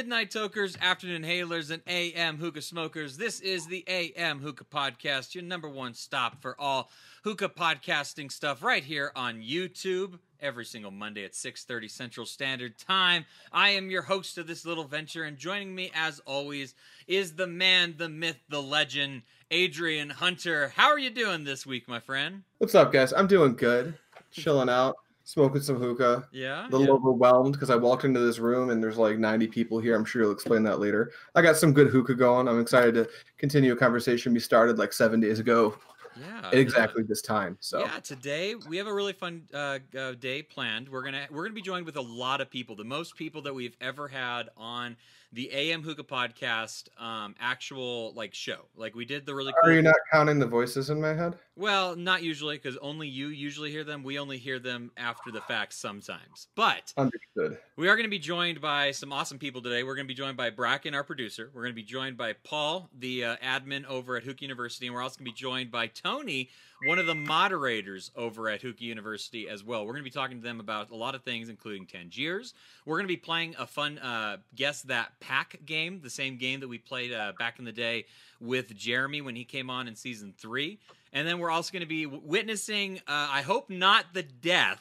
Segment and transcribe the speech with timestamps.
[0.00, 3.18] midnight tokers, afternoon hailers, and AM hookah smokers.
[3.18, 6.90] This is the AM Hookah Podcast, your number one stop for all
[7.22, 13.26] hookah podcasting stuff right here on YouTube every single Monday at 6:30 Central Standard Time.
[13.52, 16.74] I am your host of this little venture and joining me as always
[17.06, 19.20] is the man, the myth, the legend,
[19.50, 20.72] Adrian Hunter.
[20.76, 22.44] How are you doing this week, my friend?
[22.56, 23.12] What's up, guys?
[23.12, 23.98] I'm doing good.
[24.30, 24.96] Chilling out,
[25.30, 26.28] smoking some hookah.
[26.32, 26.66] Yeah.
[26.66, 26.92] A little yeah.
[26.92, 29.94] overwhelmed because I walked into this room and there's like 90 people here.
[29.94, 31.12] I'm sure you'll explain that later.
[31.36, 32.48] I got some good hookah going.
[32.48, 33.08] I'm excited to
[33.38, 35.76] continue a conversation we started like seven days ago
[36.20, 36.48] Yeah.
[36.48, 37.56] at exactly this time.
[37.60, 40.88] So Yeah, today we have a really fun uh, uh, day planned.
[40.88, 43.54] We're gonna we're gonna be joined with a lot of people, the most people that
[43.54, 44.96] we've ever had on
[45.32, 48.66] the AM Hookah Podcast um, actual like show.
[48.76, 49.72] Like we did the really are cool.
[49.72, 51.36] you not counting the voices in my head?
[51.56, 54.02] Well, not usually because only you usually hear them.
[54.02, 56.48] We only hear them after the fact sometimes.
[56.56, 57.58] But Understood.
[57.76, 59.82] we are going to be joined by some awesome people today.
[59.82, 61.50] We're going to be joined by Bracken, our producer.
[61.54, 64.94] We're going to be joined by Paul, the uh, admin over at Hook University, and
[64.94, 66.48] we're also going to be joined by Tony,
[66.86, 69.84] one of the moderators over at Hook University as well.
[69.84, 72.54] We're going to be talking to them about a lot of things, including Tangiers.
[72.86, 76.60] We're going to be playing a fun uh, guess that pack game, the same game
[76.60, 78.06] that we played uh, back in the day
[78.40, 80.78] with Jeremy when he came on in season three.
[81.12, 84.80] And then we're also going to be witnessing, uh, I hope not the death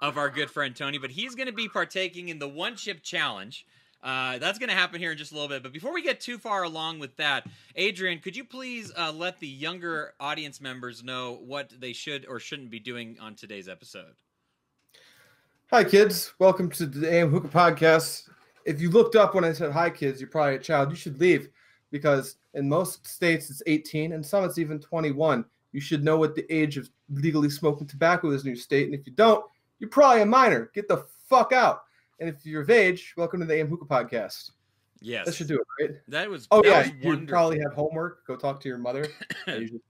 [0.00, 3.02] of our good friend Tony, but he's going to be partaking in the one chip
[3.02, 3.66] challenge.
[4.02, 5.62] Uh, that's going to happen here in just a little bit.
[5.62, 9.38] But before we get too far along with that, Adrian, could you please uh, let
[9.40, 14.14] the younger audience members know what they should or shouldn't be doing on today's episode?
[15.70, 16.32] Hi, kids.
[16.38, 18.28] Welcome to the AM Hookah Podcast.
[18.64, 20.90] If you looked up when I said hi, kids, you're probably a child.
[20.90, 21.50] You should leave
[21.90, 25.44] because in most states it's 18 and some it's even 21.
[25.72, 28.86] You should know what the age of legally smoking tobacco is in your state.
[28.86, 29.44] And if you don't,
[29.78, 30.70] you're probably a minor.
[30.74, 31.82] Get the fuck out.
[32.20, 34.50] And if you're of age, welcome to the AM Hookah Podcast.
[35.00, 35.96] Yes, That should do it, right?
[36.08, 38.26] That was Oh that yeah, you probably have homework.
[38.26, 39.06] Go talk to your mother.
[39.46, 39.80] I usually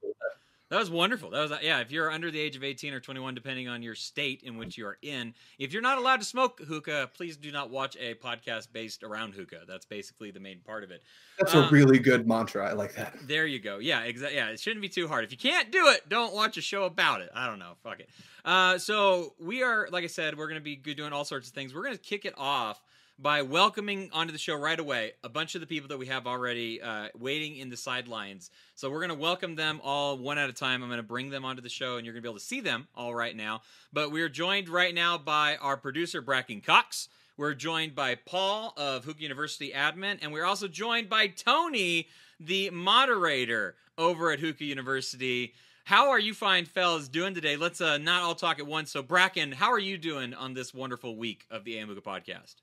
[0.70, 0.78] that.
[0.78, 1.30] Was wonderful.
[1.30, 1.80] That was yeah.
[1.80, 4.78] If you're under the age of 18 or 21, depending on your state in which
[4.78, 8.14] you are in, if you're not allowed to smoke hookah, please do not watch a
[8.14, 9.62] podcast based around hookah.
[9.68, 11.02] That's basically the main part of it.
[11.38, 12.68] That's Um, a really good mantra.
[12.68, 13.14] I like that.
[13.22, 13.78] There you go.
[13.78, 14.36] Yeah, exactly.
[14.36, 15.24] Yeah, it shouldn't be too hard.
[15.24, 17.30] If you can't do it, don't watch a show about it.
[17.34, 17.72] I don't know.
[17.82, 18.08] Fuck it.
[18.44, 21.54] Uh, so we are, like I said, we're going to be doing all sorts of
[21.54, 21.74] things.
[21.74, 22.80] We're going to kick it off
[23.20, 26.26] by welcoming onto the show right away a bunch of the people that we have
[26.26, 28.50] already uh, waiting in the sidelines.
[28.74, 30.82] So we're going to welcome them all one at a time.
[30.82, 32.44] I'm going to bring them onto the show, and you're going to be able to
[32.44, 33.60] see them all right now.
[33.92, 37.08] But we are joined right now by our producer Bracken Cox.
[37.36, 42.70] We're joined by Paul of Hook University admin, and we're also joined by Tony, the
[42.70, 45.52] moderator over at Hookah University.
[45.84, 47.56] How are you fine fellas doing today?
[47.56, 48.90] Let's uh, not all talk at once.
[48.90, 52.56] So, Bracken, how are you doing on this wonderful week of the AM Hookah podcast?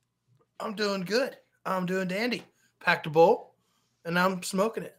[0.60, 1.38] I'm doing good.
[1.66, 2.44] I'm doing dandy.
[2.80, 3.54] Packed a bowl,
[4.06, 4.98] and I'm smoking it.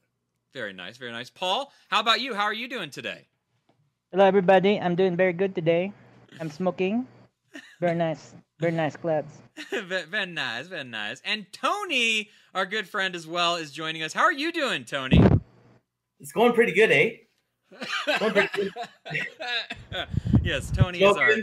[0.55, 1.31] Very nice, very nice.
[1.31, 2.35] Paul, how about you?
[2.35, 3.27] How are you doing today?
[4.13, 4.79] Hello, everybody.
[4.79, 5.93] I'm doing very good today.
[6.41, 7.07] I'm smoking.
[7.81, 8.35] Very nice.
[8.61, 9.39] Very nice claps.
[9.71, 11.21] very, very nice, very nice.
[11.25, 14.13] And Tony, our good friend as well, is joining us.
[14.13, 15.21] How are you doing, Tony?
[16.21, 17.11] It's going pretty good, eh?
[18.19, 18.73] Pretty good.
[20.43, 21.35] yes, Tony is our.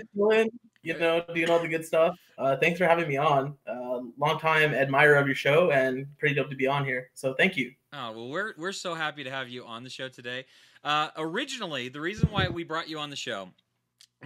[0.86, 2.16] You know, doing all the good stuff.
[2.38, 3.56] Uh, thanks for having me on.
[3.68, 7.10] Uh, long time admirer of your show and pretty dope to be on here.
[7.16, 7.74] So thank you.
[7.92, 10.46] Oh well, we're we're so happy to have you on the show today.
[10.84, 13.50] Uh, originally, the reason why we brought you on the show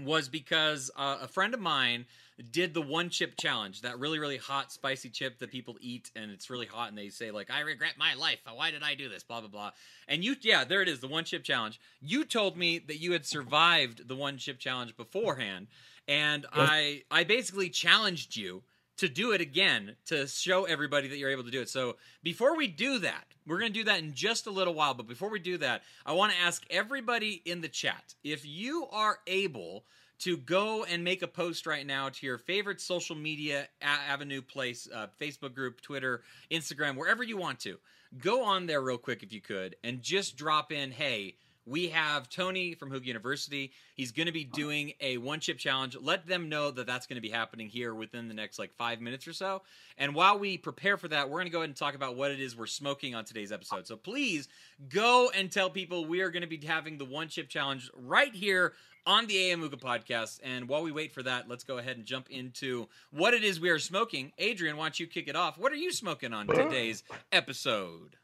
[0.04, 2.06] was because uh, a friend of mine
[2.52, 6.32] did the one chip challenge, that really really hot spicy chip that people eat, and
[6.32, 8.40] it's really hot, and they say like, "I regret my life.
[8.54, 9.72] Why did I do this?" Blah blah blah.
[10.08, 11.80] And you, yeah, there it is, the one chip challenge.
[12.02, 15.68] You told me that you had survived the one chip challenge beforehand,
[16.10, 18.64] and I I basically challenged you
[18.98, 21.70] to do it again to show everybody that you're able to do it.
[21.70, 24.94] So before we do that, we're going to do that in just a little while.
[24.94, 28.88] But before we do that, I want to ask everybody in the chat if you
[28.92, 29.86] are able
[30.20, 34.42] to go and make a post right now to your favorite social media a- avenue
[34.42, 37.78] place, uh, Facebook group, Twitter, Instagram, wherever you want to.
[38.18, 41.36] Go on there real quick if you could and just drop in, hey,
[41.70, 43.72] we have Tony from Hook University.
[43.94, 45.96] He's going to be doing a one chip challenge.
[46.02, 49.00] Let them know that that's going to be happening here within the next like five
[49.00, 49.62] minutes or so.
[49.98, 52.32] And while we prepare for that, we're going to go ahead and talk about what
[52.32, 53.86] it is we're smoking on today's episode.
[53.86, 54.48] So please
[54.90, 58.34] go and tell people we are going to be having the one chip challenge right
[58.34, 58.74] here
[59.06, 60.40] on the AM Hookah podcast.
[60.44, 63.60] And while we wait for that, let's go ahead and jump into what it is
[63.60, 64.32] we are smoking.
[64.38, 65.58] Adrian, why don't you kick it off?
[65.58, 68.19] What are you smoking on today's episode?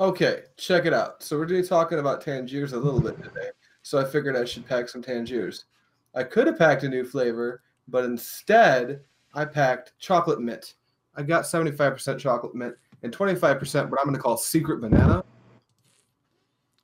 [0.00, 1.22] Okay, check it out.
[1.22, 3.50] So we're going to be talking about Tangiers a little bit today.
[3.82, 5.66] So I figured I should pack some Tangiers.
[6.14, 9.02] I could have packed a new flavor, but instead
[9.34, 10.76] I packed chocolate mint.
[11.16, 15.22] I got 75% chocolate mint and 25% what I'm going to call secret banana.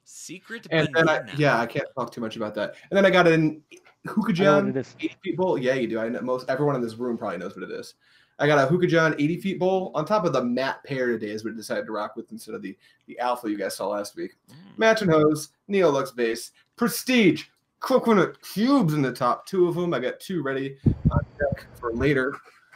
[0.05, 2.75] Secret And then I, yeah, I can't talk too much about that.
[2.91, 3.63] And then I got an
[4.07, 4.95] Hookah I know what John it is.
[5.01, 5.63] 80 feet.
[5.63, 5.99] Yeah, you do.
[5.99, 7.95] I know most everyone in this room probably knows what it is.
[8.39, 11.31] I got a Hookah John 80 feet bowl on top of the matte pair today
[11.31, 13.89] is what I decided to rock with instead of the, the alpha you guys saw
[13.89, 14.35] last week.
[14.51, 14.79] Mm.
[14.79, 17.45] Matching hose, Neolux base, prestige,
[17.81, 19.47] coconut cubes in the top.
[19.47, 19.95] Two of them.
[19.95, 20.77] I got two ready
[21.11, 22.35] on deck for later.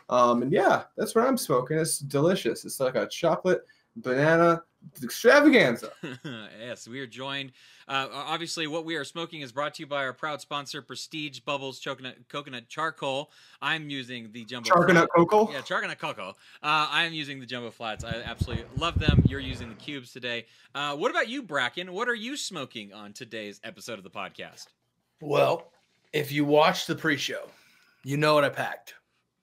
[0.09, 1.79] Um, and yeah, that's what I'm smoking.
[1.79, 2.65] It's delicious.
[2.65, 3.63] It's like a chocolate
[3.97, 4.63] banana
[5.03, 5.91] extravaganza.
[6.61, 7.53] yes, we are joined.
[7.89, 11.41] Uh, obviously, what we are smoking is brought to you by our proud sponsor, Prestige
[11.41, 13.31] Bubbles Coconut, Coconut Charcoal.
[13.61, 14.69] I'm using the Jumbo.
[14.69, 15.53] Charcoal cocoa.
[15.53, 16.31] Yeah, Charcoal Cocoa.
[16.63, 18.05] Uh, I am using the Jumbo Flats.
[18.05, 19.23] I absolutely love them.
[19.27, 20.47] You're using the cubes today.
[20.75, 21.93] Uh, what about you, Bracken?
[21.93, 24.67] What are you smoking on today's episode of the podcast?
[25.21, 25.73] Well,
[26.13, 27.43] if you watched the pre-show,
[28.05, 28.95] you know what I packed.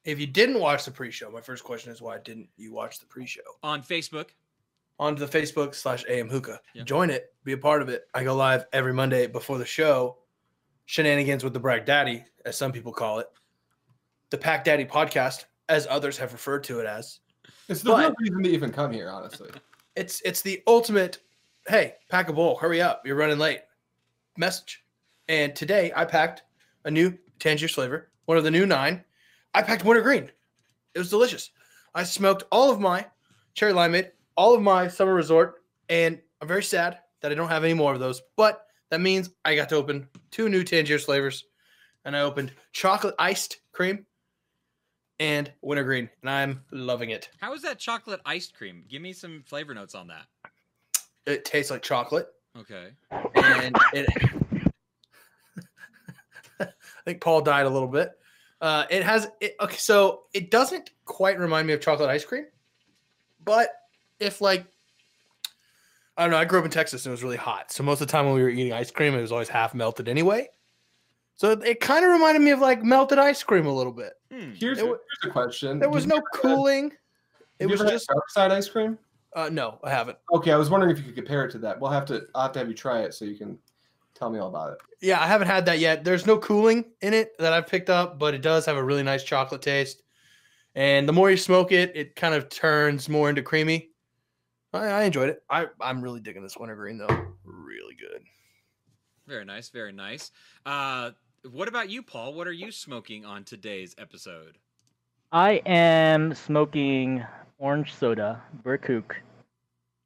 [0.08, 3.06] If you didn't watch the pre-show, my first question is why didn't you watch the
[3.06, 3.42] pre-show?
[3.62, 4.30] On Facebook.
[4.98, 6.62] Onto the Facebook slash AM Hookah.
[6.74, 6.84] Yeah.
[6.84, 8.08] Join it, be a part of it.
[8.14, 10.20] I go live every Monday before the show.
[10.86, 13.28] Shenanigans with the Brag Daddy, as some people call it.
[14.30, 17.20] The Pack Daddy podcast, as others have referred to it as.
[17.68, 19.50] It's the real reason to even come here, honestly.
[19.98, 21.18] It's it's the ultimate.
[21.68, 22.56] Hey, pack a bowl.
[22.58, 23.02] Hurry up!
[23.04, 23.62] You're running late.
[24.38, 24.86] Message.
[25.28, 26.44] And today I packed
[26.86, 29.04] a new Tangier flavor, one of the new nine.
[29.58, 30.30] I packed wintergreen.
[30.94, 31.50] It was delicious.
[31.96, 33.08] I smoked all of my
[33.56, 37.64] cherry limeade, all of my summer resort, and I'm very sad that I don't have
[37.64, 38.22] any more of those.
[38.36, 41.46] But that means I got to open two new Tangier flavors,
[42.06, 44.06] and I opened chocolate iced cream
[45.20, 47.30] and wintergreen, and I'm loving it.
[47.42, 48.84] How is that chocolate iced cream?
[48.88, 50.28] Give me some flavor notes on that.
[51.26, 52.28] It tastes like chocolate.
[52.56, 52.90] Okay.
[53.34, 54.08] and it,
[56.60, 56.68] I
[57.06, 58.12] think Paul died a little bit.
[58.60, 62.46] Uh, it has it, okay, so it doesn't quite remind me of chocolate ice cream,
[63.44, 63.70] but
[64.20, 64.66] if like
[66.18, 68.02] I don't know, I grew up in Texas and it was really hot, so most
[68.02, 70.48] of the time when we were eating ice cream, it was always half melted anyway.
[71.36, 74.14] So it, it kind of reminded me of like melted ice cream a little bit.
[74.32, 74.54] Hmm.
[74.56, 75.78] Here's, It wa- here's a question.
[75.78, 76.86] There was Did no ever have- cooling.
[77.60, 78.98] It have you was just dark side ice cream.
[79.36, 80.18] uh, no, I haven't.
[80.34, 81.80] Okay, I was wondering if you could compare it to that.
[81.80, 83.60] We'll have to I'll have to have you try it so you can
[84.18, 84.80] tell me all about it.
[85.02, 86.04] Yeah, I haven't had that yet.
[86.04, 89.04] There's no cooling in it that I've picked up, but it does have a really
[89.04, 90.02] nice chocolate taste.
[90.76, 93.90] And the more you smoke it, it kind of turns more into creamy.
[94.74, 95.42] I, I enjoyed it.
[95.50, 97.28] I, I'm really digging this wintergreen though.
[97.44, 98.22] Really good.
[99.28, 99.70] Very nice.
[99.70, 100.32] Very nice.
[100.66, 101.12] Uh,
[101.52, 102.34] what about you, Paul?
[102.34, 104.58] What are you smoking on today's episode?
[105.32, 107.26] I am smoking
[107.58, 109.04] orange soda, Birquq.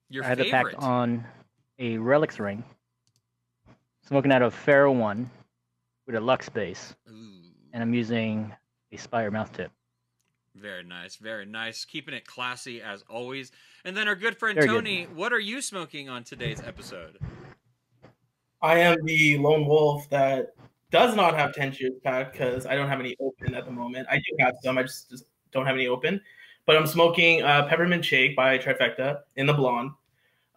[0.10, 0.74] Your I had it favorite?
[0.74, 1.25] packed on
[1.80, 2.63] a Relics ring.
[4.12, 5.30] Smoking out of Pharaoh 1
[6.06, 6.94] with a Lux base.
[7.10, 7.31] Ooh,
[7.72, 8.54] And I'm using
[8.92, 9.72] a Spire mouth tip.
[10.54, 11.16] very nice.
[11.16, 11.86] Very nice.
[11.86, 13.54] Keeping it classy as always.
[13.86, 14.74] And then our good friend Very good.
[14.74, 15.04] Tony.
[15.16, 17.19] What are you smoking on today's episode?
[18.62, 20.56] I am the lone wolf that
[20.90, 24.10] does not have Tangiers pack because I don't have any open at the moment.
[24.12, 25.24] I do have some, I just, just
[25.54, 26.19] don't have any open.
[26.66, 29.92] But I'm smoking uh, Peppermint Shake by Trifecta in the blonde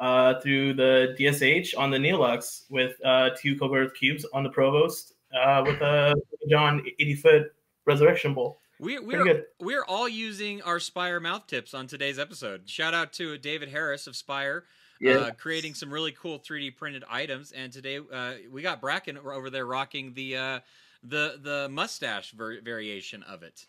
[0.01, 4.51] uh, through the DSH on the Neolux with uh, two Cocoa Earth cubes on the
[4.51, 6.15] Provost uh, with a
[6.49, 7.53] John 80 foot
[7.87, 8.61] Resurrection Bowl.
[8.81, 12.69] We, Pretty we're we're all using our Spire mouth tips on today's episode.
[12.69, 14.65] Shout out to David Harris of Spire,
[15.07, 17.53] uh, creating some really cool 3D printed items.
[17.53, 20.61] And today uh, we got Bracken over there rocking the uh,
[21.05, 23.67] the the mustache ver- variation of it.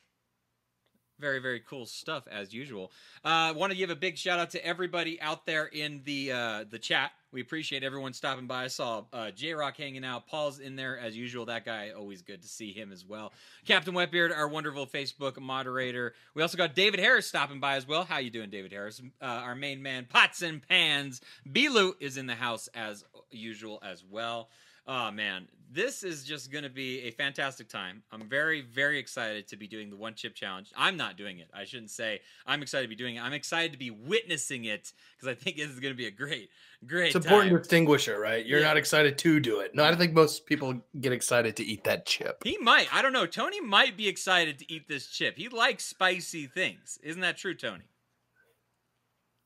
[1.19, 2.91] Very very cool stuff as usual.
[3.23, 6.65] Uh, Want to give a big shout out to everybody out there in the uh,
[6.69, 7.11] the chat.
[7.31, 8.65] We appreciate everyone stopping by.
[8.65, 10.27] I saw uh, J Rock hanging out.
[10.27, 11.45] Paul's in there as usual.
[11.45, 13.31] That guy always good to see him as well.
[13.65, 16.13] Captain Wetbeard, our wonderful Facebook moderator.
[16.33, 18.03] We also got David Harris stopping by as well.
[18.03, 19.01] How you doing, David Harris?
[19.21, 21.21] Uh, our main man, Pots and Pans.
[21.49, 24.49] Bilu is in the house as usual as well.
[24.87, 28.03] Oh man, this is just going to be a fantastic time.
[28.11, 30.71] I'm very, very excited to be doing the one chip challenge.
[30.77, 31.49] I'm not doing it.
[31.53, 33.21] I shouldn't say I'm excited to be doing it.
[33.23, 36.11] I'm excited to be witnessing it because I think this is going to be a
[36.11, 36.49] great,
[36.85, 37.07] great.
[37.07, 37.57] It's important time.
[37.57, 38.45] to distinguish right?
[38.45, 38.67] You're Yeah.
[38.67, 39.73] not excited to do it.
[39.73, 42.43] No, I don't think most people get excited to eat that chip.
[42.43, 42.87] He might.
[42.93, 43.25] I don't know.
[43.25, 45.35] Tony might be excited to eat this chip.
[45.35, 46.99] He likes spicy things.
[47.01, 47.85] Isn't that true, Tony?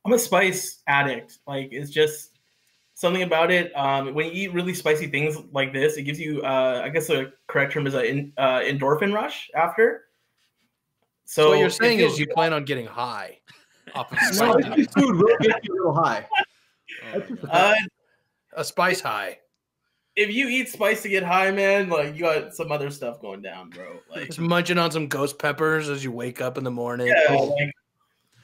[0.06, 1.40] I'm a spice addict.
[1.48, 2.39] Like it's just
[3.00, 3.72] something about it.
[3.78, 7.08] Um, when you eat really spicy things like this, it gives you, uh, I guess
[7.08, 10.04] the correct term is an uh, endorphin rush after.
[11.24, 12.34] So, So, what you're saying is you good.
[12.36, 13.40] plan on getting high
[13.96, 16.28] off of No, this food will get you a little high.
[17.14, 17.24] Oh.
[17.50, 17.76] Uh,
[18.58, 19.38] a spice high.
[20.18, 23.42] if you eat spice to get high, man, like you got some other stuff going
[23.42, 24.00] down, bro.
[24.14, 27.08] Like, Just munching on some ghost peppers as you wake up in the morning.
[27.08, 27.72] yeah, like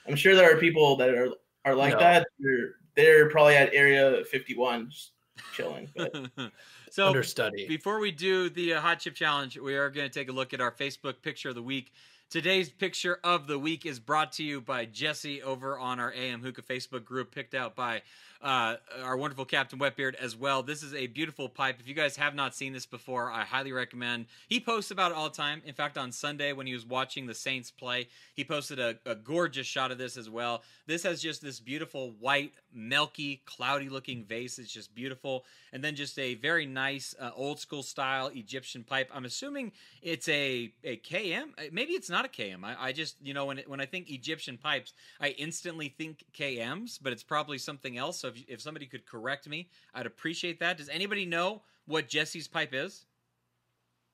[0.07, 1.29] I'm sure there are people that are
[1.65, 1.99] are like No.
[1.99, 2.27] that.
[2.39, 5.11] They're they're probably at area 51 just
[5.53, 5.89] chilling.
[5.95, 6.13] But
[6.91, 7.67] so Understudy.
[7.67, 10.53] Before we do the uh, hot chip challenge, we are going to take a look
[10.53, 11.91] at our Facebook picture of the week.
[12.29, 16.41] Today's picture of the week is brought to you by Jesse over on our AM
[16.41, 18.01] Hookah Facebook group, picked out by
[18.45, 20.61] uh, our wonderful Captain Wetbeard as well.
[20.61, 21.77] This is a beautiful pipe.
[21.79, 24.27] If you guys have not seen this before, I highly recommend.
[24.47, 25.63] He posts about it all the time.
[25.65, 29.15] In fact, on Sunday when he was watching the Saints play, he posted a, a
[29.15, 30.61] gorgeous shot of this as well.
[30.85, 34.59] This has just this beautiful white, milky, cloudy looking vase.
[34.59, 35.43] It's just beautiful.
[35.73, 39.09] And then just a very nice uh, old school style Egyptian pipe.
[39.11, 39.71] I'm assuming
[40.03, 41.45] it's a, a KM.
[41.57, 42.63] Uh, Maybe it's not a KM.
[42.63, 46.25] I, I just, you know, when, it, when I think Egyptian pipes, I instantly think
[46.37, 48.19] KMs, but it's probably something else.
[48.19, 50.77] So if, if somebody could correct me, I'd appreciate that.
[50.77, 53.05] Does anybody know what Jesse's pipe is?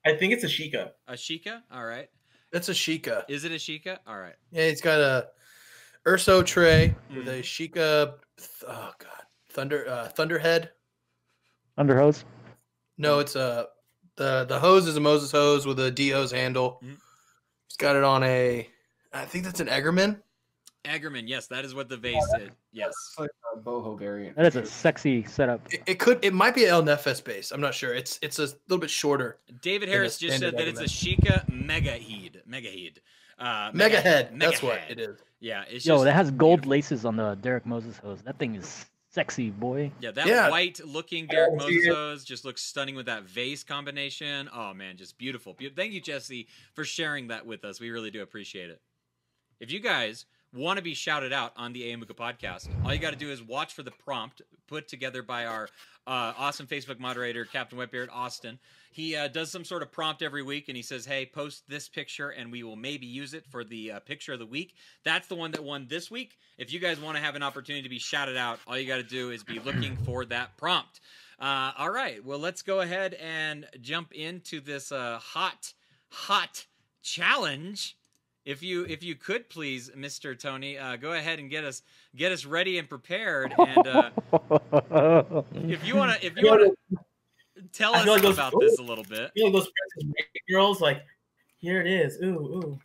[0.05, 0.91] I think it's a Sheikah.
[1.07, 1.61] A Sheikah?
[1.71, 2.09] All right.
[2.51, 3.23] That's a Sheikah.
[3.29, 3.99] Is it a Sheikah?
[4.07, 4.35] All right.
[4.51, 5.27] Yeah, it's got a
[6.07, 7.39] Urso tray with Mhm.
[7.39, 8.15] a Sheikah.
[8.67, 10.71] Oh god, Thunder uh, Thunderhead.
[11.77, 12.23] Underhose.
[12.97, 13.67] No, it's a
[14.17, 16.81] the the hose is a Moses hose with a D hose handle.
[16.83, 16.97] Mhm.
[17.67, 18.67] It's got it on a.
[19.13, 20.21] I think that's an Egermann.
[20.85, 22.49] Egermann, yes, that is what the vase is.
[22.71, 22.93] Yes.
[23.19, 24.35] Like a boho variant.
[24.35, 25.61] That is a sexy setup.
[25.71, 26.23] It, it could.
[26.23, 27.51] It might be an El Nefes base.
[27.51, 27.93] I'm not sure.
[27.93, 29.37] It's it's a little bit shorter.
[29.61, 31.45] David Harris just said standard that it's a Egermann.
[31.47, 32.47] Sheikah Megaheed.
[32.49, 32.97] Megaheed.
[33.37, 34.31] Uh, Mega Mega- head.
[34.39, 35.19] That's what it is.
[35.39, 36.69] Yeah, it's Yo, just that has gold beautiful.
[36.71, 38.21] laces on the Derek Moses hose.
[38.23, 39.91] That thing is sexy, boy.
[39.99, 40.49] Yeah, that Yeah.
[40.49, 44.49] white looking Derek Oh, Moses hose just looks stunning with that vase combination.
[44.53, 45.53] Oh man, just beautiful.
[45.53, 47.79] Be- Thank you, Jesse, for sharing that with us.
[47.79, 48.79] We really do appreciate it.
[49.59, 52.99] If you guys want to be shouted out on the AM Hookah podcast, all you
[52.99, 55.69] got to do is watch for the prompt put together by our
[56.07, 58.59] uh, awesome Facebook moderator, Captain Wetbeard Austin.
[58.91, 61.87] He uh, does some sort of prompt every week, and he says, "Hey, post this
[61.87, 65.27] picture, and we will maybe use it for the uh, picture of the week." That's
[65.27, 66.37] the one that won this week.
[66.57, 68.97] If you guys want to have an opportunity to be shouted out, all you got
[68.97, 70.99] to do is be looking for that prompt.
[71.39, 75.73] Uh, all right, well, let's go ahead and jump into this uh, hot,
[76.09, 76.65] hot
[77.01, 77.97] challenge.
[78.45, 81.83] If you if you could please, Mister Tony, uh, go ahead and get us
[82.15, 83.53] get us ready and prepared.
[83.57, 84.09] And uh,
[85.53, 86.69] if you wanna if you wanna
[87.71, 89.31] tell us feel like those- about this a little bit.
[89.35, 89.69] You know those
[90.49, 91.03] girls, like
[91.57, 92.17] here it is.
[92.23, 92.79] Ooh, ooh.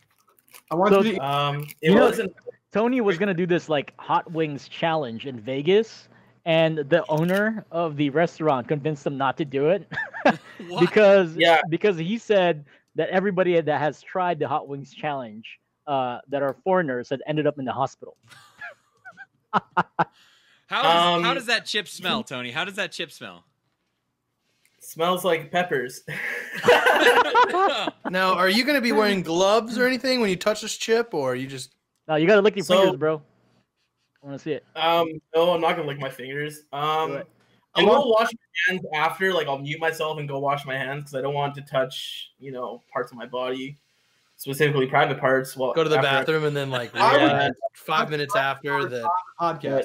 [0.69, 1.19] I want So- to be.
[1.19, 2.33] Um, it You know- wasn't.
[2.71, 6.07] Tony was gonna do this like hot wings challenge in Vegas,
[6.45, 9.91] and the owner of the restaurant convinced him not to do it
[10.79, 11.61] because Yeah.
[11.69, 12.65] because he said
[12.97, 15.45] that everybody that has tried the hot wings challenge
[15.87, 18.17] uh, that are foreigners had ended up in the hospital.
[19.53, 19.61] how
[20.69, 22.51] does, Um, how does that chip smell, Tony?
[22.51, 23.45] How does that chip smell?
[24.79, 26.01] Smells like peppers.
[28.09, 31.13] Now, are you going to be wearing gloves or anything when you touch this chip,
[31.13, 31.75] or are you just?
[32.07, 33.21] No, you gotta lick your So- fingers, bro.
[34.23, 34.65] I want to see it.
[34.75, 36.61] um, no, I'm not gonna lick my fingers.
[36.71, 37.27] Do Um, it.
[37.77, 39.33] I will wash my hands after.
[39.33, 42.31] Like I'll mute myself and go wash my hands because I don't want to touch,
[42.39, 43.77] you know, parts of my body,
[44.35, 45.55] specifically private parts.
[45.55, 48.85] Well, Go to the after I- bathroom and then like I would- five minutes after
[48.87, 49.83] the podcast.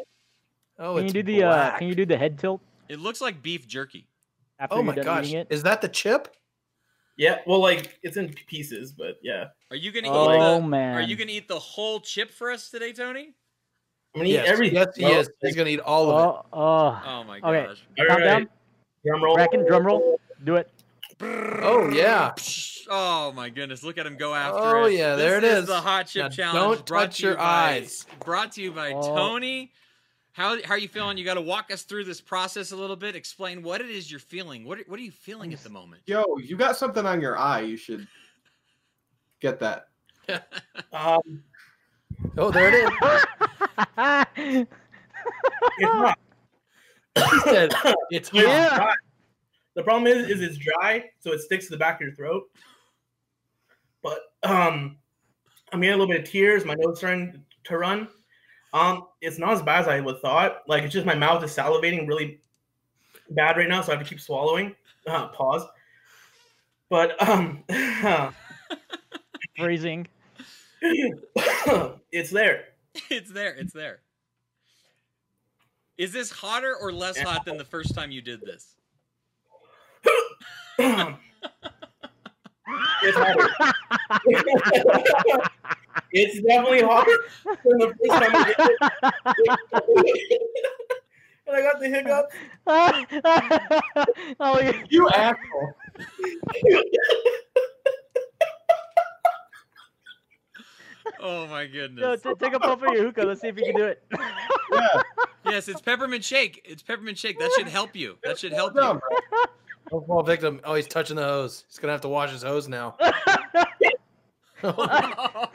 [0.78, 1.78] Oh, Can you do the uh.
[1.78, 4.06] Can you do the head tilt it looks like beef jerky.
[4.58, 5.26] after Oh my gosh!
[5.28, 5.46] eating it?
[5.50, 6.34] Is that the chip?
[7.16, 10.94] Yeah, well, like it's in pieces, but yeah, Are you gonna Oh eat the, man!
[10.94, 13.34] Are you gonna eat the whole chip for us today, Tony?
[14.14, 14.76] I'm gonna eat Yes, everything.
[14.76, 15.10] yes, he bro.
[15.20, 15.30] is.
[15.40, 16.46] He's going to eat all of it.
[16.52, 17.02] Oh, oh.
[17.06, 17.66] Oh my Okay.
[17.66, 17.82] gosh.
[17.98, 18.48] All Count right, down.
[19.06, 19.34] drum roll.
[19.36, 20.20] Bracken, drum roll.
[20.44, 20.70] Do it.
[21.20, 22.34] Oh yeah.
[22.90, 23.82] Oh my goodness!
[23.84, 24.82] Look at him go after Oh, it.
[24.82, 25.66] Oh yeah, This there it is is.
[25.66, 26.76] the hot chip Now, challenge.
[26.78, 28.06] don't brought touch to you your by- eyes.
[28.24, 29.14] Brought to you by Oh.
[29.16, 29.72] Tony.
[30.32, 31.16] How how are you feeling?
[31.16, 33.14] You got to walk us through this process a little bit.
[33.14, 34.64] Explain what it is you're feeling.
[34.64, 36.02] What are- what are you feeling at the moment?
[36.06, 37.60] Yo, you got something on your eye.
[37.60, 38.06] You should
[39.40, 39.88] get that.
[40.92, 41.42] Um,
[42.36, 44.66] Oh, there it is.
[45.78, 46.18] it's not.
[47.14, 48.94] He said it's It's Yeah.
[49.74, 52.44] The problem is, is it's dry, so it sticks to the back of your throat.
[54.02, 54.98] But um,
[55.72, 56.64] I'm getting a little bit of tears.
[56.64, 58.08] My nose starting to run.
[58.74, 60.62] Um, it's not as bad as I would thought.
[60.66, 62.40] Like it's just my mouth is salivating really
[63.30, 64.74] bad right now, so I have to keep swallowing.
[65.06, 65.64] Uh, pause.
[66.90, 67.64] But um,
[69.58, 70.06] Freezing.
[72.12, 72.64] it's there.
[73.08, 73.54] it's there.
[73.54, 74.00] It's there.
[75.96, 78.74] Is this hotter or less hot than the first time you did this?
[80.78, 81.16] it's
[83.16, 83.48] hotter.
[86.10, 88.70] it's definitely hotter than the first time I did
[90.32, 90.42] it.
[91.46, 92.34] and I got the hiccups.
[94.40, 94.58] oh.
[94.88, 95.76] You asshole.
[101.24, 102.20] Oh my Yo, goodness.
[102.22, 103.22] t- take a puff of your hookah.
[103.22, 104.02] Let's see if you can do it.
[104.72, 105.02] Yeah.
[105.44, 106.60] Yes, it's peppermint shake.
[106.64, 107.38] It's peppermint shake.
[107.38, 108.16] That should help you.
[108.24, 109.00] That should help No, you.
[109.00, 109.42] bro.
[109.90, 110.60] Don't fall victim.
[110.64, 111.64] Oh, he's touching the hose.
[111.68, 112.96] He's gonna have to wash his hose now.
[113.00, 113.10] oh,
[114.62, 115.48] I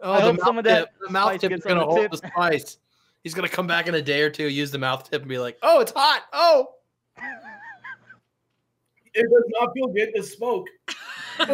[0.00, 0.88] the hope mouth some of that tip.
[1.06, 2.10] The mouth tip is gonna hold tip.
[2.10, 2.78] the spice.
[3.24, 5.38] He's gonna come back in a day or two, use the mouth tip, and be
[5.38, 6.22] like, "Oh, it's hot.
[6.32, 6.74] Oh."
[9.14, 10.66] It does not feel good to smoke.
[11.38, 11.50] That's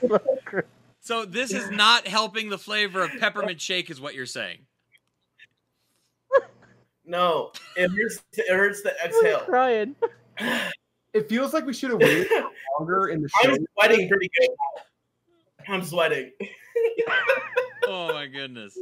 [0.00, 0.66] so crazy.
[1.02, 4.60] So this is not helping the flavor of peppermint shake, is what you're saying.
[7.04, 8.22] No, it hurts.
[8.34, 9.40] It hurts to I'm exhale.
[9.40, 9.96] crying.
[11.12, 12.26] It feels like we should have waited
[12.78, 13.50] longer in the show.
[13.50, 14.48] I'm sweating pretty good.
[15.68, 16.30] I'm sweating.
[17.86, 18.78] Oh my goodness.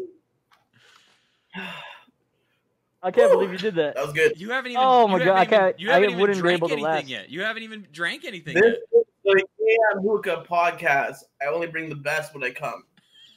[3.03, 3.95] I can't believe you did that.
[3.97, 4.39] That was good.
[4.39, 4.83] You haven't even.
[4.85, 6.75] Oh my you God, I haven't can't- You haven't even wouldn't be drank able to
[6.75, 7.09] anything last.
[7.09, 7.31] yet.
[7.31, 9.05] You haven't even drank anything This yet.
[9.25, 11.17] Is the AM Hookah podcast.
[11.43, 12.85] I only bring the best when I come.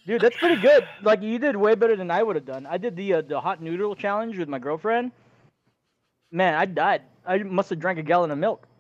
[0.06, 0.86] Dude, that's pretty good.
[1.02, 2.66] Like you did way better than I would have done.
[2.66, 5.12] I did the uh, the hot noodle challenge with my girlfriend.
[6.32, 7.04] Man, I died.
[7.26, 8.68] I must have drank a gallon of milk.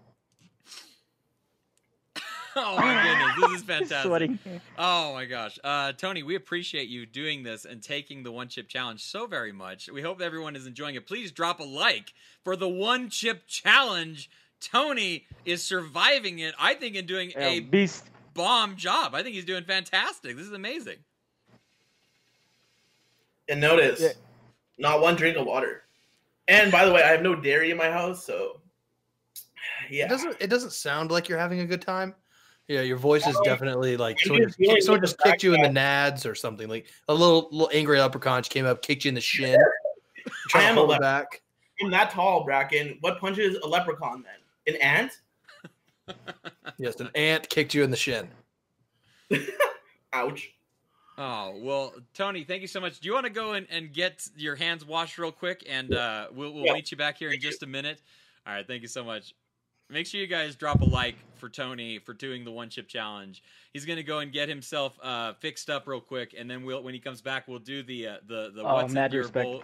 [2.55, 4.07] Oh my goodness, this is fantastic.
[4.07, 4.39] Sweating.
[4.77, 8.67] Oh my gosh, uh, Tony, we appreciate you doing this and taking the one chip
[8.67, 9.89] challenge so very much.
[9.91, 11.07] We hope everyone is enjoying it.
[11.07, 14.29] Please drop a like for the one chip challenge.
[14.63, 16.53] Tony is surviving it.
[16.60, 18.10] I think in doing Yeah, a beast.
[18.34, 19.13] bomb job.
[19.13, 20.36] I think he's doing fantastic.
[20.38, 20.98] This is amazing.
[23.50, 24.10] And notice, Yeah.
[24.77, 25.84] not one drink of water.
[26.48, 28.62] And by the way, I have no dairy in my house, so
[29.89, 29.89] yeah.
[29.89, 30.08] It yeah.
[30.08, 30.38] doesn't.
[30.39, 32.15] It doesn't sound like you're having a good time.
[32.67, 35.62] Yeah, your voice is definitely like someone just just, kicked, someone just kicked you in
[35.62, 36.70] the nads or something.
[36.70, 39.60] Like a little little angry leprechaun just came up, kicked you in the shin.
[40.53, 41.41] I am a hold it lep- back.
[41.82, 42.98] I'm that tall, Bracken.
[43.01, 44.35] What punches a leprechaun then?
[44.67, 45.11] An ant?
[46.77, 48.27] Yes, an ant kicked you in the shin.
[50.13, 50.49] Ouch.
[51.17, 52.99] Oh well, Tony, thank you so much.
[52.99, 56.27] Do you want to go and, and get your hands washed real quick, and uh,
[56.33, 56.73] we'll we'll Yeah.
[56.73, 58.01] meet you back here in just a minute.
[58.47, 59.33] All right, thank you so much.
[59.89, 63.44] Make sure you guys drop a like for Tony for doing the one chip challenge.
[63.74, 66.94] He's gonna go and get himself uh, fixed up real quick, and then we'll when
[66.94, 69.44] he comes back, we'll do the uh, the the Oh, what's mad your respect.
[69.44, 69.64] bowl.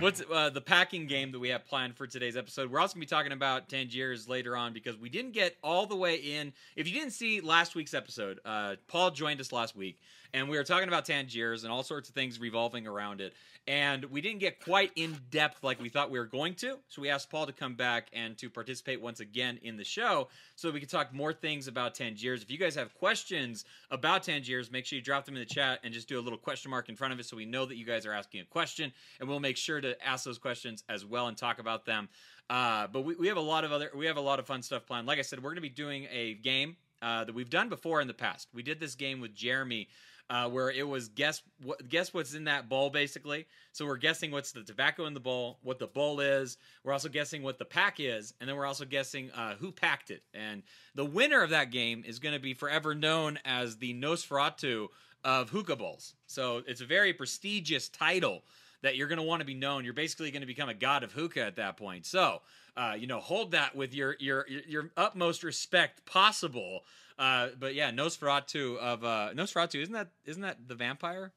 [0.00, 2.70] What's uh, the packing game that we have planned for today's episode?
[2.70, 5.96] We're also gonna be talking about Tangiers later on because we didn't get all the
[5.96, 6.52] way in.
[6.76, 9.98] If you didn't see last week's episode, uh, Paul joined us last week,
[10.34, 13.32] and we were talking about Tangiers and all sorts of things revolving around it.
[13.68, 16.78] And we didn't get quite in depth like we thought we were going to.
[16.88, 20.28] So we asked Paul to come back and to participate once again in the show
[20.54, 22.42] so we could talk more things about Tangiers.
[22.42, 25.80] If you guys have questions about Tangiers, make sure you drop them in the chat
[25.84, 27.76] and just do a little question mark in front of it so we know that
[27.76, 28.92] you guys are asking a question.
[29.20, 32.08] And we'll make sure to ask those questions as well and talk about them.
[32.48, 34.62] Uh, but we, we have a lot of other we have a lot of fun
[34.62, 35.06] stuff planned.
[35.06, 38.00] Like I said, we're going to be doing a game uh, that we've done before
[38.00, 38.48] in the past.
[38.54, 39.88] We did this game with Jeremy
[40.28, 43.46] uh, where it was guess what guess what's in that bowl basically.
[43.72, 46.56] So we're guessing what's the tobacco in the bowl, what the bowl is.
[46.82, 50.10] We're also guessing what the pack is, and then we're also guessing uh, who packed
[50.10, 50.22] it.
[50.34, 50.62] And
[50.94, 54.88] the winner of that game is going to be forever known as the Nosferatu
[55.24, 56.14] of hookah bowls.
[56.26, 58.42] So it's a very prestigious title
[58.82, 59.84] that you're going to want to be known.
[59.84, 62.06] You're basically going to become a god of hookah at that point.
[62.06, 62.42] So,
[62.76, 66.84] uh, you know, hold that with your your your, your utmost respect possible.
[67.18, 71.32] Uh, but yeah, Nosferatu of uh, Nosferatu isn't that isn't that the vampire?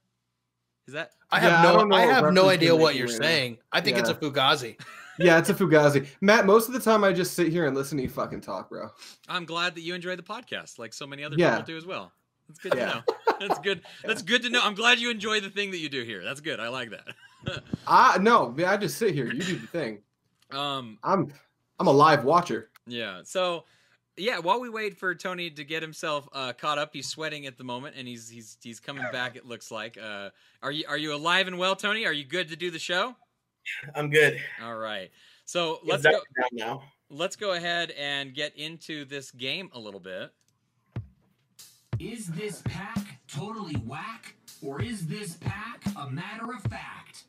[0.88, 1.78] Is that I have Yeah, no.
[1.80, 3.58] don't I, have no idea what you're right saying.
[3.72, 4.80] I think it's a fugazi.
[5.22, 6.08] Yeah, it's a fugazi.
[6.22, 8.70] Matt, most of the time I just sit here and listen to you fucking talk,
[8.70, 8.88] bro.
[9.28, 11.58] I'm glad that you enjoy the podcast, like so many other Yeah.
[11.58, 12.14] people do as well.
[12.48, 13.02] That's good to know.
[13.38, 13.82] That's good.
[14.06, 14.62] That's good to know.
[14.64, 16.24] I'm glad you enjoy the thing that you do here.
[16.24, 16.62] That's good.
[16.62, 17.64] I like that.
[17.88, 19.26] I no, man, I just sit here.
[19.26, 20.00] You do the thing.
[20.52, 21.34] um, I'm
[21.82, 22.70] I'm a live watcher.
[22.88, 23.20] Yeah.
[23.26, 23.66] So,
[24.20, 24.40] yeah.
[24.40, 27.64] While we wait for Tony to get himself uh, caught up, he's sweating at the
[27.64, 29.36] moment, and he's he's he's coming back.
[29.36, 29.98] It looks like.
[29.98, 30.30] Uh,
[30.62, 32.06] are you are you alive and well, Tony?
[32.06, 33.16] Are you good to do the show?
[33.96, 34.40] I'm good.
[34.64, 35.10] All right.
[35.46, 36.20] So let's that go.
[36.52, 36.84] now.
[37.10, 40.32] Let's go ahead and get into this game a little bit.
[42.00, 47.24] Is this pack totally whack, or is this pack a matter of fact?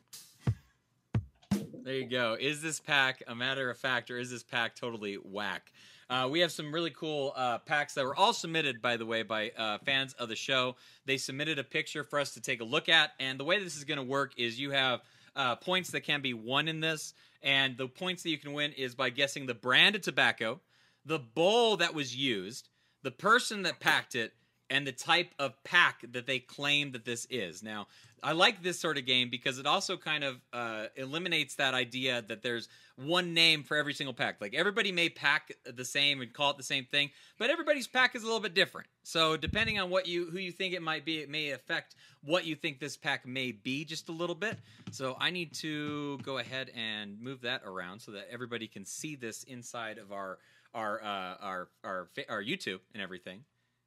[1.83, 2.37] There you go.
[2.39, 5.71] Is this pack a matter of fact, or is this pack totally whack?
[6.11, 9.23] Uh, we have some really cool uh, packs that were all submitted, by the way,
[9.23, 10.75] by uh, fans of the show.
[11.05, 13.77] They submitted a picture for us to take a look at, and the way this
[13.77, 14.99] is going to work is you have
[15.37, 18.73] uh, points that can be won in this, and the points that you can win
[18.73, 20.59] is by guessing the brand of tobacco,
[21.05, 22.67] the bowl that was used,
[23.03, 24.33] the person that packed it,
[24.71, 27.61] and the type of pack that they claim that this is.
[27.61, 27.87] Now,
[28.23, 32.23] I like this sort of game because it also kind of uh, eliminates that idea
[32.29, 34.39] that there's one name for every single pack.
[34.39, 38.15] Like everybody may pack the same and call it the same thing, but everybody's pack
[38.15, 38.87] is a little bit different.
[39.03, 42.45] So depending on what you who you think it might be, it may affect what
[42.45, 44.57] you think this pack may be just a little bit.
[44.91, 49.15] So I need to go ahead and move that around so that everybody can see
[49.17, 50.37] this inside of our
[50.73, 53.43] our uh, our our our YouTube and everything.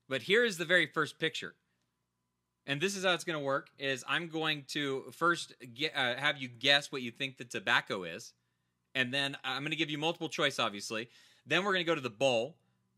[0.08, 1.54] But here is the very first picture.
[2.66, 6.14] And this is how it's going to work: is I'm going to first get, uh,
[6.16, 8.32] have you guess what you think the tobacco is,
[8.94, 11.08] and then I'm going to give you multiple choice, obviously.
[11.46, 12.56] Then we're going to go to the bowl.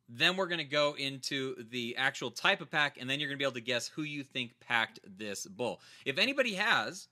[0.09, 3.38] Then we're going to go into the actual type of pack, and then you're going
[3.38, 5.81] to be able to guess who you think packed this bowl.
[6.05, 7.09] If anybody has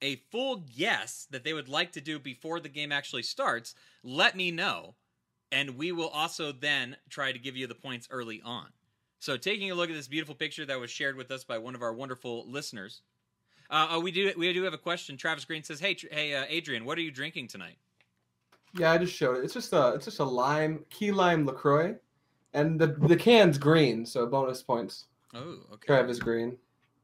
[0.00, 4.36] a full guess that they would like to do before the game actually starts, let
[4.36, 4.94] me know,
[5.50, 8.66] and we will also then try to give you the points early on.
[9.18, 11.74] So, taking a look at this beautiful picture that was shared with us by one
[11.74, 13.00] of our wonderful listeners,
[13.70, 15.16] uh, oh, we do we do have a question.
[15.16, 17.78] Travis Green says, "Hey, hey, uh, Adrian, what are you drinking tonight?"
[18.74, 19.44] Yeah, I just showed it.
[19.44, 21.96] It's just a it's just a lime key lime Lacroix,
[22.52, 25.06] and the the can's green, so bonus points.
[25.34, 25.86] Oh, okay.
[25.86, 26.56] Travis Green.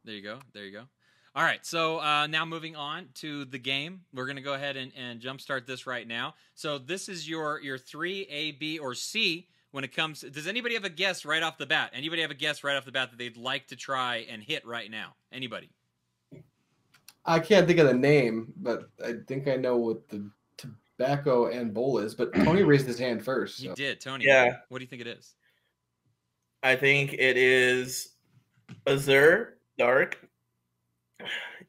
[0.05, 0.38] There you go.
[0.53, 0.85] There you go.
[1.35, 1.64] All right.
[1.64, 5.20] So uh, now moving on to the game, we're going to go ahead and, and
[5.20, 6.35] jumpstart this right now.
[6.55, 10.20] So this is your your three A, B, or C when it comes.
[10.20, 11.90] Does anybody have a guess right off the bat?
[11.92, 14.64] Anybody have a guess right off the bat that they'd like to try and hit
[14.64, 15.14] right now?
[15.32, 15.70] Anybody?
[17.24, 21.72] I can't think of the name, but I think I know what the tobacco and
[21.74, 22.14] bowl is.
[22.14, 23.61] But Tony raised his hand first.
[23.61, 24.24] He did, Tony.
[24.26, 24.56] Yeah.
[24.68, 25.35] What do you think it is?
[26.62, 28.11] I think it is
[28.87, 30.18] Azure Dark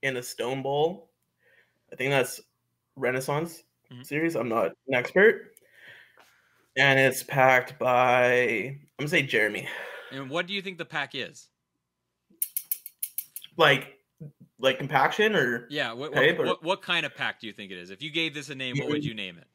[0.01, 1.09] in a stone bowl.
[1.91, 2.41] I think that's
[2.95, 4.05] Renaissance Mhm.
[4.05, 4.35] series.
[4.35, 5.52] I'm not an expert.
[6.75, 9.67] And it's packed by I'm gonna say Jeremy.
[10.12, 11.47] And what do you think the pack is?
[13.57, 13.99] Like
[14.59, 15.93] like compaction or Yeah.
[15.93, 17.89] What, what, or- what, what kind of pack do you think it is?
[17.89, 19.47] If you gave this a name, what would you name it?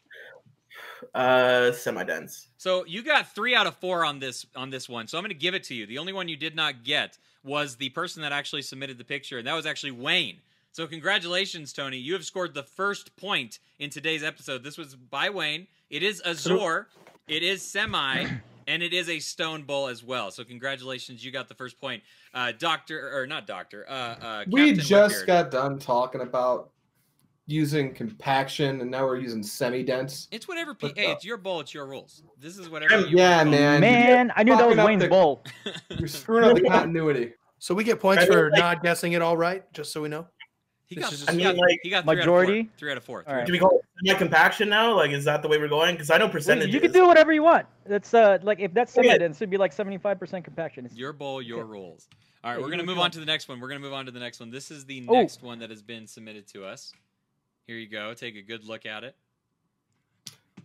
[1.15, 2.49] uh semi dense.
[2.57, 5.07] So you got three out of four on this on this one.
[5.07, 5.87] So I'm going to give it to you.
[5.87, 9.39] The only one you did not get was the person that actually submitted the picture,
[9.39, 10.39] and that was actually Wayne.
[10.73, 11.97] So congratulations, Tony.
[11.99, 14.63] You have scored the first point in today's episode.
[14.63, 15.67] This was by Wayne.
[15.89, 16.89] It is Azure,
[17.29, 18.27] it is semi,
[18.67, 20.31] and it is a stone bowl as well.
[20.31, 22.03] So congratulations, you got the first point.
[22.35, 23.87] Uh, doctor or not doctor?
[23.89, 24.91] Uh, uh, we just
[25.25, 25.27] Whitbeard.
[25.27, 26.71] got done talking about
[27.47, 30.29] using compaction, and now we're using semi-dense.
[30.31, 30.75] It's whatever.
[30.75, 31.61] P- hey, uh, it's your bowl.
[31.61, 32.23] It's your rules.
[32.39, 33.01] This is whatever.
[33.07, 33.51] You Yeah, want.
[33.51, 33.81] man.
[33.81, 35.45] Man, I knew that was Wayne's the- bowl.
[35.99, 37.33] You're screwing up the continuity.
[37.59, 40.27] So we get points for like- not guessing it all right, just so we know.
[40.89, 42.71] He got, just- I mean, got, like, he got Majority?
[42.79, 43.23] Three out of four.
[43.23, 43.43] Three All right.
[43.43, 43.69] out Do of we four.
[43.71, 44.95] call it semi compaction now?
[44.97, 45.95] Like is that the way we're going?
[45.95, 46.73] Because I know Well, percentages.
[46.73, 47.67] You can do whatever you want.
[47.85, 49.07] That's uh like if that's Okay.
[49.09, 50.87] semi dense, it'd be like seventy five percent compaction.
[50.87, 51.69] It's, Your bowl, your Okay.
[51.69, 52.09] rules.
[52.43, 53.61] All right, Yeah, we're gonna move you on to the next one.
[53.61, 54.51] We're gonna move on to the next one.
[54.51, 55.13] This is the Oh.
[55.13, 56.93] next one that has been submitted to us.
[57.67, 58.15] Here you go.
[58.15, 59.15] Take a good look at it.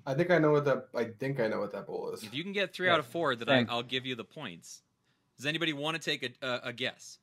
[0.05, 0.87] I think I know what that.
[0.95, 2.23] I think I know what that bowl is.
[2.23, 2.93] If you can get three Yeah.
[2.93, 3.67] out of four, then I, Same.
[3.69, 4.83] I'll give you the points.
[5.35, 7.17] Does anybody want to take a, a, a guess?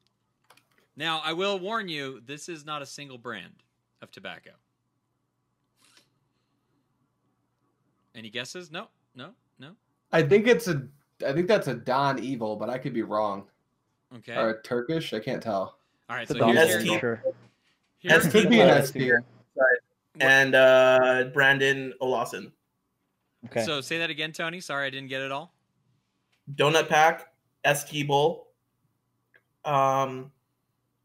[1.01, 3.55] Now, I will warn you: this is not a single brand
[4.03, 4.51] of tobacco.
[8.15, 8.71] Any guesses?
[8.71, 9.71] No, no, no.
[10.13, 10.87] I think it's a.
[11.27, 13.45] I think that's a Don Evil, but I could be wrong.
[14.19, 14.37] Okay.
[14.37, 15.15] Or a Turkish.
[15.15, 15.79] I can't tell.
[16.11, 16.23] All right.
[16.25, 16.93] it's So dog here's bowl your, ST.
[16.93, 17.23] for sure.
[18.01, 18.69] here's, ST Could be an.
[18.69, 19.25] S tier.
[20.21, 22.53] and uh Brandon Olawson.
[23.47, 23.65] Okay.
[23.65, 24.61] So say that again, Tony.
[24.61, 25.55] Sorry, I didn't get it all.
[26.57, 27.33] Donut Pack,
[27.65, 28.49] ST Bowl,
[29.65, 30.31] um,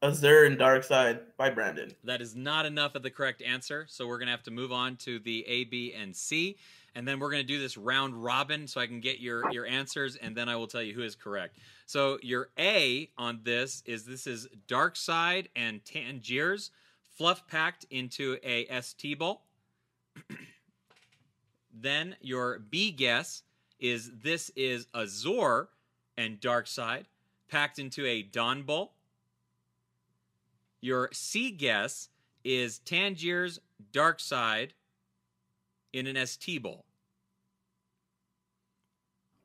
[0.06, 1.92] Azure and Dark Side by Brandon.
[2.04, 3.86] That is not enough of the correct answer.
[3.90, 6.58] So we're to have to move on to the A, B, and C.
[6.94, 10.16] And then we're to do this round robin so I can get your, your answers
[10.16, 11.58] and then I will tell you who is correct.
[11.88, 16.72] So your A on this is this is Dark Side and Tangiers
[17.18, 19.42] fluff packed into a ST bowl.
[21.74, 23.44] then your B guess
[23.80, 25.68] is this is Azure
[26.16, 27.08] and Dark Side
[27.50, 28.95] packed into a Don bowl.
[30.86, 32.10] Your C guess
[32.44, 33.60] is Tangier's
[33.92, 34.76] Dark Side
[35.94, 36.86] in an ST bowl.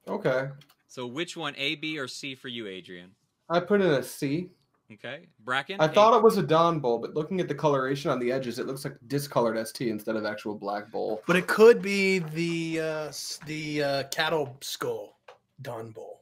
[0.07, 0.49] Okay.
[0.87, 3.13] So which one, A, B, or C for you, Adrian?
[3.49, 4.51] I put in a C.
[4.93, 5.81] Okay, Bracken.
[5.81, 8.31] I A- thought it was a Don bowl, but looking at the coloration on the
[8.31, 11.23] edges, it looks like discolored ST instead of actual black bowl.
[11.27, 13.13] But it could be the uh,
[13.47, 15.17] the uh, cattle skull
[15.63, 16.21] Don Bowl.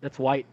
[0.00, 0.46] That's white.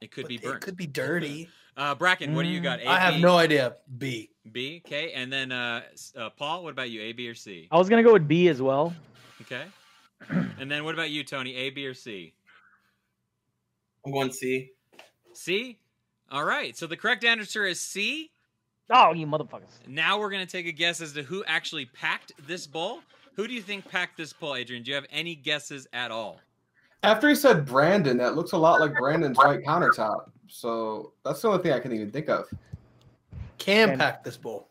[0.00, 1.48] it could But be It could be dirty.
[1.76, 2.80] Uh, Bracken, what do you got?
[2.80, 3.76] A, I have B, no idea.
[3.98, 4.30] B.
[4.50, 4.82] B.
[4.84, 5.82] Okay, and then uh,
[6.16, 7.00] uh, Paul, what about you?
[7.00, 7.68] A, B, or C?
[7.70, 8.94] I was gonna go with B as well.
[9.40, 9.64] Okay.
[10.58, 11.54] And then what about you, Tony?
[11.56, 12.34] A, B, or C?
[14.04, 14.70] I'm going C.
[15.32, 15.78] C.
[16.30, 16.76] All right.
[16.76, 18.30] So the correct answer is C.
[18.90, 19.86] Oh, you motherfuckers.
[19.86, 23.00] Now we're gonna take a guess as to who actually packed this bowl.
[23.34, 24.82] Who do you think packed this bowl, Adrian?
[24.82, 26.40] Do you have any guesses at all?
[27.02, 30.30] After he said Brandon, that looks a lot like Brandon's white countertop.
[30.54, 32.46] So that's the only thing I can even think of.
[33.56, 34.68] Cam And- packed this bowl.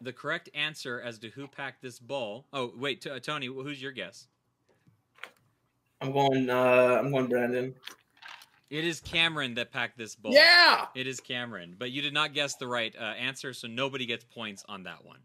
[0.00, 2.46] The correct answer as to who packed this bowl.
[2.54, 4.28] Oh, wait, T- Tony, who's your guess?
[6.00, 6.48] I'm going.
[6.48, 7.74] Uh, I'm going Brandon.
[8.70, 10.32] It is Cameron that packed this bowl.
[10.32, 10.86] Yeah.
[10.94, 14.24] It is Cameron, but you did not guess the right uh, answer, so nobody gets
[14.24, 15.18] points on that one.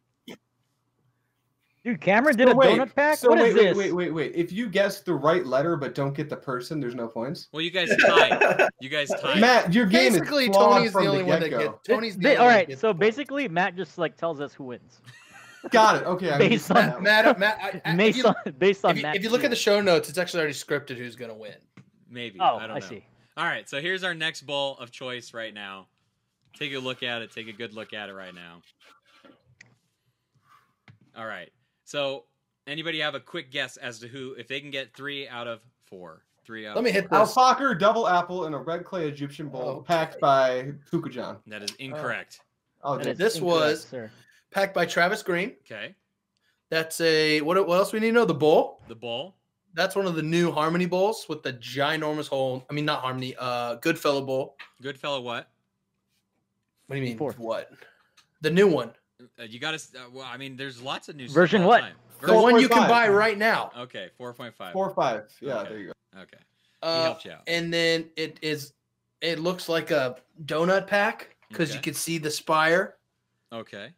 [1.83, 3.17] Dude, Cameron did So a wait, donut pack?
[3.17, 3.77] So what wait, is wait, this?
[3.77, 4.31] wait, wait, wait.
[4.35, 7.49] If you guess the right letter but don't get the person, there's no points.
[7.51, 8.69] Well, you guys tied.
[8.79, 9.41] You guys tied.
[9.41, 11.73] Matt, your game Basically, is flawed Tony's the from only one that gets.
[11.85, 14.39] Tony's the They- only all one that right, gets so basically, Matt just like tells
[14.39, 15.01] us who wins.
[15.71, 16.05] Got it.
[16.05, 16.37] Okay.
[16.37, 17.25] Based on- Matt.
[17.25, 19.43] Matt, Matt I, I, if, Based you, on based on if, you, if you look
[19.43, 21.55] at the show notes, it's actually already scripted who's gonna win.
[22.09, 22.39] Maybe.
[22.39, 22.85] Oh, I don't I know.
[22.85, 23.05] see.
[23.35, 25.87] All right, so here's our next bowl of choice right now.
[26.57, 27.31] Take a look at it.
[27.31, 28.61] Take a good look at it right now.
[31.17, 31.49] All right.
[31.93, 32.23] So,
[32.65, 35.59] anybody have a quick guess as to who, if they can get three out of
[35.85, 36.23] four?
[36.43, 36.73] Three out.
[36.75, 37.19] Let me of hit four.
[37.19, 37.37] this.
[37.37, 39.85] Al Fakher double apple in a red clay Egyptian bowl Okay.
[39.85, 41.37] packed by Hookah John.
[41.45, 42.39] That is incorrect.
[42.83, 43.17] Oh, That dude.
[43.19, 44.11] This incorrect, was- sir.
[44.49, 45.55] Packed by Travis Green.
[45.67, 45.93] Okay.
[46.71, 47.67] That's a what?
[47.67, 48.25] What else we need to know?
[48.25, 48.81] The bowl.
[48.87, 49.35] The bowl.
[49.75, 52.65] That's one of the new Harmony bowls with the ginormous hole.
[52.71, 53.35] I mean, not Harmony.
[53.37, 54.57] Uh, Goodfellow bowl.
[54.81, 55.21] Goodfellow.
[55.21, 55.47] What?
[56.87, 57.19] What do you mean?
[57.19, 57.37] Fourth.
[57.37, 57.71] What?
[58.41, 58.93] The new one.
[59.39, 59.97] Uh, you got to.
[59.99, 61.27] Uh, well, I mean, there's lots of new.
[61.29, 61.81] Version all what?
[61.81, 61.95] time.
[62.21, 63.71] The Four one point you can buy right now.
[63.77, 64.73] Okay, four point five.
[64.73, 65.23] Four five.
[65.41, 65.69] Yeah, Okay.
[65.69, 66.21] there you go.
[66.21, 66.37] Okay.
[66.37, 67.41] He Uh, helped you out.
[67.47, 68.73] and then it is.
[69.21, 72.95] It looks like a donut pack because you can see the spire.
[73.51, 73.89] Okay.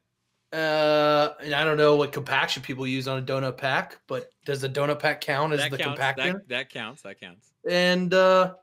[0.53, 4.61] Uh, and I don't know what compaction people use on a donut pack, but does
[4.61, 5.99] the donut pack count as That the counts.
[5.99, 6.33] compaction?
[6.33, 7.01] That, that counts.
[7.01, 7.51] That counts.
[7.69, 8.53] And uh,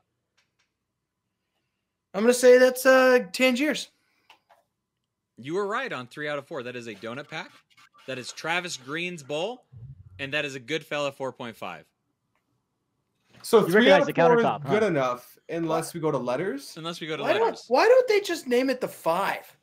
[2.13, 3.89] I'm gonna say that's uh Tangiers.
[5.37, 6.63] You were right on three out of four.
[6.63, 7.51] That is a donut pack.
[8.07, 9.65] That is Travis Green's bowl,
[10.19, 11.83] and that is a good fella 4.5.
[13.41, 14.69] So You three out of the four is countertop, huh?
[14.69, 16.75] good enough unless we go to letters.
[16.77, 17.65] Unless we go to Why don't letters.
[17.67, 19.57] Why don't they just name it the five?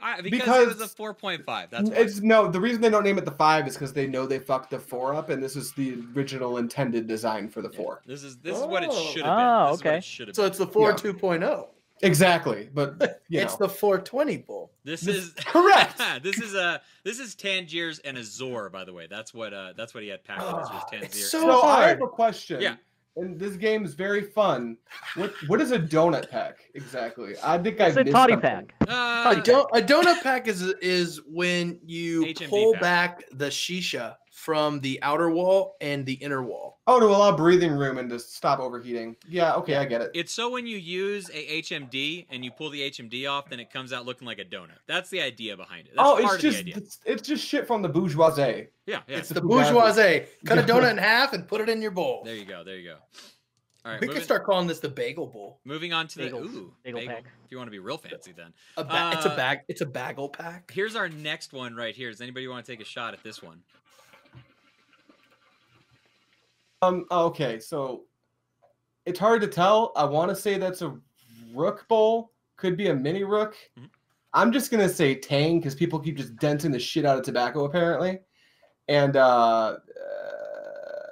[0.00, 1.70] I, because, it was a 4.5.
[1.70, 1.96] That's why.
[1.96, 2.46] It's no.
[2.50, 4.78] The reason they don't name it the five is because they know they fucked the
[4.78, 7.76] four up, and this is the original intended design for the Yeah.
[7.78, 8.02] four.
[8.04, 9.12] This is this is what it Oh.
[9.12, 9.46] should have been.
[9.46, 9.96] Oh, this is ah, what okay.
[9.98, 10.48] it should have So been.
[10.50, 10.96] it's the four Yeah.
[10.96, 11.68] 2.0.
[12.02, 13.66] Exactly, but you it's know.
[13.66, 14.72] the 420 bull.
[14.84, 16.00] This this- is correct.
[16.22, 19.06] this is a this is Tangiers and Azure, by the way.
[19.08, 20.42] That's what uh that's what he had packed.
[20.42, 21.04] in this was Tangier.
[21.06, 22.60] it's so- So I have a question.
[22.60, 22.76] Yeah.
[23.16, 24.76] And this game is very fun.
[25.14, 27.34] What what is a donut pack exactly?
[27.44, 28.74] I think I It's a missed toddy pack.
[28.88, 32.82] Uh, A, do- a donut pack is is when you HMD pull pack.
[32.82, 36.78] back the shisha from the outer wall and the inner wall.
[36.86, 39.16] Oh, to allow breathing room and to stop overheating.
[39.26, 40.10] Yeah, okay, I get it.
[40.12, 43.70] It's so when you use a HMD and you pull the HMD off, then it
[43.72, 44.76] comes out looking like a donut.
[44.86, 45.94] That's the idea behind it.
[45.96, 46.76] That's oh, part it's of just the idea.
[46.76, 48.66] it's, it's just shit from the bourgeoisie.
[48.84, 49.16] Yeah, yeah.
[49.16, 50.26] It's a the bourgeoisie.
[50.44, 52.20] Cut a donut in half and put it in your bowl.
[52.22, 52.62] There you go.
[52.64, 52.96] There you go.
[53.86, 55.60] All right, we moving, could start calling this the bagel bowl.
[55.64, 57.14] moving on to the ooh Bagel bagel.
[57.14, 57.24] pack.
[57.46, 59.58] If you want to be real fancy, then A ba- it's a Uh, bag.
[59.68, 60.70] It's a bagel pack.
[60.70, 62.10] here's our next one right here.
[62.10, 63.60] Does anybody want to take a shot at this one?
[66.84, 67.06] Um.
[67.10, 68.04] Okay, so
[69.06, 69.92] it's hard to tell.
[69.96, 70.96] I want to say that's a
[71.52, 72.32] rook bowl.
[72.56, 73.56] Could be a mini rook.
[73.78, 73.88] Mhm.
[74.32, 77.64] I'm just gonna say tang because people keep just denting the shit out of tobacco
[77.64, 78.18] apparently.
[78.88, 79.78] And uh, uh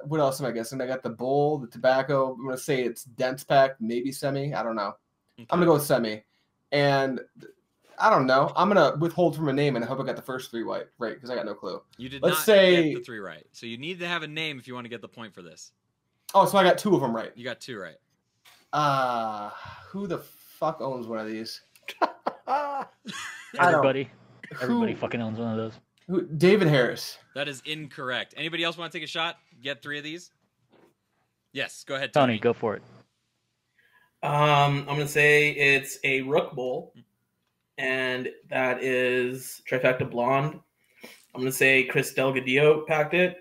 [0.05, 0.81] what else am I guessing?
[0.81, 2.33] I got the bowl, the tobacco.
[2.35, 4.53] I'm gonna say it's dense pack, maybe semi.
[4.55, 4.95] I don't know.
[5.39, 6.25] I'm gonna go with semi.
[6.73, 7.21] And
[8.03, 8.53] I don't know.
[8.57, 10.87] I'm gonna withhold from a name and I hope I got the first three white
[10.99, 11.81] right because I got no clue.
[11.99, 14.27] You did Let's not say- get the three right, so you need to have a
[14.29, 15.71] name if you want to get the point for this.
[16.35, 17.31] Oh, so I got two of them right.
[17.37, 17.97] You got two right.
[18.73, 19.51] Uh
[19.89, 21.61] who the fuck owns one of these?
[23.59, 24.11] Everybody,
[24.61, 25.75] everybody Who- fucking owns one of those.
[26.09, 27.19] Who, David Harris.
[27.35, 28.35] That is incorrect.
[28.37, 29.37] Anybody else want to take a shot?
[29.63, 30.31] Get three of these?
[31.53, 32.39] Yes, go ahead, Tony, Tony.
[32.41, 32.83] go for it.
[34.23, 36.95] Um, I'm gonna say it's a Rook Bowl,
[37.83, 40.61] and that is Trifecta Blonde.
[41.35, 43.39] I'm gonna say Chris Delgadillo packed it.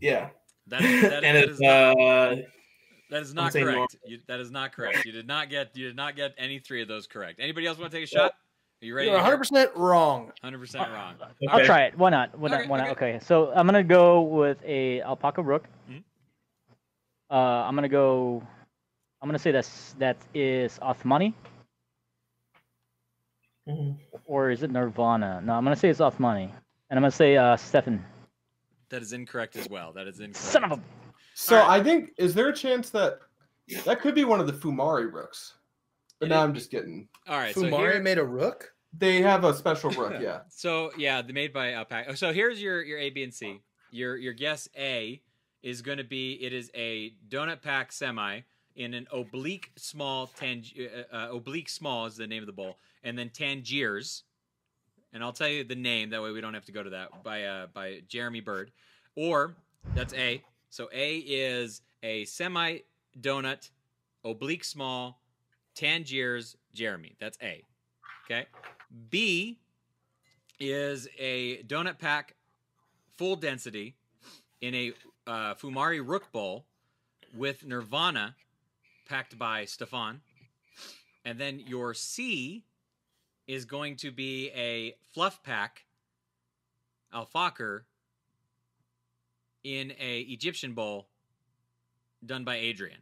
[0.00, 0.30] Yeah,
[0.68, 2.36] That is, that, and that it's is not, uh,
[3.10, 3.96] that is not correct.
[4.06, 5.04] You, that is not correct.
[5.04, 7.40] You did not get you did not get any three of those correct.
[7.40, 8.32] Anybody else want to take a shot?
[8.82, 9.08] Are you ready?
[9.08, 10.32] You're 100 percent wrong.
[10.42, 11.14] Hundred percent wrong.
[11.50, 11.98] I'll try it.
[11.98, 12.36] Why not?
[12.38, 12.60] Why not?
[12.60, 12.88] Okay, Why not?
[12.92, 13.14] okay.
[13.16, 15.66] Okay, so I'm gonna go with a alpaca rook.
[15.90, 16.02] Mhm.
[17.30, 18.42] Uh, I'm gonna go.
[19.20, 21.34] I'm gonna say that's that is Othmani
[23.68, 23.96] mhm.
[24.26, 25.40] or is it Nirvana?
[25.42, 26.50] No, I'm gonna say it's Othmani,
[26.90, 28.04] and I'm gonna say uh, Stefan.
[28.88, 29.92] That is incorrect as well.
[29.92, 30.36] That is incorrect.
[30.36, 30.80] Son of a.
[31.34, 31.80] So All right.
[31.80, 33.20] I think is there a chance that
[33.84, 35.54] That could be one of the Fumari rooks.
[36.18, 37.08] But It now is- I'm just getting.
[37.26, 38.72] All right, so Fumari here, made a rook.
[38.98, 40.40] They have a special rook, yeah.
[40.48, 42.16] So yeah, they made by Alpaca.
[42.16, 43.60] So here's your your A, B, and C.
[43.90, 45.22] Your your guess A
[45.62, 48.40] is going to be it is a donut pack semi
[48.74, 52.78] in an oblique small tang uh, uh, oblique small is the name of the bowl,
[53.04, 54.24] and then Tangiers,
[55.12, 57.22] and I'll tell you the name that way we don't have to go to that
[57.22, 58.72] by uh, by Jeremy Bird,
[59.16, 59.56] or
[59.94, 60.42] that's A.
[60.70, 62.78] So A is a semi
[63.20, 63.70] donut
[64.24, 65.20] oblique small
[65.74, 67.16] Tangiers Jeremy.
[67.20, 67.62] That's A.
[68.24, 68.46] Okay.
[69.10, 69.58] B
[70.60, 72.34] is a donut pack
[73.16, 73.96] full density
[74.60, 74.92] in a
[75.26, 76.66] uh, Fumari Rook Bowl
[77.36, 78.36] with Nirvana
[79.08, 80.20] packed by Stefan.
[81.24, 82.64] And then your C
[83.46, 85.84] is going to be a fluff pack
[87.12, 87.80] Al Fakher
[89.64, 91.08] in a Egyptian bowl
[92.24, 92.98] done by Adrian.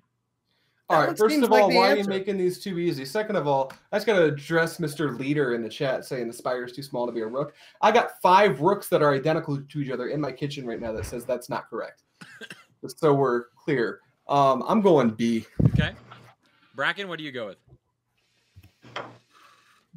[0.88, 1.09] All That right.
[1.09, 3.05] one First of like all, the why are you making these too easy?
[3.05, 5.16] Second of all, I just got to address Mr.
[5.16, 7.55] Leader in the chat saying the spire is too small to be a rook.
[7.81, 10.90] I got five rooks that are identical to each other in my kitchen right now
[10.92, 12.03] that says that's not correct.
[12.96, 14.00] So we're clear.
[14.26, 15.44] Um, I'm going B.
[15.74, 15.92] Okay.
[16.74, 17.59] Bracken, what do you go with?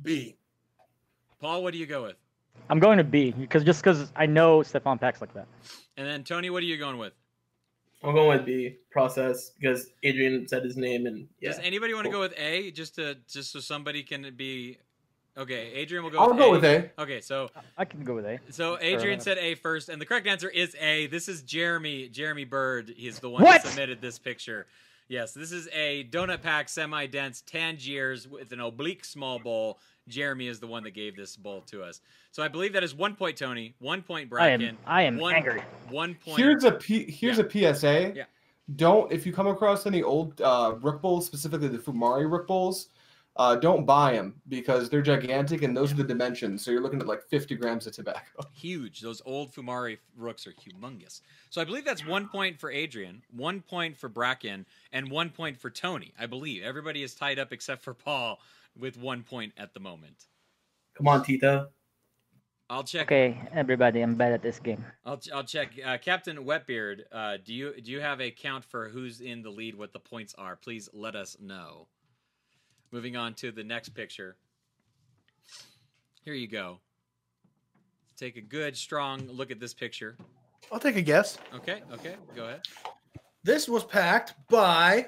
[0.01, 0.35] B.
[1.39, 2.15] Paul, what do you go with?
[2.69, 5.47] I'm going to B because just because I know Stefan packs like that.
[5.97, 7.13] And then Tony, what are you going with?
[8.03, 11.51] I'm going with B process because Adrian said his name and yeah.
[11.51, 14.77] Does anybody want to go with A just to just so somebody can be
[15.35, 16.51] Okay, Adrian will go I'll with go A.
[16.51, 16.91] with A.
[17.01, 18.39] Okay, so I can go with A.
[18.51, 21.07] so Adrian said A first and the correct answer is A.
[21.07, 22.93] This is Jeremy Jeremy Bird.
[22.95, 23.61] He's the one What?
[23.61, 24.67] who submitted this picture.
[25.07, 29.79] Yes, this is a donut pack semi-dense Tangiers with an oblique small bowl.
[30.07, 32.01] Jeremy is the one that gave this bowl to us.
[32.31, 35.17] So I believe that is one point Tony, one point I Bracken, am I am
[35.17, 35.61] one, angry.
[35.89, 38.13] one point Here's a P, here's a PSA.
[38.15, 38.23] Yeah.
[38.75, 42.89] Don't if you come across any old uh, rook bowls, specifically the Fumari rook bowls,
[43.35, 46.63] uh, don't buy them because they're gigantic and those are the dimensions.
[46.63, 48.43] So you're looking at like 50 grams of tobacco.
[48.53, 49.01] huge.
[49.01, 51.21] Those old Fumari rooks are humongous.
[51.49, 55.57] So I believe that's one point for Adrian, one point for Bracken, and one point
[55.57, 56.13] for Tony.
[56.19, 58.39] I believe everybody is tied up except for Paul
[58.77, 60.27] with one point at the moment.
[60.95, 61.69] Come on, Tito.
[62.69, 63.03] I'll check.
[63.03, 64.83] Okay, everybody, I'm bad at this game.
[65.05, 65.71] I'll, I'll check.
[65.85, 69.49] Uh, Captain Wetbeard, uh, do you do you have a count for who's in the
[69.49, 69.75] lead?
[69.75, 70.55] What the points are?
[70.55, 71.87] Please let us know.
[72.93, 74.35] Moving on to the next picture.
[76.21, 76.77] Here you go.
[78.17, 80.15] Take a good, strong look at this picture.
[80.71, 81.39] I'll take a guess.
[81.55, 82.61] Okay, okay, go ahead.
[83.43, 85.07] This was packed by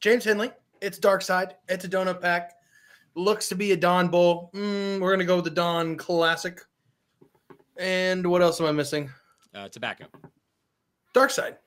[0.00, 0.50] James Henley.
[0.80, 1.54] It's Dark Side.
[1.68, 2.54] It's a donut pack.
[3.14, 4.50] Looks to be a Don Bowl.
[4.52, 6.60] Mm, we're gonna go with the Don Classic.
[7.78, 9.08] And what else am I missing?
[9.54, 10.06] Uh, tobacco.
[11.14, 11.58] Dark Side.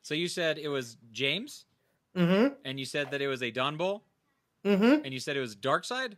[0.00, 1.66] So you said it was James,
[2.16, 2.54] Mm-hmm.
[2.64, 4.02] and you said that it was a Don Bowl,
[4.66, 5.04] Mm-hmm.
[5.04, 6.16] and you said it was Dark Side,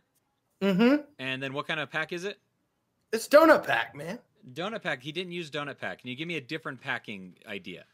[0.61, 1.03] Mm-hmm.
[1.19, 2.37] and then what kind of pack is it?
[3.13, 4.19] It's donut pack, man.
[4.53, 5.01] Donut pack.
[5.01, 5.99] He didn't use donut pack.
[6.01, 7.85] Can you give me a different packing idea?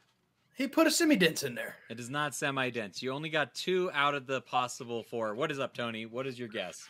[0.56, 1.76] He put a semi dense in there.
[1.90, 3.04] It is not semi-dense.
[3.04, 5.36] You only got two out of the possible four.
[5.36, 6.06] What is up, Tony?
[6.06, 6.88] What is your guess?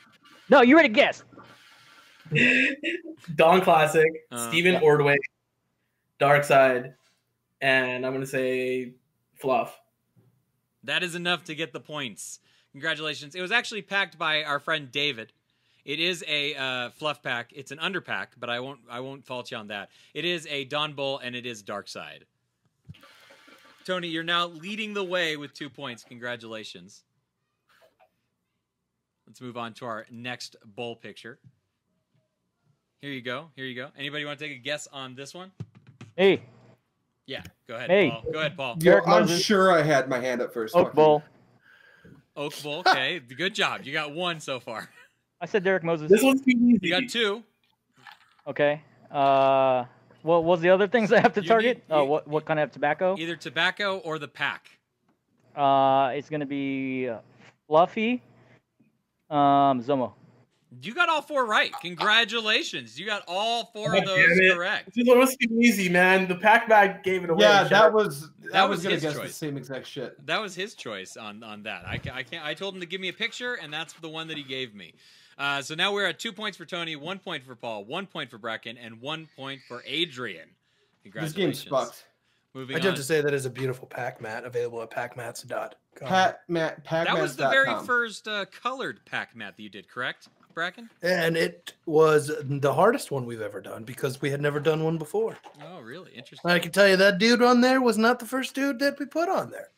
[0.49, 1.23] No, you already guess.
[3.35, 4.79] Don Classic, Uh, Stephen yeah.
[4.81, 5.17] Ordway,
[6.19, 6.93] Dark Side,
[7.61, 8.93] and I'm gonna say
[9.35, 9.79] Fluff.
[10.83, 12.39] That is enough to get the points.
[12.75, 13.35] Congratulations.
[13.35, 15.31] It was actually packed by our friend David.
[15.85, 17.51] It is a uh, fluff pack.
[17.55, 19.91] It's an underpack, but I won't I won't fault you on that.
[20.13, 22.25] It is a Don Bowl and it is Dark Side.
[23.85, 26.03] Tony, you're now leading the way with two points.
[26.03, 27.05] Congratulations.
[29.25, 31.39] Let's move on to our next bowl picture.
[32.99, 33.51] Here you go.
[33.55, 33.87] Here you go.
[33.97, 35.49] Anybody want to take a guess on this one?
[36.17, 36.41] Hey,
[37.25, 38.09] Yeah, go ahead, Hey.
[38.09, 38.23] Paul.
[38.33, 38.75] Go ahead, Paul.
[38.81, 40.75] Yeah, I'm sure I had my hand up first.
[40.75, 41.23] Oak Fuck Bowl.
[42.35, 42.79] Oak Bowl.
[42.85, 43.81] Okay, good job.
[43.83, 44.89] You got one so far.
[45.41, 46.09] I said Derek Moses.
[46.09, 46.79] This one's too easy.
[46.81, 47.43] You got two.
[48.47, 48.81] Okay.
[49.11, 49.85] Uh,
[50.21, 51.83] what was the other things I have to You target?
[51.89, 53.15] need- uh, you- what what kind of tobacco?
[53.17, 54.69] Either tobacco or the pack.
[55.55, 57.19] Uh, it's gonna be uh,
[57.67, 58.21] fluffy.
[59.29, 60.13] Um, Zomo.
[60.81, 61.71] You got all four right.
[61.81, 62.99] Congratulations.
[62.99, 64.53] You got all four God of those damn it.
[64.55, 64.91] correct.
[64.95, 66.27] This one was too easy, man.
[66.27, 67.41] The pack bag gave it away.
[67.43, 69.35] Yeah, Shut that was That that was was his guess the choice.
[69.35, 70.25] same exact shit.
[70.25, 71.83] That was his choice on on that.
[71.85, 72.45] I, I can't.
[72.45, 74.73] I told him to give me a picture, and that's the one that he gave
[74.75, 74.93] me.
[75.37, 78.29] Uh, so now we're at two points for Tony, one point for Paul, one point
[78.31, 80.47] for Bracken, and one point for Adrian.
[81.03, 81.63] This Congratulations.
[81.63, 82.05] game's fucked.
[82.53, 82.91] Moving I do on.
[82.93, 86.07] have to say that is a beautiful pack mat available at packmats.com.
[86.07, 89.89] Pat Matt Pat that was the very first uh, colored pack mat that you did,
[89.89, 90.89] correct, Bracken?
[91.03, 94.97] And it was the hardest one we've ever done because we had never done one
[94.97, 95.37] before.
[95.63, 96.11] Oh, really?
[96.13, 96.49] Interesting.
[96.49, 99.05] I can tell you that dude on there was not the first dude that we
[99.05, 99.69] put on there.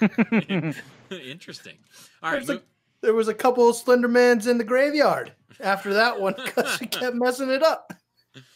[1.10, 1.76] Interesting.
[2.22, 2.48] All right.
[2.48, 2.62] A-
[3.02, 7.14] There was a couple of Slendermans in the graveyard after that one because we kept
[7.16, 7.92] messing it up.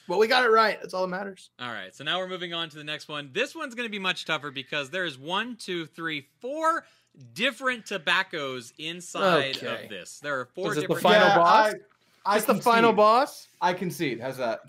[0.08, 0.78] But we got it right.
[0.80, 1.50] That's all that matters.
[1.60, 3.28] All right, so now we're moving on to the next one.
[3.34, 6.84] This one's going to be much tougher because there is one, two, three, four
[7.34, 9.84] different tobaccos inside Okay.
[9.84, 10.18] of this.
[10.20, 11.74] There are four Was it the final yeah, boss?
[12.26, 13.48] I, I Is the final boss?
[13.60, 14.20] I concede.
[14.20, 14.60] How's that?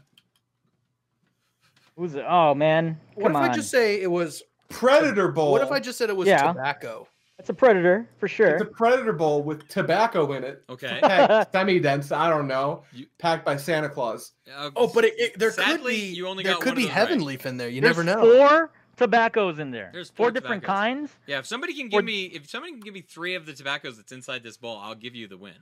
[1.95, 2.25] Who's it?
[2.27, 3.43] Oh man, What if on.
[3.49, 4.41] I just say it was?
[4.69, 5.51] Predator Bowl.
[5.51, 6.43] What if I just said it was Yeah.
[6.53, 7.07] tobacco?
[7.37, 8.49] That's a predator for sure.
[8.49, 8.65] It's a.
[8.65, 10.61] Predator Bowl with tobacco in it.
[10.69, 10.99] Okay.
[11.51, 12.11] Semi-dense.
[12.11, 12.83] I don't know.
[12.93, 14.33] You- Packed by Santa Claus.
[14.53, 16.83] Uh, Oh, but it, it- there could be you only there got could one be
[16.83, 17.07] of those right.
[17.07, 17.69] heaven leaf in there.
[17.69, 18.21] You There's never know.
[18.37, 19.89] Four tobaccos in there.
[19.91, 21.11] There's four four different kinds.
[21.25, 23.53] yeah, if somebody can Or- give me, if somebody can give me three of the
[23.53, 25.55] tobaccos that's inside this bowl, I'll give you the win.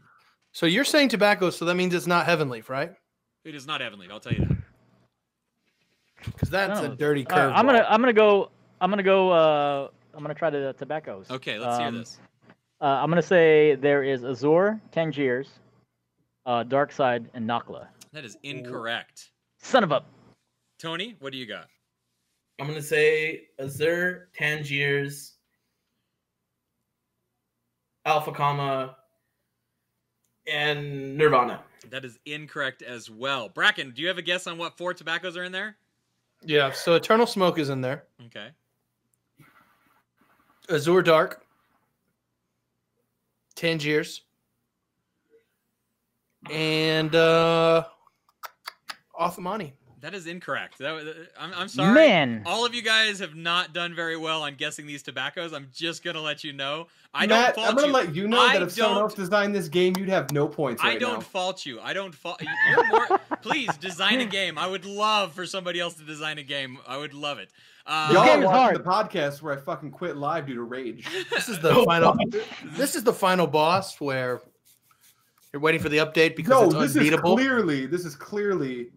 [0.51, 2.93] So you're saying tobacco, so that means it's not heaven leaf, right?
[3.45, 4.07] It is not heavenly.
[4.11, 4.57] I'll tell you that.
[6.25, 7.53] Because that's a dirty All right, curve.
[7.55, 8.49] I'm gonna I'm gonna go
[8.81, 11.29] I'm gonna go uh I'm gonna try the tobaccos.
[11.29, 12.19] Okay, let's hear Um, this.
[12.81, 15.47] Uh, I'm gonna say there is Azure, Tangiers,
[16.45, 17.88] uh, Dark Side, and Nakhla.
[18.13, 19.31] That is incorrect.
[19.59, 20.03] Son of a
[20.79, 21.67] Tony, what do you got?
[22.60, 25.34] I'm gonna say Azure, Tangiers,
[28.05, 28.95] Alpha Comma,
[30.47, 31.62] and Nirvana.
[31.89, 33.49] That is incorrect as well.
[33.49, 35.78] Bracken, do you have a guess on what four tobaccos are in there?
[36.43, 36.72] yeah.
[36.72, 38.05] So eternal smoke is in there.
[38.28, 38.49] Okay.
[40.70, 41.43] Azure dark.
[43.55, 44.22] Tangiers.
[46.51, 47.86] And uh
[49.20, 49.74] Othmani.
[50.02, 50.78] That is incorrect.
[50.78, 51.08] That, was-
[51.39, 51.93] I'm, I'm sorry.
[51.95, 52.43] man.
[52.45, 55.54] All of you guys have not done very well on guessing these tobaccos.
[55.54, 56.86] I'm just gonna let you know.
[57.16, 57.93] I Matt, don't fault I'm gonna you.
[57.93, 60.84] let you know I that if someone else designed this game, you'd have no points
[60.84, 61.20] right I don't now.
[61.22, 61.80] fault you.
[61.82, 62.39] I don't fault.
[62.70, 63.20] You're more.
[63.41, 64.60] please design a game.
[64.60, 66.78] I would love for somebody else to design a game.
[66.88, 67.50] I would love it.
[67.88, 68.76] Uh, Y'all game is watching hard.
[68.76, 68.84] the
[69.18, 71.08] podcast where I fucking quit live due to rage.
[71.32, 72.16] This is the Oh, final
[72.76, 74.41] this is the final boss where
[75.54, 78.89] you're waiting for the update because No, it's this is clearly this is clearly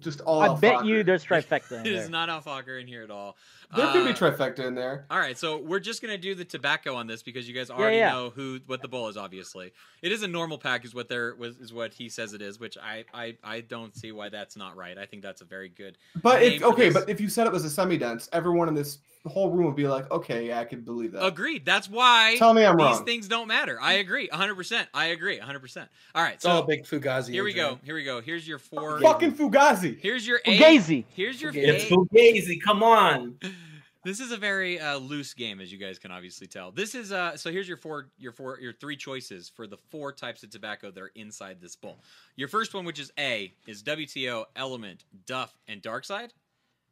[0.00, 0.42] just all.
[0.42, 2.02] I bet you there's trifecta in it there.
[2.02, 3.36] is not Al Fakher in here at all.
[3.76, 5.06] There could be Uh, trifecta in there.
[5.10, 7.98] All right, so we're just gonna do the tobacco on this because you guys already
[7.98, 8.10] yeah.
[8.10, 9.16] know who what the bowl is.
[9.16, 12.42] Obviously, it is a normal pack, is what they're was is what he says it
[12.42, 14.96] is, which I I I don't see why that's not right.
[14.98, 15.98] I think that's a very good.
[16.22, 16.94] But name if for okay, this.
[16.94, 19.86] but if you said it was a semi-dense, everyone in this whole room would be
[19.86, 21.22] like, okay, yeah, I could believe that.
[21.24, 21.66] Agreed.
[21.66, 23.04] That's why Tell me I'm these wrong.
[23.04, 23.78] things don't matter.
[23.80, 24.54] I agree, 100.
[24.54, 25.60] percent I agree, 100.
[25.60, 27.28] percent All right, It's all so a big Fugazi.
[27.30, 27.64] here we go.
[27.66, 27.80] Adrian.
[27.84, 28.20] Here we go.
[28.22, 28.98] Here's your four.
[29.00, 29.98] Fucking Fugazi.
[30.00, 30.58] Here's your A.
[30.58, 31.04] Fugazi.
[31.10, 31.68] Here's your Fugazi.
[31.68, 32.62] It's Fugazi.
[32.62, 33.36] Come on.
[34.02, 36.70] This is a very uh, loose game, as you guys can obviously tell.
[36.70, 37.52] This is uh, so.
[37.52, 41.00] Here's your four, your four, your three choices for the four types of tobacco that
[41.00, 41.98] are inside this bowl.
[42.34, 46.32] Your first one, which is A, is WTO, Element, Duff, and Dark Side.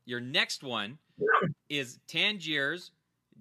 [0.04, 0.98] Your next one
[1.70, 2.90] is Tangiers,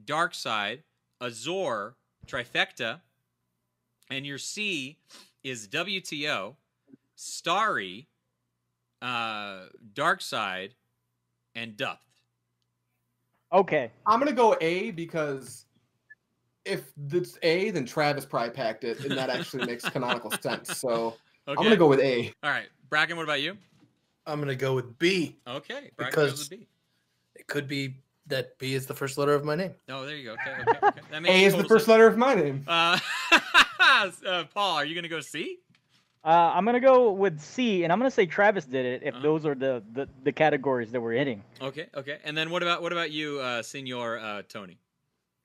[0.06, 0.84] Dark Side,
[1.22, 1.96] Azure,
[2.26, 3.02] Trifecta,
[4.10, 4.98] and your C
[5.44, 6.56] is WTO,
[7.16, 8.08] Starry,
[9.02, 9.64] uh,
[9.94, 10.76] Dark Side,
[11.54, 12.07] and Duff.
[13.54, 13.92] Okay.
[14.06, 15.66] I'm gonna go A because
[16.66, 20.78] if it's A, then Travis probably packed it, and that actually makes canonical sense.
[20.80, 21.16] So
[21.48, 21.58] Okay.
[21.58, 22.34] I'm gonna go with A.
[22.44, 23.16] All right, Bracken.
[23.16, 23.58] What about you?
[24.26, 25.38] I'm gonna go with B.
[25.48, 26.68] Okay, Bracken Because- goes with B.
[27.36, 27.96] It could be
[28.26, 29.74] that B is the first letter of my name.
[29.88, 30.34] Oh, there you go.
[30.34, 31.02] Okay, okay, okay.
[31.12, 31.88] That makes A is the first sense.
[31.88, 32.66] letter of my name.
[32.68, 33.00] Uh,
[33.80, 35.60] uh, Paul, are you gonna go C?
[36.28, 39.24] Uh, I'm gonna go with C, and I'm gonna say Travis did it if Uh-huh.
[39.24, 41.42] those are the, the the categories that we're hitting.
[41.62, 42.20] Okay, okay.
[42.26, 44.78] And then what about what about you, uh, Senor uh, Tony?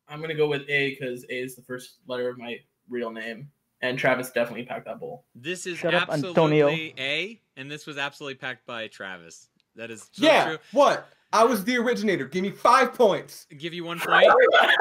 [0.08, 2.58] I'm gonna go with A because A is the first letter of my
[2.88, 3.48] real name,
[3.80, 5.24] and Travis definitely packed that bowl.
[5.36, 6.68] This is Shut up, absolutely Antonio.
[6.98, 9.50] A, and this was absolutely packed by Travis.
[9.76, 10.44] That is so yeah.
[10.46, 10.58] true.
[10.72, 11.08] What?
[11.32, 12.26] I was the originator.
[12.26, 13.46] Give me five points.
[13.58, 14.26] Give you one point.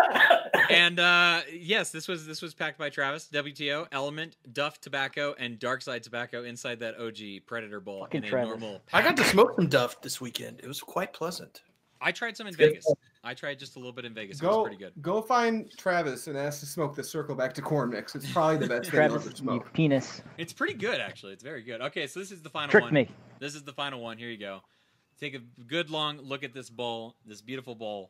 [0.69, 3.29] and uh, yes, this was this was packed by Travis.
[3.31, 8.27] WTO, Element, Duff Tobacco, and Dark Side Tobacco inside that OG Predator Bowl Fucking in
[8.27, 8.49] a Travis.
[8.49, 8.81] normal.
[8.93, 10.59] I got to smoke some Duff this weekend.
[10.61, 11.61] It was quite pleasant.
[12.03, 12.91] I tried some in good Vegas.
[13.23, 14.41] I tried just a little bit in Vegas.
[14.41, 14.91] It was Go, pretty good.
[15.03, 18.15] go find Travis and ask to smoke the circle back to corn mix.
[18.15, 19.71] It's probably the best thing Travis, ever you smoke.
[19.73, 21.33] penis, It's pretty good, actually.
[21.33, 21.79] It's very good.
[21.81, 22.93] Okay, so this is the final tricked one.
[22.95, 23.07] me.
[23.39, 24.17] This is the final one.
[24.17, 24.61] Here you go.
[25.21, 28.09] Take a good long look at this bowl, this beautiful bowl.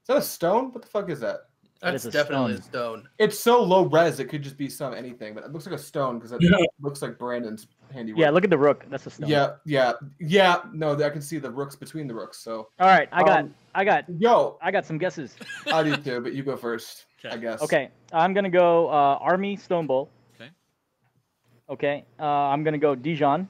[0.00, 0.72] Is that a stone?
[0.72, 1.40] What the fuck is that?
[1.82, 2.60] That That's is a definitely stone.
[2.60, 2.64] a
[3.02, 3.08] stone.
[3.18, 5.78] It's so low res, it could just be some anything, but it looks like a
[5.78, 6.56] stone because it Yeah.
[6.80, 8.18] looks like Brandon's handiwork.
[8.18, 8.86] Yeah, look at the rook.
[8.88, 9.28] That's a stone.
[9.28, 10.62] Yeah, yeah, yeah.
[10.72, 12.38] No, I can see the rooks between the rooks.
[12.38, 15.36] So, All right, I got, Um, I got, yo, I got some guesses.
[15.70, 17.34] I do too, but you go first, Okay.
[17.34, 17.60] I guess.
[17.60, 20.08] Okay, I'm gonna go uh, Army Stone Bowl.
[20.34, 20.50] Okay.
[21.68, 23.46] Okay, uh, I'm gonna go Dijon.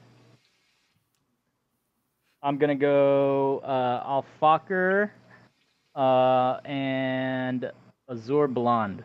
[2.41, 5.11] I'm gonna go uh, Al Fakher,
[5.95, 7.71] uh, and
[8.09, 9.03] Azure Blonde.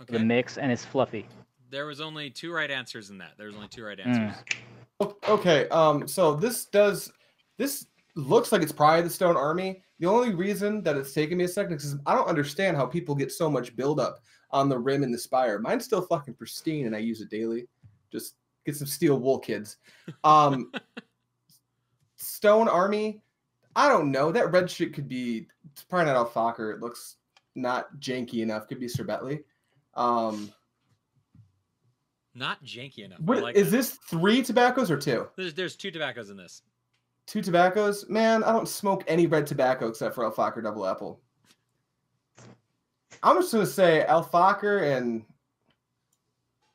[0.00, 0.12] Okay.
[0.14, 1.26] The mix and it's fluffy.
[1.70, 3.32] There was only two right answers in that.
[3.36, 4.06] There was only two right Mm.
[4.06, 4.44] answers.
[5.00, 7.12] O- Okay, um, so this does
[7.56, 9.82] this looks like it's probably the Stone Army.
[9.98, 12.86] The only reason that it's taken me a second is 'cause I don't understand how
[12.86, 14.20] people get so much buildup
[14.50, 15.58] on the rim and the spire.
[15.58, 17.68] Mine's still fucking pristine, and I use it daily.
[18.10, 19.76] Just get some steel wool, kids.
[20.24, 20.72] Um,
[22.18, 23.22] Stone Army,
[23.76, 24.30] I don't know.
[24.32, 26.74] That red shit could be it's probably not Al Fakher.
[26.74, 27.16] It looks
[27.54, 28.68] not janky enough.
[28.68, 29.42] Could be Sherbetli.
[29.94, 30.52] Um,
[32.34, 33.20] Not janky enough.
[33.20, 33.76] What like is that.
[33.76, 33.90] this?
[33.92, 35.28] Three tobaccos or two?
[35.36, 36.62] There's there's two tobaccos in this.
[37.26, 38.08] Two tobaccos?
[38.08, 41.20] Man, I don't smoke any red tobacco except for Al Fakher Double Apple.
[43.22, 45.24] I'm just gonna say Al Fakher and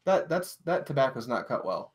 [0.06, 1.94] that that's that tobacco's not cut well.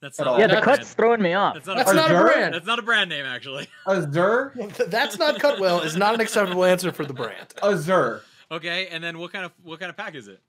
[0.00, 0.38] That's not all.
[0.38, 0.86] Yeah, the brand cut's name.
[0.96, 1.54] throwing me off.
[1.54, 2.54] That's not, That's a, not a brand.
[2.54, 3.66] that's not a brand name actually.
[3.88, 4.52] Azure,
[4.88, 5.80] That's not cut well.
[5.80, 7.54] Is not an acceptable answer for the brand.
[7.62, 8.22] Azure.
[8.50, 10.40] Okay, and then what kind of what kind of pack is it?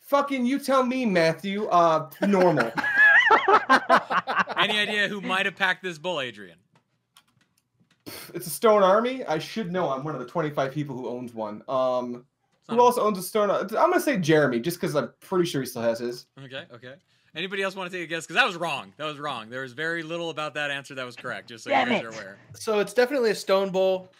[0.00, 1.66] Fucking you tell me, Matthew.
[1.66, 2.72] Uh, normal.
[4.56, 6.58] Any idea who might have packed this bull, Adrian?
[8.34, 9.24] it's a Stone Army.
[9.26, 9.90] I should know.
[9.90, 11.62] I'm one of the 25 people who owns one.
[11.68, 12.24] Um,
[12.68, 13.50] who a- also owns a Stone?
[13.50, 16.26] I'm gonna say Jeremy, just because I'm pretty sure he still has his.
[16.42, 16.94] Okay, okay.
[17.34, 18.24] Anybody else want to take a guess?
[18.24, 18.92] Because that was wrong.
[18.96, 19.50] That was wrong.
[19.50, 21.48] There was very little about that answer that was correct.
[21.48, 22.06] Just so Damn you guys it.
[22.06, 22.38] are aware.
[22.54, 24.10] So it's definitely a stone bowl.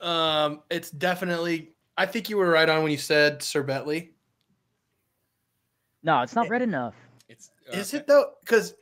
[0.00, 1.72] Um, it's definitely.
[1.98, 4.10] I think you were right on when you said Sherbetli.
[6.02, 6.94] no, it's not red enough.
[7.28, 7.98] It's Is okay.
[8.02, 8.32] it though?
[8.40, 8.74] Because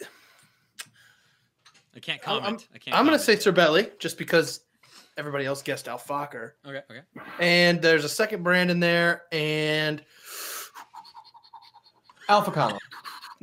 [1.96, 2.68] I can't I'm- comment.
[2.74, 2.96] I can't.
[2.96, 4.60] I'm gonna say Sherbetli just because
[5.16, 6.52] everybody else guessed Al Fakher.
[6.66, 7.00] Okay, okay.
[7.40, 9.22] And there's a second brand in there.
[9.32, 10.02] And
[12.28, 12.78] Alpha Comma.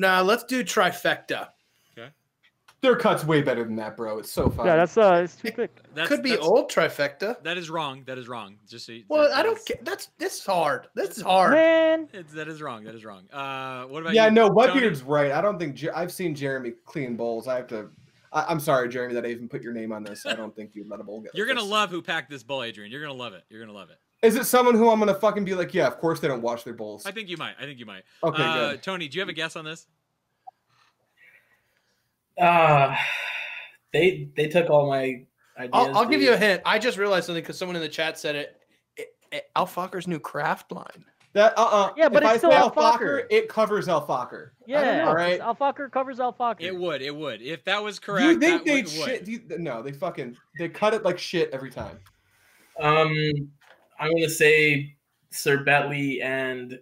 [0.01, 1.49] Now let's do trifecta.
[1.97, 2.09] Okay.
[2.81, 4.17] Their cut's way better than that, bro.
[4.17, 4.65] It's so fun.
[4.65, 5.71] Yeah, that's uh, it's too quick.
[5.93, 7.41] That's, Could be that's- old trifecta.
[7.43, 8.03] That is wrong.
[8.07, 8.57] That is wrong.
[8.67, 9.85] Just so you, Well, that- I don't that's- get.
[9.85, 10.87] That's this is hard.
[10.95, 11.53] This is hard.
[11.53, 12.83] Man, It's, that is wrong.
[12.83, 13.29] That is wrong.
[13.31, 14.31] Uh, what about yeah, you?
[14.31, 14.55] no, Tony?
[14.57, 15.31] Wetbeard's right.
[15.31, 17.47] I don't think Jer- I've seen Jeremy clean bowls.
[17.47, 17.89] I have to.
[18.33, 20.25] I, I'm sorry, Jeremy, that I even put your name on this.
[20.25, 21.31] I don't think you'd let a bowl get.
[21.35, 21.69] You're gonna this.
[21.69, 22.91] love who packed this bull, Adrian.
[22.91, 23.43] You're gonna love it.
[23.49, 23.97] You're gonna love it.
[24.21, 26.63] Is it someone who I'm gonna fucking be like, yeah, of course they don't wash
[26.63, 27.05] their bowls.
[27.05, 27.55] I think you might.
[27.59, 28.03] I think you might.
[28.23, 28.83] Okay, uh, good.
[28.83, 29.87] Tony, do you have a guess on this?
[32.39, 32.95] Uh,
[33.93, 35.25] they they took all my
[35.57, 35.69] ideas.
[35.73, 36.61] I'll, I'll give you a hint.
[36.65, 38.61] I just realized something because someone in the chat said it.
[38.95, 41.05] it, it Al Fakher's new craft line.
[41.33, 42.99] That uh uh Yeah, but if it's I still say Al Fakher.
[42.99, 44.51] Alfaker, it covers Al Fakher.
[44.65, 45.39] yeah, All right.
[45.39, 46.61] Al Fakher covers Al Fakher.
[46.61, 47.01] It would.
[47.01, 47.41] It would.
[47.41, 49.05] If that was correct, you think they'd would, would.
[49.05, 49.25] shit?
[49.25, 51.97] Do you, no, they fucking they cut it like shit every time.
[52.79, 53.49] Um,
[54.01, 54.95] I'm gonna say
[55.31, 56.79] Sherbetli and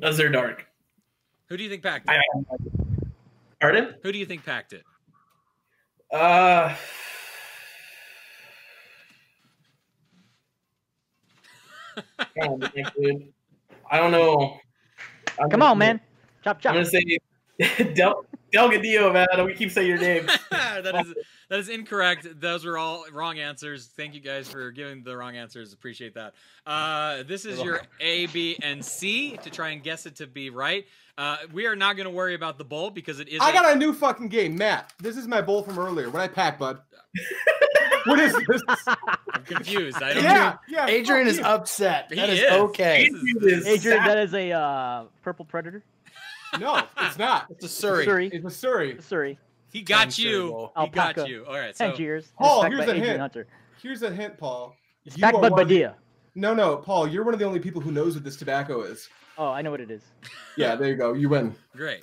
[0.00, 0.66] Azure Dark.
[1.48, 2.12] Who do you think packed it?
[2.12, 2.56] I,
[3.60, 3.96] pardon?
[4.04, 4.84] Who do you think packed it?
[6.12, 6.76] Uh,
[12.36, 13.32] God, damn, dude.
[13.90, 14.58] I don't know.
[15.40, 16.00] I'm Come gonna- on, man.
[16.44, 16.70] Chop chop.
[16.74, 17.18] I'm gonna say
[17.94, 19.26] Del Delgadillo, man.
[19.44, 20.26] We keep saying your name.
[20.50, 21.14] that is
[21.48, 22.40] that is incorrect.
[22.40, 23.86] Those were all wrong answers.
[23.96, 25.72] Thank you guys for giving the wrong answers.
[25.72, 26.34] Appreciate that.
[26.66, 30.50] Uh, this is your A, B, and C to try and guess it to be
[30.50, 30.86] right.
[31.18, 33.40] Uh, we are not going to worry about the bowl because it is.
[33.40, 34.92] I a- got a new fucking game, Matt.
[35.00, 36.10] This is my bowl from earlier.
[36.10, 36.80] What I packed, bud.
[38.06, 38.62] what is this?
[39.32, 40.02] I'm confused.
[40.02, 40.24] I don't.
[40.24, 40.86] yeah, yeah.
[40.86, 41.44] Adrian is you.
[41.44, 42.06] upset.
[42.10, 42.50] He That is, is.
[42.50, 43.06] okay.
[43.06, 45.82] Adrian is Adrian, that is a uh, purple predator.
[46.58, 47.46] No, it's not.
[47.50, 48.04] It's a Surrey.
[48.04, 48.28] Surrey.
[48.32, 48.96] It's a Surrey.
[49.00, 49.38] Surrey.
[49.72, 50.30] He got Sounds you.
[50.30, 50.72] terrible.
[50.80, 51.28] He got Alpaca.
[51.28, 51.44] you.
[51.46, 51.76] All right.
[51.76, 52.32] So Tangiers.
[52.38, 53.20] Paul, here's a Adrian hint.
[53.20, 53.46] Hunter.
[53.82, 54.74] Here's a hint, Paul.
[55.04, 55.96] It's You backed are by one the- Badia.
[56.34, 57.08] No, no, Paul.
[57.08, 59.08] You're one of the only people who knows what this tobacco is.
[59.38, 60.02] Oh, I know what it is.
[60.56, 61.12] Yeah, there you go.
[61.12, 61.54] You win.
[61.74, 62.02] great,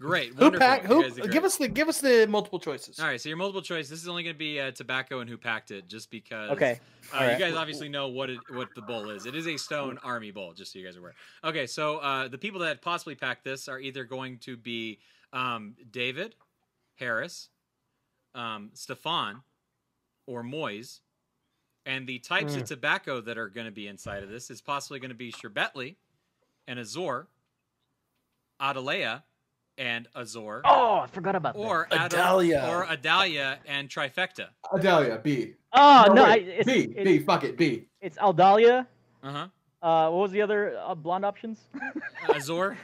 [0.00, 0.34] great.
[0.34, 0.66] Who Wonderful.
[0.66, 0.86] packed?
[0.86, 1.02] Who?
[1.02, 1.32] guys did great.
[1.32, 2.98] Give us the give us the multiple choices.
[3.00, 3.88] All right, so your multiple choice.
[3.88, 6.50] This is only going to be uh, tobacco and who packed it, just because.
[6.50, 6.80] Okay.
[7.14, 9.26] Uh, All You guys obviously know what it, what the bowl is.
[9.26, 11.14] It is a Stone Army bowl, just so you guys are aware.
[11.44, 14.98] Okay, so uh, the people that possibly packed this are either going to be
[15.32, 16.34] um, David,
[16.96, 17.48] Harris,
[18.34, 19.42] um, Stefan,
[20.26, 21.00] or Moise.
[21.84, 22.62] And the types Hmm.
[22.62, 25.30] of tobacco that are going to be inside of this is possibly going to be
[25.30, 25.94] Sherbetli
[26.66, 27.28] and Azure,
[28.60, 29.22] Adalya
[29.78, 31.60] and Azure, Oh, I forgot about that.
[31.60, 32.68] or Adal- Adalya.
[32.68, 34.48] or Adalya and Trifecta.
[34.72, 35.54] Adalya, B.
[35.72, 36.94] oh no, I, it's, B.
[36.96, 37.18] it's, B.
[37.20, 37.86] Fuck it, B.
[38.00, 38.86] it's Aldalia.
[39.22, 39.46] Uh huh.
[39.82, 41.60] Uh, what was the other uh, blonde options?
[42.34, 42.76] Azure.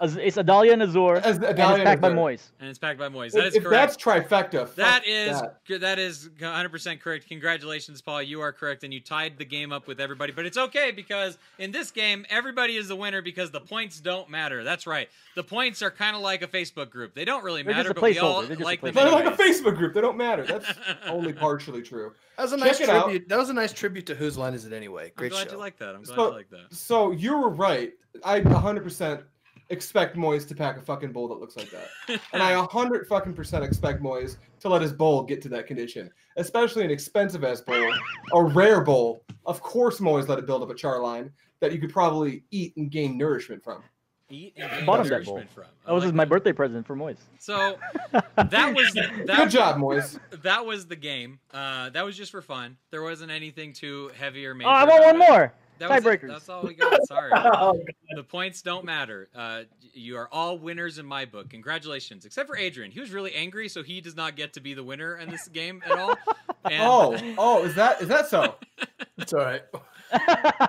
[0.00, 2.16] Az- It's Adalya and Azure, As and it's Adalya packed by Azure.
[2.16, 2.52] Moise.
[2.60, 3.32] and it's packed by Moise.
[3.32, 3.98] That If, is if correct.
[3.98, 5.80] that's trifecta, That is that.
[5.80, 7.26] that is 100% correct.
[7.28, 8.22] Congratulations, Paul.
[8.22, 10.32] You are correct, and you tied the game up with everybody.
[10.32, 14.28] But it's okay because in this game, everybody is the winner because the points don't
[14.28, 14.64] matter.
[14.64, 15.08] That's right.
[15.34, 17.14] The points are kind of like a Facebook group.
[17.14, 18.48] They don't really They're just matter, a but we all placeholder.
[18.48, 18.94] They're just a like them.
[18.94, 19.42] They're like a.
[19.42, 19.94] Facebook group.
[19.94, 20.44] They don't matter.
[20.44, 20.66] That's
[21.06, 22.12] only partially true.
[22.36, 23.04] That was a Check nice it out.
[23.04, 23.28] tribute.
[23.28, 25.12] That was a nice tribute to whose line is it anyway?
[25.16, 25.52] Great I'm Great glad show.
[25.52, 25.94] you like that.
[25.94, 26.74] I'm glad So- you like that.
[26.74, 27.92] So you were right.
[28.24, 29.22] I 100%
[29.70, 32.20] expect Moise to pack a fucking bowl that looks like that.
[32.32, 36.10] And I 100 fucking percent expect Moise to let his bowl get to that condition,
[36.36, 37.92] especially an expensive ass bowl,
[38.34, 39.22] a rare bowl.
[39.44, 42.76] Of course, Moise let it build up a char line that you could probably eat
[42.76, 43.82] and gain nourishment from.
[44.28, 45.36] Eat and gain Bought that bowl.
[45.36, 45.64] nourishment from.
[45.64, 47.16] I That was like just my birthday present for Moise.
[47.38, 47.78] So
[48.12, 48.92] that was
[49.36, 50.18] Good job, Moise.
[50.42, 51.38] that was the game.
[51.54, 52.76] Uh, that was just for fun.
[52.90, 54.68] There wasn't anything too heavy or major.
[54.68, 55.30] Oh, I want about one it.
[55.30, 55.52] more.
[55.78, 56.02] That was.
[56.04, 56.28] Tiebreakers.
[56.28, 57.06] That's all we got.
[57.06, 57.30] Sorry.
[57.58, 57.78] Oh,
[58.14, 59.28] the points don't matter.
[59.34, 59.62] Uh,
[59.92, 61.50] you are all winners in my book.
[61.50, 62.90] Congratulations, except for Adrian.
[62.90, 65.48] He was really angry, so he does not get to be the winner in this
[65.48, 66.16] game at all.
[66.64, 68.56] And, Oh, oh, is that is that so?
[69.18, 69.62] It's all right.
[69.72, 70.18] all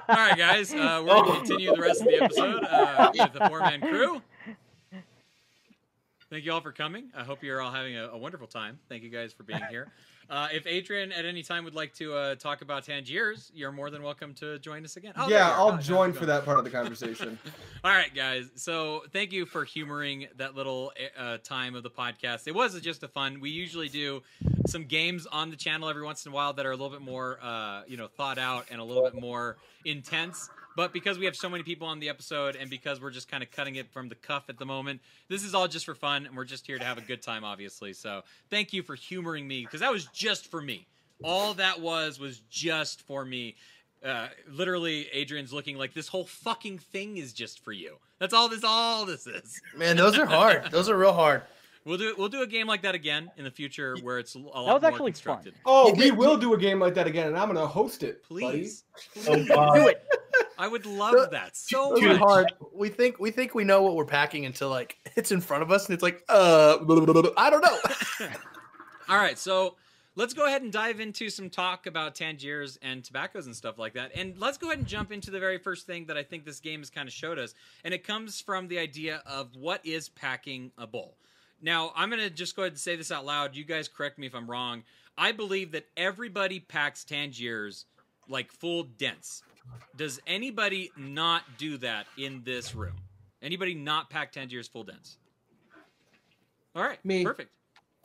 [0.09, 0.71] right, guys.
[0.73, 4.21] Uh, we're gonna continue the rest of the episode uh, with the four man crew.
[6.29, 7.09] Thank you all for coming.
[7.15, 8.79] I hope you're all having a, a wonderful time.
[8.89, 9.91] Thank you guys for being here.
[10.29, 13.89] Uh, if Adrian at any time would like to uh, talk about Tangiers, you're more
[13.89, 15.13] than welcome to join us again.
[15.15, 15.51] Oh, yeah.
[15.51, 17.39] I'll Oh, join for that part of the conversation.
[17.83, 18.49] All right, guys.
[18.55, 22.47] So thank you for humoring that little uh, time of the podcast.
[22.47, 23.39] It was just a fun.
[23.39, 24.21] We usually do
[24.67, 27.01] some games on the channel every once in a while that are a little bit
[27.01, 29.55] more, uh, you know, thought out and a little bit more
[29.85, 30.49] intense.
[30.77, 33.41] But because we have so many people on the episode and because we're just kind
[33.41, 36.27] of cutting it from the cuff at the moment, this is all just for fun
[36.27, 37.93] and we're just here to have a good time, obviously.
[37.93, 38.21] So
[38.51, 40.85] thank you for humoring me because that was just for me.
[41.23, 43.55] All that was was just for me.
[44.05, 47.95] Uh, literally, Adrian's looking like this whole fucking thing is just for you.
[48.19, 49.59] That's all this all this is.
[49.75, 50.65] Man, those are hard.
[50.71, 51.41] Those are real hard.
[51.85, 54.39] We'll do we'll do a game like that again in the future where it's a
[54.39, 55.53] lot was more actually fun.
[55.65, 58.21] Oh, we will do a game like that again, and I'm gonna host it.
[58.29, 58.41] buddy.
[58.41, 58.83] Please,
[59.25, 60.03] Oh, Do it.
[60.57, 62.17] I would love that so are much.
[62.17, 62.53] hard.
[62.73, 65.71] We think we think we know what we're packing until like it's in front of
[65.71, 67.31] us and it's like uh blah, blah, blah.
[67.37, 68.27] I don't know.
[69.09, 69.75] All right, so
[70.17, 73.93] let's go ahead and dive into some talk about Tangiers and tobaccos and stuff like
[73.93, 74.11] that.
[74.15, 76.59] And let's go ahead and jump into the very first thing that I think this
[76.59, 77.53] game has kind of showed us.
[77.85, 81.15] And it comes from the idea of what is packing a bowl.
[81.61, 83.55] Now, I'm going to just go ahead and say this out loud.
[83.55, 84.83] You guys correct me if I'm wrong.
[85.17, 87.85] I believe that everybody packs Tangiers
[88.29, 89.43] like full dents.
[89.95, 92.95] Does anybody not do that in this room?
[93.41, 95.17] Anybody not pack Tangiers full dents?
[96.75, 97.23] All right, Me.
[97.23, 97.51] Perfect.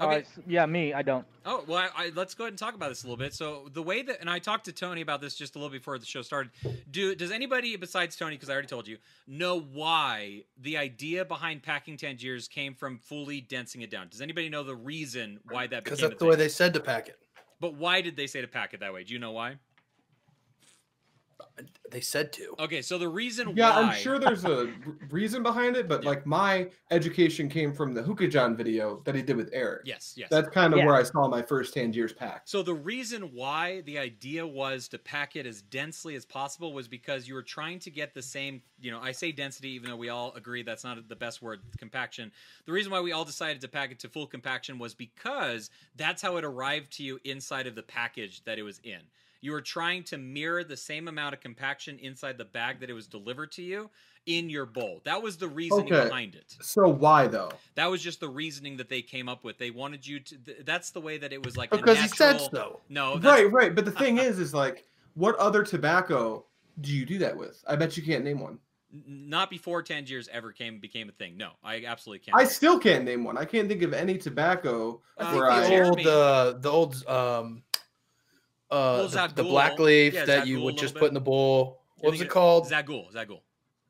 [0.01, 0.93] All right, s- yeah, me.
[0.93, 1.25] I don't.
[1.47, 3.35] Oh well, I, I, let's go ahead and talk about this a little bit.
[3.35, 5.97] So the way that, and I talked to Tony about this just a little before
[5.99, 6.51] the show started.
[6.91, 8.97] Do does anybody besides Tony, because I already told you,
[9.29, 14.09] know why the idea behind packing Tangiers came from fully densing it down?
[14.09, 16.81] Does anybody know the reason why that Because that's a the way they said to
[16.81, 17.19] pack it.
[17.61, 19.05] But why did they say to pack it that way?
[19.05, 19.57] Do you know why?
[21.91, 22.55] They said to.
[22.59, 24.73] Okay, so the reason Yeah, why I'm sure there's a
[25.11, 26.09] reason behind it, but Yeah.
[26.09, 29.83] like my education came from the Hookah John video that he did with Eric.
[29.85, 30.31] Yes, yes.
[30.31, 30.87] That's kind of Yeah.
[30.87, 32.43] where I saw my first Tangiers pack.
[32.47, 36.89] So the reason why the idea was to pack it as densely as possible was
[36.89, 39.97] because you were trying to get the same, you know, I say density even though
[39.97, 42.33] we all agree that's not the best word, compaction.
[42.65, 46.23] The reason why we all decided to pack it to full compaction was because that's
[46.23, 49.01] how it arrived to you inside of the package that it was in.
[49.43, 52.93] You were trying to mirror the same amount of compaction inside the bag that it
[52.93, 53.91] was delivered to you
[54.27, 55.01] in your bowl.
[55.05, 56.05] That was the reasoning Okay.
[56.05, 56.57] behind it.
[56.61, 57.51] So why though?
[57.75, 59.59] That was just the reasoning that they came up with.
[59.59, 60.39] They wanted you to.
[60.39, 61.75] Th- that's the way that it was like.
[61.75, 62.81] a Because he said so.
[62.89, 63.75] No, Right, right.
[63.75, 66.45] But the thing is, is like, what other tobacco
[66.81, 67.63] do you do that with?
[67.67, 68.61] I bet you can't name one.
[69.07, 71.37] Not before Tangiers ever came became a thing.
[71.37, 72.39] No, I absolutely can't.
[72.39, 73.37] I still can't name one.
[73.39, 75.69] I can't think of any tobacco I I think where think I.
[75.69, 77.63] the old uh, the old um
[78.73, 81.01] uh Old the, the black leaf Yeah, that Zaghloul you would just bit.
[81.01, 81.79] put in the bowl.
[81.99, 82.67] I What was think it called?
[82.69, 83.13] Zaghloul.
[83.13, 83.41] Zaghloul.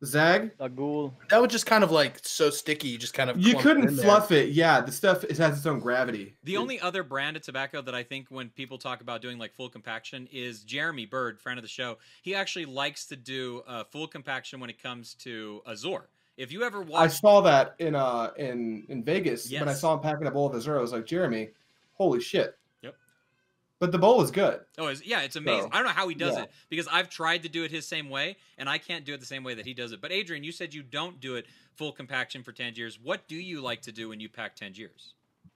[0.04, 0.50] Zag?
[0.58, 1.14] A ghoul.
[1.30, 2.88] That was just kind of like so sticky.
[2.88, 4.04] You just kind of You couldn't in there.
[4.04, 4.48] fluff it.
[4.48, 6.34] Yeah, the stuff it has its own gravity.
[6.42, 9.54] The only other brand of tobacco that I think when people talk about doing like
[9.54, 11.98] full compaction is Jeremy Bird, friend of the show.
[12.22, 16.08] He actually likes to do uh, full compaction when it comes to Azure.
[16.36, 19.94] If you ever watch, I saw that in uh in in Vegas when I saw
[19.94, 20.78] him packing a bowl of Azure.
[20.78, 21.50] I was like, Jeremy,
[21.92, 22.58] holy shit.
[23.82, 24.60] But the bowl is good.
[24.78, 25.62] oh, it's, yeah, it's amazing.
[25.62, 26.44] So, I don't know how he does yeah.
[26.44, 29.18] it because I've tried to do it his same way, and I can't do it
[29.18, 30.00] the same way that he does it.
[30.00, 33.00] But Adrian, you said you don't do it full compaction for Tangiers.
[33.02, 35.14] What do you like to do when you pack Tangiers?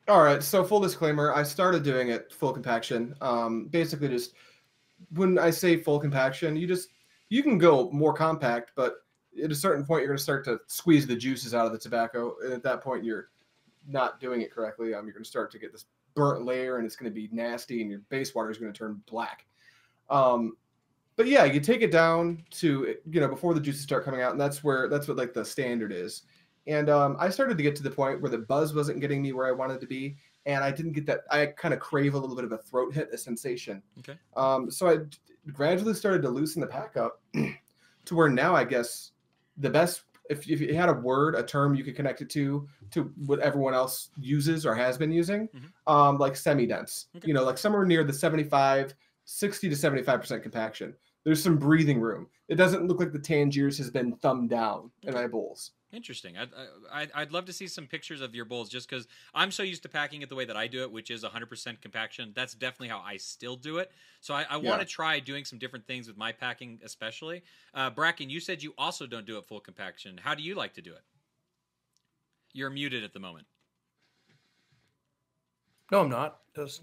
[0.08, 0.42] All right.
[0.42, 3.14] So full disclaimer, I started doing it full compaction.
[3.20, 4.32] Um, basically, just
[5.10, 6.88] when I say full compaction, you just
[7.28, 9.04] you can go more compact, but
[9.40, 11.78] at a certain point you're going to start to squeeze the juices out of the
[11.78, 13.28] tobacco, and at that point you're
[13.86, 14.94] not doing it correctly.
[14.94, 15.84] Um, you're going to start to get this
[16.16, 18.76] burnt layer, and it's going to be nasty, and your base water is going to
[18.76, 19.46] turn black.
[20.10, 20.56] Um,
[21.14, 24.32] but yeah, you take it down to you know before the juices start coming out,
[24.32, 26.22] and that's where that's what like the standard is.
[26.66, 29.32] And um, I started to get to the point where the buzz wasn't getting me
[29.32, 31.20] where I wanted to be, and I didn't get that.
[31.30, 33.82] I kind of crave a little bit of a throat hit, a sensation.
[34.00, 34.18] Okay.
[34.36, 35.18] Um, so I d-
[35.52, 39.12] gradually started to loosen the pack up to where now I guess
[39.56, 40.02] the best.
[40.28, 43.40] If, if you had a word, a term you could connect it to, to what
[43.40, 45.92] everyone else uses or has been using, Mhm.
[45.92, 47.28] um, like semi-dense, Okay.
[47.28, 50.94] you know, like somewhere near the 75, 60 to 75% compaction.
[51.24, 52.28] There's some breathing room.
[52.48, 55.72] It doesn't look like the Tangiers has been thumbed down in my bowls.
[55.96, 56.36] Interesting.
[56.36, 56.50] I'd,
[56.92, 59.82] I- I'd, love to see some pictures of your bowls just because I'm so used
[59.84, 62.32] to packing it the way that I do it, which is 100% compaction.
[62.36, 63.90] That's definitely how I still do it.
[64.20, 64.68] So I, I Yeah.
[64.68, 67.42] want to try doing some different things with my packing, especially.
[67.72, 70.20] Uh, Bracken, you said you also don't do it full compaction.
[70.22, 71.00] How do you like to do it?
[72.52, 73.46] You're muted at the moment.
[75.90, 76.40] No, I'm not.
[76.54, 76.82] Just-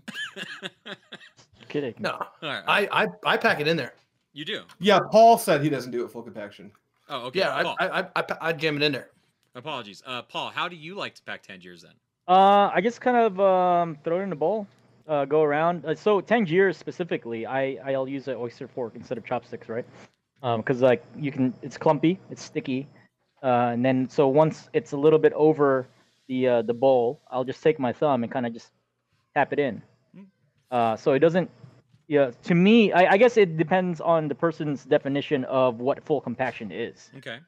[1.70, 1.94] Kidding.
[2.00, 2.64] no, All right.
[2.92, 3.94] I, I I pack it in there.
[4.34, 4.62] you do?
[4.80, 6.72] Yeah, Paul said he doesn't do it full compaction.
[7.14, 7.40] Oh, okay.
[7.40, 9.10] Yeah, Paul, I, I, I, I, I jam it in there.
[9.54, 10.02] apologies.
[10.04, 11.92] Uh, Paul, how do you like to pack Tangiers then?
[12.28, 14.66] Uh, I just kind of um, throw it in a bowl,
[15.08, 15.86] uh, go around.
[15.86, 19.86] Uh, so Tangiers specifically, I I'll use an oyster fork instead of chopsticks, right?
[20.42, 22.88] Um, because like you can, it's clumpy, it's sticky,
[23.44, 25.86] uh, and then so once it's a little bit over
[26.28, 28.72] the uh, the bowl, I'll just take my thumb and kind of just
[29.36, 29.84] tap it in.
[30.16, 30.24] Hmm.
[30.72, 31.48] Uh, so it doesn't.
[32.08, 36.22] Yeah, to me, I, I guess it depends on the person's definition of what full
[36.22, 37.40] compaction is Okay.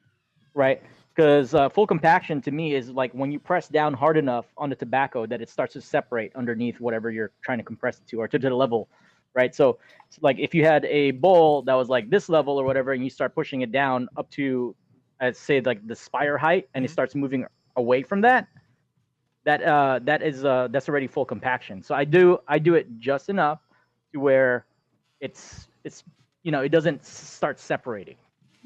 [0.54, 0.82] right?
[1.14, 4.70] Because uh, full compaction to me is like when you press down hard enough on
[4.70, 8.20] the tobacco that it starts to separate underneath whatever you're trying to compress it to
[8.20, 8.88] or to, the level,
[9.34, 9.54] right?
[9.54, 9.78] So,
[10.08, 13.04] it's like if you had a bowl that was like this level or whatever, and
[13.04, 14.74] you start pushing it down up to,
[15.20, 16.86] I'd say like the spire height, and Mhm.
[16.86, 17.46] it starts moving
[17.76, 18.48] away from that,
[19.44, 21.82] that uh, that is uh, that's already full compaction.
[21.82, 23.60] So I do I do it just enough
[24.12, 24.64] to where
[25.20, 26.04] it's it's
[26.42, 28.16] you know it doesn't start separating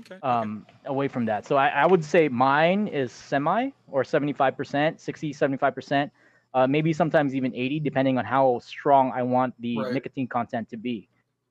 [0.01, 0.19] Okay.
[0.23, 1.45] um, away from that.
[1.47, 6.11] So I, I would say mine is semi or 75%, 60, 75%,
[6.55, 9.93] uh, maybe sometimes even 80, depending on how strong I want the Right.
[9.93, 11.07] nicotine content to be.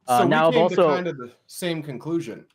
[0.07, 2.45] So Uh, we now I've came also- to kind of the same conclusion.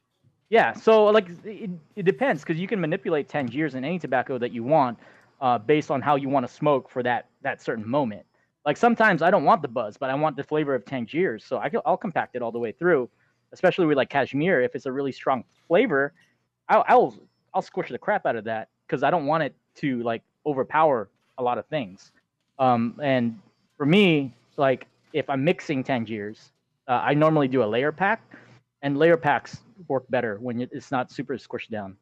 [0.51, 4.53] Yeah, so like it, it depends because you can manipulate Tangiers in any tobacco that
[4.53, 4.99] you want
[5.41, 8.27] uh, based on how you want to smoke for that that certain moment.
[8.65, 11.59] Like sometimes I don't want the buzz, but I want the flavor of Tangiers, so
[11.59, 13.09] I can, I'll compact it all the way through.
[13.53, 16.13] Especially with like cashmere, if it's a really strong flavor,
[16.69, 17.15] I'll I'll,
[17.53, 21.09] I'll squish the crap out of that because I don't want it to like overpower
[21.39, 22.11] a lot of things.
[22.59, 23.39] Um, and
[23.77, 26.51] for me, like if I'm mixing Tangiers,
[26.89, 28.23] uh, I normally do a layer pack,
[28.83, 29.59] and layer packs
[29.89, 31.97] work better when it's not super squished down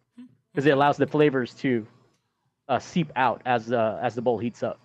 [0.53, 1.87] because it allows the flavors to
[2.69, 4.81] uh, seep out as the as the bowl heats up.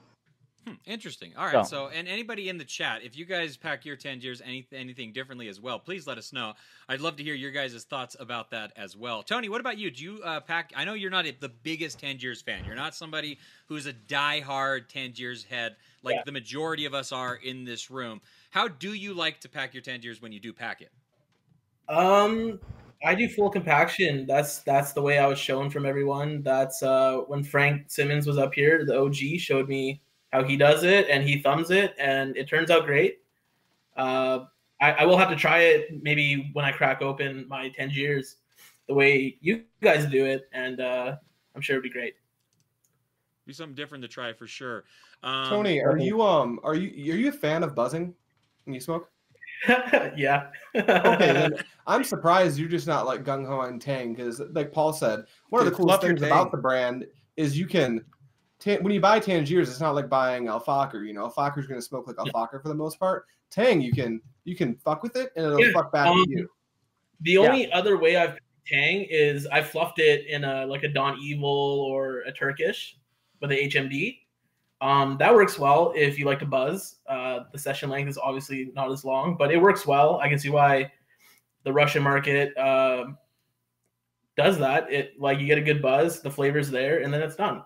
[0.68, 1.34] Hmm, interesting.
[1.38, 1.65] All right.
[1.65, 5.13] So- So, and anybody in the chat, if you guys pack your Tangiers any, anything
[5.13, 6.55] differently as well, please let us know.
[6.89, 9.24] I'd love to hear your guys' thoughts about that as well.
[9.24, 9.89] Tony, what about you?
[9.91, 10.74] Do you uh, pack?
[10.76, 12.65] I know you're not the biggest Tangiers fan.
[12.65, 16.24] You're not somebody who's a die-hard Tangiers head like Yeah.
[16.26, 18.20] the majority of us are in this room.
[18.49, 20.91] How do you like to pack your Tangiers when you do pack it?
[21.88, 22.59] Um,
[23.05, 24.26] I do full compaction.
[24.26, 26.41] That's that's the way I was shown from everyone.
[26.41, 30.01] That's uh when Frank Simmons was up here, the OG showed me
[30.32, 33.19] how he does it, and he thumbs it, and it turns out great.
[33.95, 34.45] Uh,
[34.80, 38.38] I, I will have to try it maybe when I crack open my Tangiers,
[38.88, 41.15] the way you guys do it, and uh,
[41.55, 42.15] I'm sure it'd be great.
[43.45, 44.84] Be something different to try for sure.
[45.23, 48.13] Um, Tony, are you um are you are you a fan of buzzing
[48.65, 49.09] when you smoke?
[50.15, 50.47] yeah.
[50.75, 51.53] Okay, then
[51.88, 55.65] I'm surprised you're just not like gung ho on Tang because, like Paul said, one
[55.65, 57.07] of the coolest things about the brand
[57.38, 58.03] is you can.
[58.60, 61.05] Ta- when you buy Tangiers, it's not like buying Al Fakher.
[61.05, 63.26] You know, Al Fakher's going to smoke like Al Fakher for the most part.
[63.49, 66.28] Tang, you can you can fuck with it and it'll Yeah, fuck back um, at
[66.28, 66.49] you.
[67.22, 67.39] The Yeah.
[67.49, 71.47] only other way I've Tang is I fluffed it in a like a Don Evil
[71.89, 72.97] or a Turkish
[73.39, 74.20] with a HMD.
[74.82, 76.97] Um, that works well if you like to buzz.
[77.08, 80.20] Uh, the session length is obviously not as long, but it works well.
[80.20, 80.91] I can see why
[81.64, 83.18] the Russian market um
[84.36, 84.91] does that.
[84.91, 87.64] It like you get a good buzz, the flavor's there, and then it's done.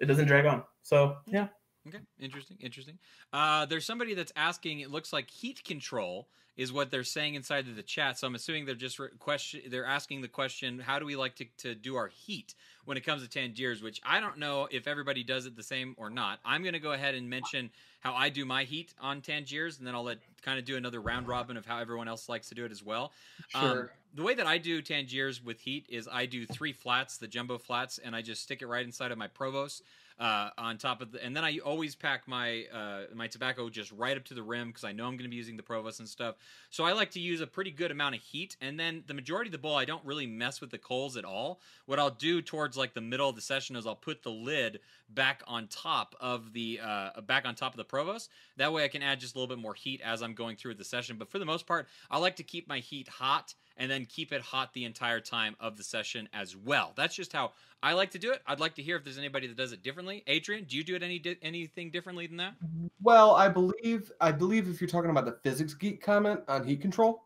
[0.00, 0.64] It doesn't drag on.
[0.82, 1.48] So yeah,
[1.88, 2.98] Okay, interesting, interesting.
[3.32, 4.80] Uh, there's somebody that's asking.
[4.80, 8.18] It looks like heat control is what they're saying inside of the chat.
[8.18, 9.62] So I'm assuming they're just re- question.
[9.68, 13.00] They're asking the question, how do we like to, to do our heat when it
[13.00, 13.82] comes to Tangiers?
[13.82, 16.40] Which I don't know if everybody does it the same or not.
[16.44, 17.70] I'm going to go ahead and mention
[18.00, 21.00] how I do my heat on Tangiers, and then I'll let kind of do another
[21.00, 23.12] round robin of how everyone else likes to do it as well.
[23.54, 23.92] Um, Sure.
[24.14, 27.58] the way that I do Tangiers with heat is I do three flats, the jumbo
[27.58, 29.82] flats, and I just stick it right inside of my Provost
[30.20, 33.90] uh, on top of the, and then I always pack my uh, my tobacco just
[33.92, 35.98] right up to the rim because I know I'm going to be using the Provost
[35.98, 36.34] and stuff.
[36.68, 39.48] So I like to use a pretty good amount of heat, and then the majority
[39.48, 41.60] of the bowl I don't really mess with the coals at all.
[41.86, 44.80] What I'll do towards like the middle of the session is I'll put the lid
[45.08, 48.28] back on top of the uh, back on top of the Provost.
[48.58, 50.74] That way I can add just a little bit more heat as I'm going through
[50.74, 51.16] the session.
[51.16, 54.30] But for the most part, I like to keep my heat hot and then keep
[54.30, 56.92] it hot the entire time of the session as well.
[56.96, 57.52] That's just how
[57.82, 58.42] I like to do it.
[58.46, 60.22] I'd like to hear if there's anybody that does it differently.
[60.26, 62.54] Adrian, do you do it any di- anything differently than that?
[63.02, 66.82] Well, I believe I believe if you're talking about the physics geek comment on heat
[66.82, 67.24] control,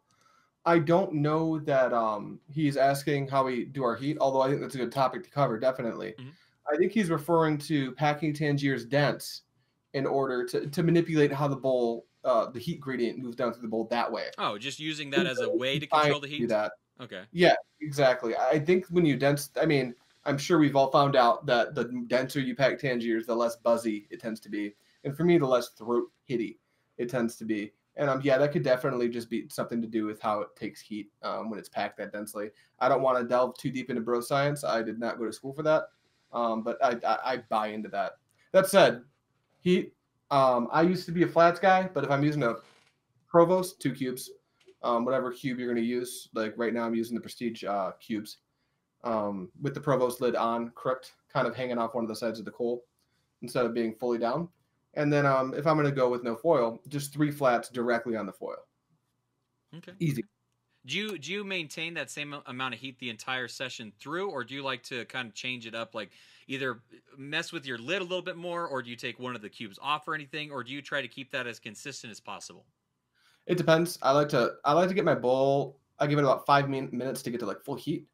[0.64, 4.60] I don't know that um he's asking how we do our heat, although I think
[4.60, 6.14] that's a good topic to cover, definitely.
[6.18, 6.30] Mhm.
[6.72, 9.42] I think he's referring to packing Tangiers dense
[9.92, 13.62] in order to, to manipulate how the bowl uh, the heat gradient moves down through
[13.62, 14.26] the bowl that way.
[14.38, 16.38] Oh, just using that as a way to control the heat.
[16.38, 16.72] do that.
[17.00, 17.22] Okay.
[17.32, 18.36] Yeah, exactly.
[18.36, 19.94] I think when you dense, I mean,
[20.24, 24.06] I'm sure we've all found out that the denser you pack Tangiers, the less buzzy
[24.10, 26.58] it tends to be, and for me, the less throat hitty
[26.96, 27.72] it tends to be.
[27.96, 30.80] And um, yeah, that could definitely just be something to do with how it takes
[30.80, 32.50] heat um, when it's packed that densely.
[32.80, 34.64] I don't want to delve too deep into bro science.
[34.64, 35.84] I did not go to school for that,
[36.32, 38.12] um, but I, I I buy into that.
[38.52, 39.02] That said,
[39.60, 39.93] heat.
[40.30, 42.56] Um, I used to be a flats guy, but if I'm using a
[43.28, 44.30] provost, two cubes,
[44.82, 46.28] um, whatever cube you're going to use.
[46.34, 48.38] Like right now, I'm using the Prestige uh, cubes
[49.02, 52.38] um, with the Provost lid on, crooked, kind of hanging off one of the sides
[52.38, 52.84] of the coal
[53.42, 54.48] instead of being fully down.
[54.94, 58.16] And then um, if I'm going to go with no foil, just three flats directly
[58.16, 58.56] on the foil.
[59.76, 59.92] Okay.
[59.98, 60.24] Easy.
[60.86, 64.44] Do you do you maintain that same amount of heat the entire session through, or
[64.44, 66.10] do you like to kind of change it up, like
[66.46, 66.82] either
[67.16, 69.48] mess with your lid a little bit more, or do you take one of the
[69.48, 72.66] cubes off or anything, or do you try to keep that as consistent as possible?
[73.46, 73.98] It depends.
[74.02, 75.78] I like to I like to get my bowl.
[75.98, 78.06] I give it about five min- minutes to get to like full heat,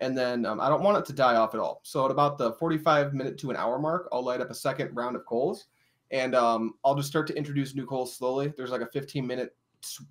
[0.00, 1.80] and then um, I don't want it to die off at all.
[1.82, 4.94] So at about the 45 minute to an hour mark, I'll light up a second
[4.94, 5.66] round of coals,
[6.10, 8.52] and um, I'll just start to introduce new coals slowly.
[8.56, 9.54] There's like a 15 minute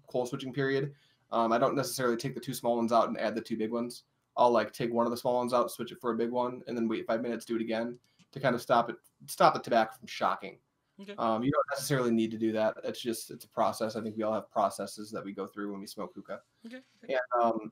[0.07, 0.93] coal switching period.
[1.33, 3.71] Um, I don't necessarily take the two small ones out and add the two big
[3.71, 4.03] ones.
[4.37, 6.61] I'll like take one of the small ones out, switch it for a big one,
[6.67, 7.97] and then wait five minutes, do it again
[8.31, 8.95] to kind of stop it,
[9.27, 10.57] stop the tobacco from shocking.
[11.01, 11.15] Okay.
[11.17, 12.75] Um, you don't necessarily need to do that.
[12.83, 13.95] It's just it's a process.
[13.95, 16.41] I think we all have processes that we go through when we smoke hookah.
[16.67, 16.81] Okay.
[17.09, 17.71] And um,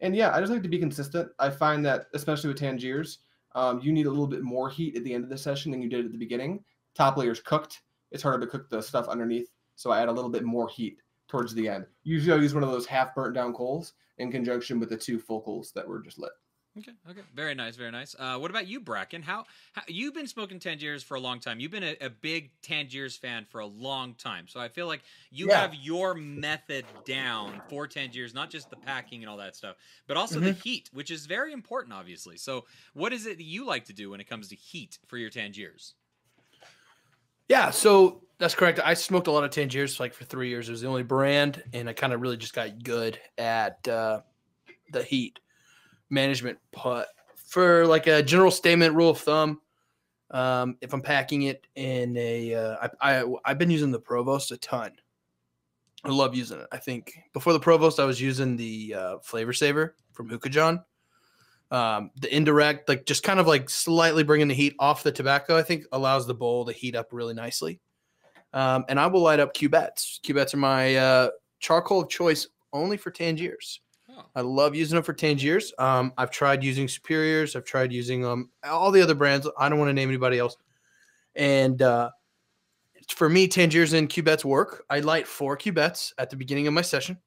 [0.00, 1.30] and yeah, I just like to be consistent.
[1.40, 3.18] I find that especially with Tangiers,
[3.56, 5.82] um, you need a little bit more heat at the end of the session than
[5.82, 6.62] you did at the beginning.
[6.94, 7.82] Top layer's cooked.
[8.12, 11.00] It's harder to cook the stuff underneath, so I add a little bit more heat
[11.30, 11.86] towards the end.
[12.02, 15.18] Usually, I use one of those half burnt down coals in conjunction with the two
[15.18, 16.32] full coals that were just lit.
[16.78, 16.92] Okay.
[17.10, 17.22] Okay.
[17.34, 17.74] Very nice.
[17.74, 18.14] Very nice.
[18.16, 19.22] Uh, what about you, Bracken?
[19.22, 21.58] How, how you've been smoking Tangiers for a long time?
[21.58, 25.02] You've been a, a big Tangiers fan for a long time, so I feel like
[25.32, 25.60] you Yeah.
[25.60, 29.76] have your method down for Tangiers, not just the packing and all that stuff,
[30.06, 32.36] but also the heat, which is very important, obviously.
[32.36, 35.16] So, what is it that you like to do when it comes to heat for
[35.18, 35.94] your Tangiers?
[37.48, 38.80] Yeah, so that's correct.
[38.82, 40.68] I smoked a lot of Tangiers like for three years.
[40.68, 44.22] It was the only brand, and I kind of really just got good at uh,
[44.92, 45.38] the heat
[46.08, 46.58] management.
[46.72, 49.60] But for like a general statement, rule of thumb,
[50.30, 54.52] um, if I'm packing it in a, uh, I, I I've been using the Provost
[54.52, 54.92] a ton.
[56.02, 56.66] I love using it.
[56.72, 60.82] I think before the Provost, I was using the uh, Flavor Saver from Hookah John.
[61.70, 65.58] Um, the indirect, like just kind of like slightly bringing the heat off the tobacco,
[65.58, 67.80] I think allows the bowl to heat up really nicely.
[68.52, 70.20] Um, and I will light up cubettes.
[70.22, 71.28] Cubettes are my uh,
[71.60, 73.80] charcoal of choice only for Tangiers.
[74.08, 74.24] Oh.
[74.34, 75.72] I love using them for Tangiers.
[75.78, 77.54] Um, I've tried using Superiors.
[77.54, 79.48] I've tried using um, all the other brands.
[79.58, 80.56] I don't want to name anybody else.
[81.36, 82.10] And uh,
[83.08, 84.84] for me, Tangiers and cubettes work.
[84.90, 87.18] I light four cubettes at the beginning of my session,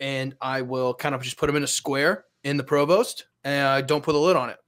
[0.00, 3.66] and I will kind of just put them in a square in the Provost, and
[3.66, 4.58] I don't put a lid on it.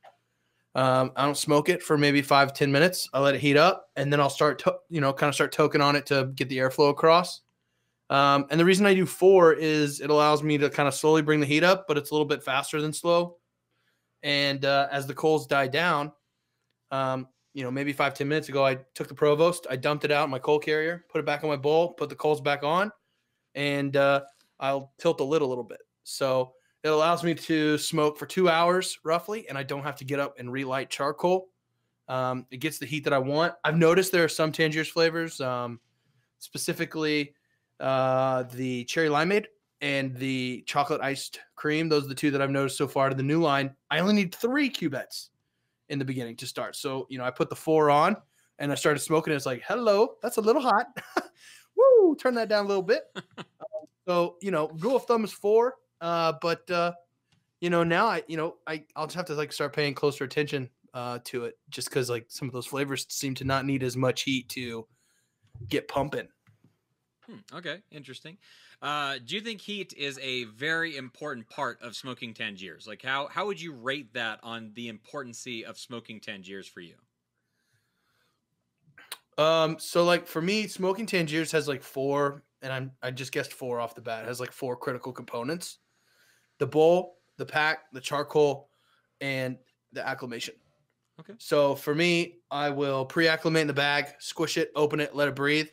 [0.75, 3.09] Um, I don't smoke it for maybe five ten minutes.
[3.13, 5.55] I let it heat up, and then I'll start, to, you know, kind of start
[5.55, 7.41] toking on it to get the airflow across.
[8.09, 11.23] Um, and the reason I do four is it allows me to kind of slowly
[11.23, 13.37] bring the heat up, but it's a little bit faster than slow.
[14.23, 16.13] And uh, as the coals die down,
[16.91, 20.13] um, you know, maybe five ten minutes ago, I took the Provost, I dumped it
[20.13, 22.63] out in my coal carrier, put it back on my bowl, put the coals back
[22.63, 22.93] on,
[23.55, 24.21] and uh,
[24.61, 25.81] I'll tilt the lid a little bit.
[26.05, 26.53] So
[26.83, 30.19] it allows me to smoke for two hours roughly, and I don't have to get
[30.19, 31.49] up and relight charcoal.
[32.09, 33.55] Um, it gets the heat that I want.
[33.65, 35.79] I've noticed there are some Tangiers flavors, um,
[36.39, 37.35] specifically
[37.79, 39.47] uh, the cherry limeade
[39.81, 41.89] and the chocolate iced cream.
[41.89, 43.75] Those are the two that I've noticed so far to the new line.
[43.91, 45.29] I only need three cubettes
[45.89, 46.77] in the beginning to start.
[46.77, 48.17] So, you know, I put the four on
[48.59, 49.33] and I started smoking.
[49.33, 50.87] It's like, hello, that's a little hot.
[51.77, 53.05] Woo, turn that down a little bit.
[53.17, 53.45] Um,
[54.07, 55.77] so, you know, rule of thumb is four.
[56.01, 56.93] Uh, but, uh,
[57.61, 60.25] you know, now I, you know, I, I'll just have to like start paying closer
[60.25, 63.83] attention uh, to it just because like some of those flavors seem to not need
[63.83, 64.87] as much heat to
[65.69, 66.29] get pumping.
[67.27, 68.39] Hmm, okay, interesting.
[68.83, 72.87] Uh, do you think heat is a very important part of smoking Tangiers?
[72.87, 76.97] Like, how how would you rate that on the importance of smoking Tangiers for you?
[79.37, 83.53] Um, so like for me, smoking Tangiers has like four, and I'm I just guessed
[83.53, 84.25] four off the bat.
[84.25, 85.79] It has like four critical components:
[86.61, 88.69] the bowl, the pack, the charcoal,
[89.21, 89.59] and
[89.93, 90.55] the acclimation.
[91.19, 91.33] Okay.
[91.39, 95.35] So for me, I will pre-acclimate in the bag, squish it, open it, let it
[95.35, 95.69] breathe.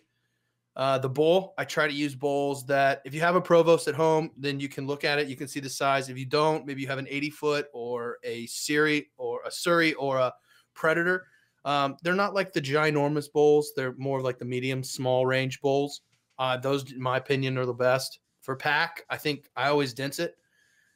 [0.76, 3.96] Uh, the bowl, I try to use bowls that if you have a Provost at
[3.96, 5.28] home, then you can look at it.
[5.28, 6.10] You can see the size.
[6.10, 9.94] If you don't, maybe you have an 80 foot or a Siri or a Surrey
[9.96, 10.34] or a
[10.74, 11.28] Predator.
[11.66, 13.74] Um, they're not like the ginormous bowls.
[13.76, 16.02] They're more like the medium, small range bowls.
[16.38, 18.20] Uh, those, in my opinion, are the best.
[18.42, 20.38] For pack, I think I always dense it.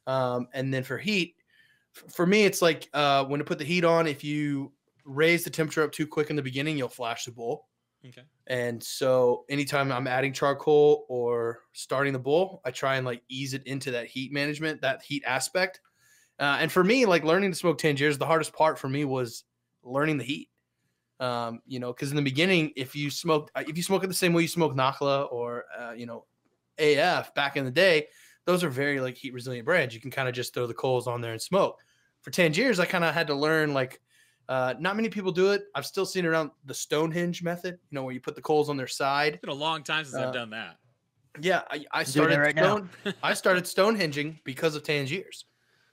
[0.08, 1.36] Um, and then for heat,
[2.10, 4.72] for me, it's like uh, when to put the heat on, if you
[5.06, 7.68] raise the temperature up too quick in the beginning, you'll flash the bowl.
[8.08, 8.24] Okay.
[8.48, 13.54] And so anytime I'm adding charcoal or starting the bowl, I try and like ease
[13.54, 15.82] it into that heat management, that heat aspect.
[16.40, 19.44] Uh, and for me, like learning to smoke Tangiers, the hardest part for me was
[19.84, 20.50] learning the heat.
[21.20, 24.14] Um, you know, because in the beginning, if you smoke, if you smoke it the
[24.14, 26.26] same way you smoke Nakhla or uh, you know,
[26.80, 28.08] AF back in the day,
[28.46, 29.94] those are very like heat resilient brands.
[29.94, 31.80] You can kind of just throw the coals on there and smoke.
[32.22, 34.02] For Tangiers, I kind of had to learn like
[34.50, 35.64] uh, not many people do it.
[35.76, 38.70] I've still seen it around the Stonehenge method, you know, where you put the coals
[38.70, 39.36] on their side.
[39.36, 40.78] It's been a long time since Uh, I've done that.
[41.40, 42.78] Yeah, I, I started right now.
[43.04, 45.46] stone, I started Stonehenging because of Tangiers.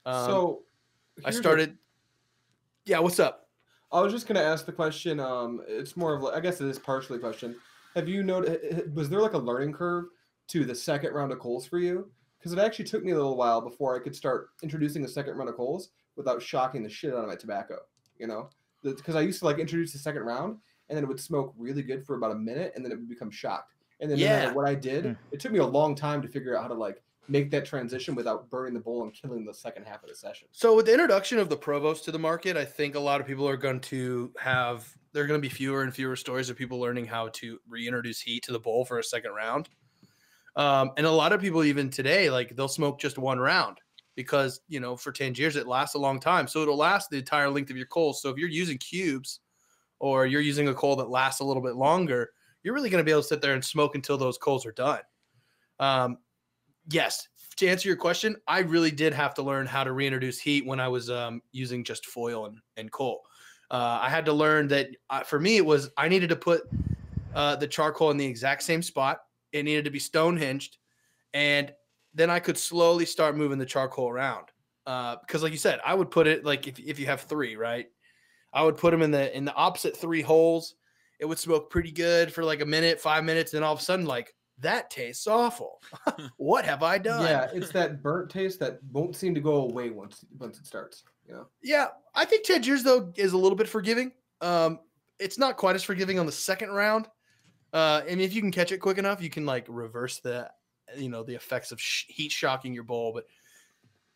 [0.05, 0.63] Um, so
[1.19, 1.77] I here's a- started.
[2.85, 3.47] Yeah, what's up?
[3.91, 5.19] I was just gonna ask the question.
[5.19, 7.55] Um, it's more of like, I guess it is partially a question.
[7.95, 8.93] Have you noted?
[8.95, 10.05] Was there like a learning curve
[10.49, 12.11] to the second round of coals for you?
[12.39, 15.35] Because it actually took me a little while before I could start introducing the second
[15.35, 17.79] round of coals without shocking the shit out of my tobacco.
[18.17, 18.49] You know,
[18.83, 20.57] because I used to like introduce the second round
[20.89, 23.09] and then it would smoke really good for about a minute and then it would
[23.09, 23.75] become shocked.
[23.99, 25.11] And then no matter what I did, Hmm.
[25.31, 28.15] it took me a long time to figure out how to like make that transition
[28.15, 30.47] without burning the bowl and killing the second half of the session.
[30.51, 33.27] So with the introduction of the Provost to the market, I think a lot of
[33.27, 36.55] people are going to have there are going to be fewer and fewer stories of
[36.57, 39.69] people learning how to reintroduce heat to the bowl for a second round.
[40.55, 43.77] Um, and a lot of people even today, like they'll smoke just one round
[44.15, 47.49] because you know for Tangiers it lasts a long time, so it'll last the entire
[47.49, 48.21] length of your coals.
[48.21, 49.39] So if you're using cubes
[49.99, 52.31] or you're using a coal that lasts a little bit longer,
[52.63, 54.71] you're really going to be able to sit there and smoke until those coals are
[54.71, 55.01] done.
[55.79, 56.17] Um,
[56.91, 57.27] yes,
[57.57, 60.79] to answer your question, I really did have to learn how to reintroduce heat when
[60.79, 63.21] I was um, using just foil and, and coal.
[63.71, 66.63] Uh, I had to learn that uh, for me, it was I needed to put
[67.35, 69.19] uh, the charcoal in the exact same spot.
[69.51, 70.77] It needed to be stone hinged.
[71.33, 71.73] And
[72.13, 74.47] then I could slowly start moving the charcoal around.
[74.85, 77.87] Because, like you said, I would put it like if, if you have three, right?
[78.51, 80.75] I would put them in the in the opposite three holes.
[81.19, 83.83] It would smoke pretty good for like a minute, five minutes, and all of a
[83.83, 85.81] sudden, like that tastes awful.
[86.37, 87.23] what have I done?
[87.23, 91.03] Yeah, it's that burnt taste that won't seem to go away once once it starts.
[91.27, 91.47] You know.
[91.61, 94.11] Yeah, I think Tangiers though is a little bit forgiving.
[94.41, 94.79] Um,
[95.19, 97.07] it's not quite as forgiving on the second round.
[97.73, 100.49] Uh, and if you can catch it quick enough, you can like reverse the,
[100.97, 103.11] you know, the effects of sh- heat shocking your bowl.
[103.13, 103.27] But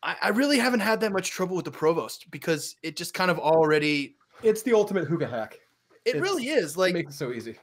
[0.02, 3.30] I, I really haven't had that much trouble with the Provost because it just kind
[3.30, 4.16] of already.
[4.42, 5.60] It's the ultimate hookah hack.
[6.04, 7.58] It It's- really is It like makes it so easy.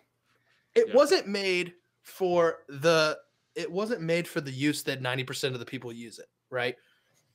[0.75, 0.93] it Yeah.
[0.95, 3.17] wasn't made for the
[3.53, 6.75] it wasn't made for the use that 90% of the people use it right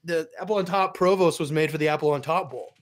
[0.03, 2.73] the apple on top provost was made for the apple on top bowl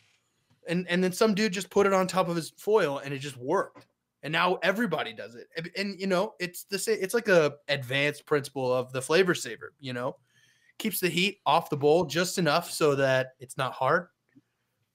[0.68, 3.18] and and then some dude just put it on top of his foil and it
[3.18, 3.85] just worked
[4.25, 7.55] and now everybody does it and, and, you know it's the same it's like a
[7.68, 10.16] advanced principle of the flavor saver you know
[10.79, 14.09] keeps the heat off the bowl just enough so that it's not hard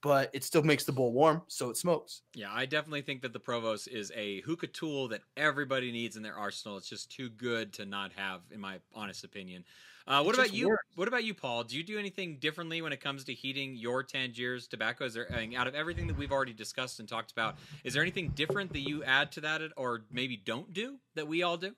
[0.02, 3.34] but it still makes the bowl warm so it smokes Yeah, I definitely think that
[3.34, 6.78] the Provost is a hookah tool that everybody needs in their arsenal.
[6.78, 9.64] It's just too good to not have, in my honest opinion.
[10.10, 10.70] Uh, what It about you?
[10.70, 10.88] works.
[10.96, 11.64] What about you, Paul?
[11.64, 15.06] Do you do anything differently when it comes to heating your Tangiers tobacco?
[15.06, 17.58] Is there I mean, out of everything that we've already discussed and talked about?
[17.84, 21.44] Is there anything different that you add to that, or maybe don't do that we
[21.44, 21.76] all do?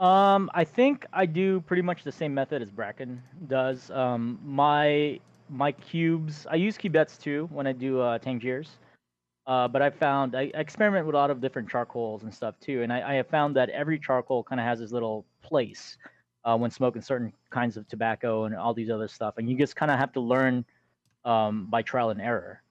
[0.00, 3.92] Um, I think I do pretty much the same method as Bracken does.
[3.92, 8.70] Um, my my cubes, I use cubettes too when I do uh, Tangiers.
[9.46, 12.58] Uh, but I found I, I experiment with a lot of different charcoals and stuff
[12.58, 15.96] too, and I, I have found that every charcoal kind of has its little place.
[16.46, 19.74] Uh, when smoking certain kinds of tobacco and all these other stuff, and you just
[19.74, 20.64] kind of have to learn
[21.24, 22.62] um, by trial and error,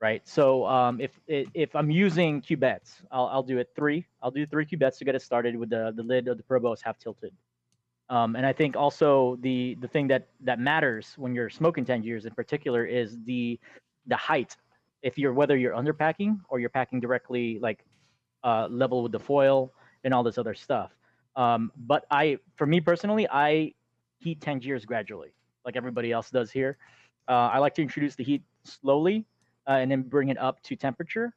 [0.00, 0.26] right?
[0.26, 4.04] So um, if if I'm using cubettes, I'll I'll do it three.
[4.22, 6.82] I'll do three cubettes to get it started with the the lid of the Provost
[6.82, 7.32] half tilted.
[8.08, 12.26] Um, and I think also the the thing that that matters when you're smoking Tangiers
[12.26, 13.58] in particular is the
[14.08, 14.56] the height.
[15.02, 17.84] If you're whether you're underpacking or you're packing directly like
[18.44, 19.72] uh, level with the foil
[20.04, 20.90] and all this other stuff.
[21.36, 23.72] Um, but I, for me personally, I
[24.18, 25.32] heat Tangiers gradually,
[25.64, 26.76] like everybody else does here.
[27.28, 29.24] Uh, I like to introduce the heat slowly
[29.66, 31.34] uh, and then bring it up to temperature.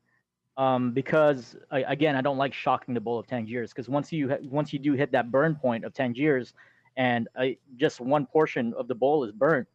[0.57, 4.29] Um, because I, again, I don't like shocking the bowl of Tangiers because once you
[4.29, 6.53] ha- once you do hit that burn point of Tangiers,
[6.95, 9.67] and I, just one portion of the bowl is burnt,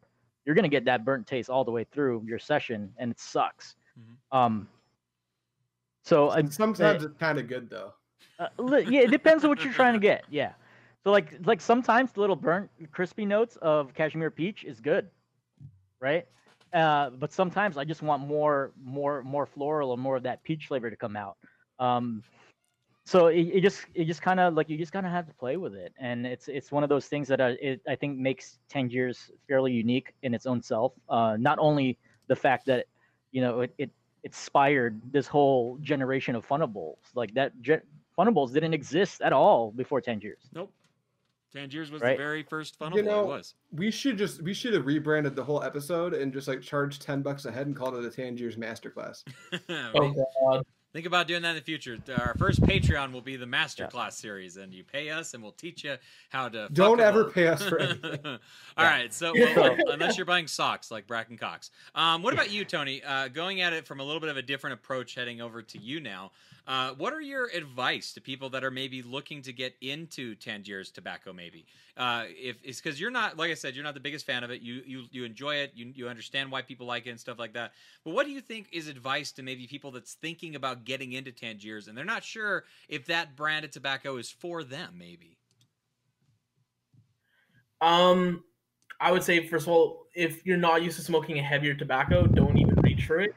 [0.43, 3.75] you're gonna get that burnt taste all the way through your session, and it sucks.
[3.99, 4.35] Mhm.
[4.35, 4.69] Um,
[6.03, 7.93] so I, Sometimes it's kind of good though.
[8.41, 10.25] Uh, yeah, it depends on what you're trying to get.
[10.29, 10.53] Yeah.
[11.03, 15.09] So like like sometimes the little burnt crispy notes of cashmere peach is good,
[15.99, 16.25] right?
[16.73, 20.67] Uh, but sometimes I just want more more more floral or more of that peach
[20.67, 21.37] flavor to come out.
[21.79, 22.23] Um,
[23.05, 25.33] so it, it just it just kind of like you just kind of have to
[25.33, 28.17] play with it, and it's it's one of those things that uh, it, I think
[28.17, 30.93] makes Tangiers fairly unique in its own self.
[31.09, 32.85] Uh, not only the fact that
[33.31, 33.91] you know it, it
[34.23, 37.81] inspired this whole generation of funnables like that ge-
[38.17, 40.43] funnables didn't exist at all before Tangiers.
[40.53, 40.71] Nope.
[41.53, 42.17] Tangiers was Right.
[42.17, 42.97] the very first funnel.
[42.97, 43.55] You know- it was.
[43.73, 47.21] We should just we should have rebranded the whole episode and just like charged ten
[47.21, 49.23] bucks a head and called it a Tangiers Masterclass.
[49.69, 50.13] Oh
[50.45, 50.65] god.
[50.93, 51.97] Think about doing that in the future.
[52.17, 55.85] Our first Patreon will be the masterclass series, and you pay us, and we'll teach
[55.85, 55.95] you
[56.27, 56.63] how to.
[56.63, 57.31] fuck Don't ever bowl.
[57.31, 58.19] pay us for anything.
[58.25, 58.39] All
[58.85, 61.71] right, so well, unless you're buying socks like Bracken Cox.
[61.95, 63.01] Um, what about you, Tony?
[63.05, 65.77] Uh, going at it from a little bit of a different approach, heading over to
[65.77, 66.33] you now.
[66.67, 70.91] Uh, what are your advice to people that are maybe looking to get into Tangiers
[70.91, 71.33] tobacco?
[71.33, 71.65] Maybe
[71.97, 74.51] uh, if it's because you're not, like I said, you're not the biggest fan of
[74.51, 74.61] it.
[74.61, 75.71] You you you enjoy it.
[75.75, 77.73] You you understand why people like it and stuff like that.
[78.05, 81.31] But what do you think is advice to maybe people that's thinking about getting into
[81.31, 84.95] Tangiers and they're not sure if that brand of tobacco is for them?
[84.97, 85.37] Maybe.
[87.81, 88.43] Um,
[88.99, 92.27] I would say first of all, if you're not used to smoking a heavier tobacco,
[92.27, 93.33] don't even reach for it.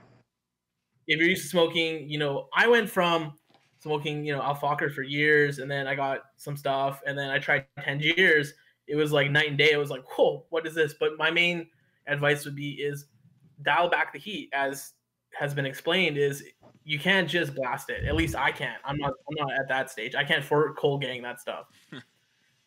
[1.06, 3.34] If you're used to smoking, you know, I went from
[3.78, 7.30] smoking, you know, Al Fakher for years, and then I got some stuff, and then
[7.30, 8.54] I tried Tangiers.
[8.86, 9.72] It was like night and day.
[9.72, 10.94] It was like, whoa, what is this?
[10.98, 11.68] But my main
[12.06, 13.06] advice would be is
[13.62, 14.92] dial back the heat, as
[15.38, 16.16] has been explained.
[16.16, 16.42] Is
[16.84, 18.04] you can't just blast it.
[18.04, 18.80] At least I can't.
[18.84, 19.12] I'm not.
[19.28, 20.14] I'm not at that stage.
[20.14, 21.66] I can't for cold gang that stuff.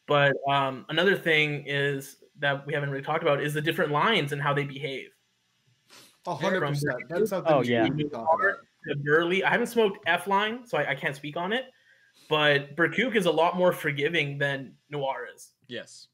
[0.08, 4.32] But um, another thing is that we haven't really talked about is the different lines
[4.32, 5.10] and how they behave.
[6.28, 6.96] A hundred percent.
[7.10, 7.88] That's something Oh, we yeah.
[7.88, 8.28] need to.
[8.86, 11.66] The Burley, I haven't smoked F line, so I, I can't speak on it.
[12.30, 15.52] But Birquq is a lot more forgiving than Noir is.
[15.68, 16.08] Yes.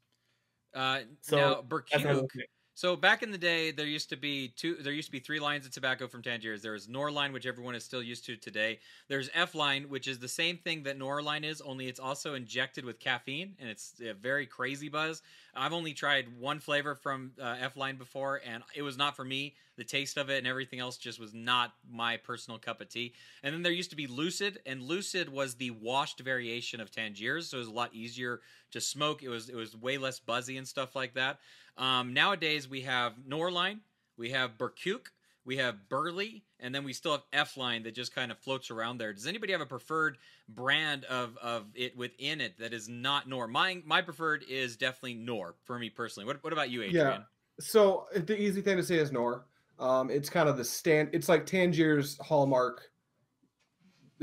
[0.73, 2.31] Uh, So, now That's another Birquq.
[2.31, 2.45] thing.
[2.75, 4.75] So back in the day, there used to be two.
[4.75, 6.63] There used to be three lines of tobacco from Tangiers.
[6.63, 8.79] There was Nor line, which everyone is still used to today.
[9.07, 12.33] There's F line, which is the same thing that Nor line is, only it's also
[12.33, 15.21] injected with caffeine, and it's a very crazy buzz.
[15.55, 19.23] I've only tried one flavor from uh, F line before, and it was not for
[19.23, 19.53] me.
[19.75, 23.13] The taste of it and everything else just was not my personal cup of tea.
[23.41, 27.49] And then there used to be Lucid, and Lucid was the washed variation of Tangiers,
[27.49, 29.21] so it was a lot easier to smoke.
[29.21, 31.39] It was it was way less buzzy and stuff like that.
[31.77, 33.79] Um, nowadays we have Norline,
[34.17, 35.07] we have Birquq,
[35.45, 38.71] we have Burley, and then we still have F line that just kind of floats
[38.71, 39.11] around there.
[39.11, 40.17] Does anybody have a preferred
[40.47, 43.47] brand of, of it within it that is not Nor?
[43.47, 46.25] My my preferred is definitely Nor for me personally.
[46.27, 47.05] What what about you, Adrian?
[47.07, 47.17] Yeah.
[47.59, 49.45] So the easy thing to say is Nor.
[49.79, 51.09] Um, it's kind of the stand.
[51.11, 52.91] It's like Tangier's hallmark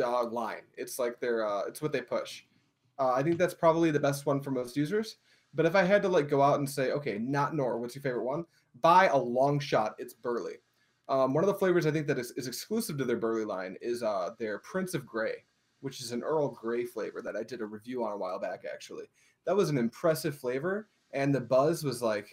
[0.02, 0.62] uh, line.
[0.76, 1.46] It's like their.
[1.46, 2.44] Uh, it's what they push.
[2.98, 5.16] Uh, I think that's probably the best one for most users.
[5.54, 8.02] But if I had to like go out and say, okay, not Nor, what's your
[8.02, 8.44] favorite one?
[8.80, 10.54] By a long shot, it's Burley.
[11.08, 13.76] Um, one of the flavors I think that is, is exclusive to their Burley line
[13.80, 15.44] is uh, their Prince of Grey,
[15.80, 18.62] which is an Earl Grey flavor that I did a review on a while back.
[18.72, 19.06] Actually,
[19.44, 22.28] that was an impressive flavor, and the buzz was like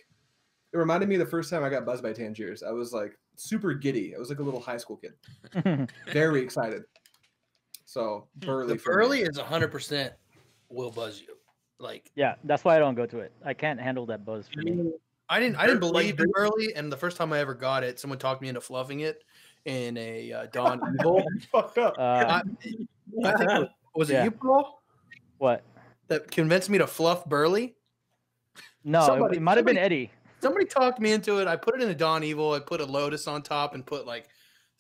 [0.74, 2.62] it reminded me of the first time I got buzzed by Tangiers.
[2.62, 4.14] I was like super giddy.
[4.16, 6.84] I was like a little high school kid, very excited.
[7.86, 8.96] So Burley, The for me.
[8.96, 10.12] Burley is 100%
[10.70, 11.37] will buzz you.
[11.80, 14.62] Like yeah that's why i don't go to it i can't handle that buzz for
[14.62, 14.92] me
[15.30, 18.00] I didn't I didn't believe in Burley, and the first time I ever got it,
[18.00, 19.26] someone talked me into fluffing it
[19.66, 21.22] in a uh, Don Evil.
[21.52, 21.96] fucked up.
[22.00, 22.42] uh, I,
[23.26, 24.22] I think it was, was Yeah.
[24.22, 24.82] it you, Paul,
[25.38, 25.64] what
[26.08, 27.76] that convinced me to fluff Burley?
[28.86, 30.10] no it- Somebody- it, might have been eddie
[30.42, 31.48] Somebody talked me into it.
[31.50, 32.54] I put it in a Don Evil.
[32.54, 34.30] I put a Lotus on top and put like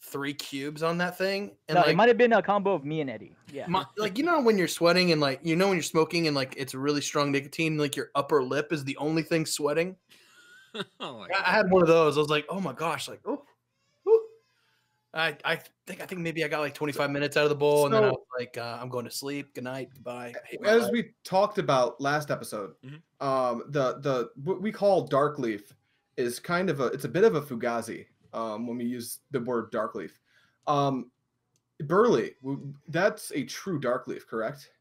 [0.01, 2.85] three cubes on that thing, and no, like it might have been a combo of
[2.85, 3.35] me and Eddie.
[3.51, 3.67] Yeah.
[3.67, 6.35] my, like you know when you're sweating and like you know when you're smoking and
[6.35, 9.95] like it's really strong nicotine, like your upper lip is the only thing sweating.
[10.99, 12.17] oh my I, I had one of those.
[12.17, 13.43] I was like, oh my gosh, like oh,
[14.07, 14.23] oh.
[15.13, 17.85] I I think I think maybe I got like 25 minutes out of the bowl,
[17.85, 19.53] and then I was like, uh, I'm going to sleep.
[19.55, 20.33] Good night, goodbye.
[20.35, 20.91] I hate my As life.
[20.91, 23.01] we talked about last episode, Mhm.
[23.25, 25.73] um, the the what we call dark leaf
[26.17, 29.39] is kind of a it's a bit of a fugazi um, when we use the
[29.39, 30.19] word dark leaf.
[30.67, 31.11] Um,
[31.81, 32.35] Burley,
[32.87, 34.71] that's a true dark leaf, correct?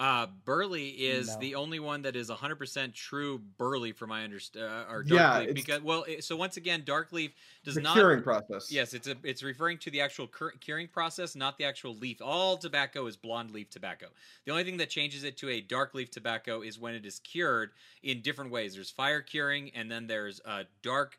[0.00, 1.38] Uh, Burley is No.
[1.40, 4.70] the only one that is 100% true Burley, from my understanding.
[4.70, 7.32] Uh, or Yeah, Dark Leaf, it's- because well, it, so once again, Dark Leaf
[7.64, 7.94] does the not.
[7.96, 8.70] curing process.
[8.70, 12.18] Yes, it's a it's referring to the actual cur- curing process, not the actual leaf.
[12.22, 14.06] All tobacco is blonde leaf tobacco.
[14.44, 17.18] The only thing that changes it to a dark leaf tobacco is when it is
[17.18, 17.72] cured
[18.04, 18.74] in different ways.
[18.74, 21.18] There's fire curing, and then there's uh, dark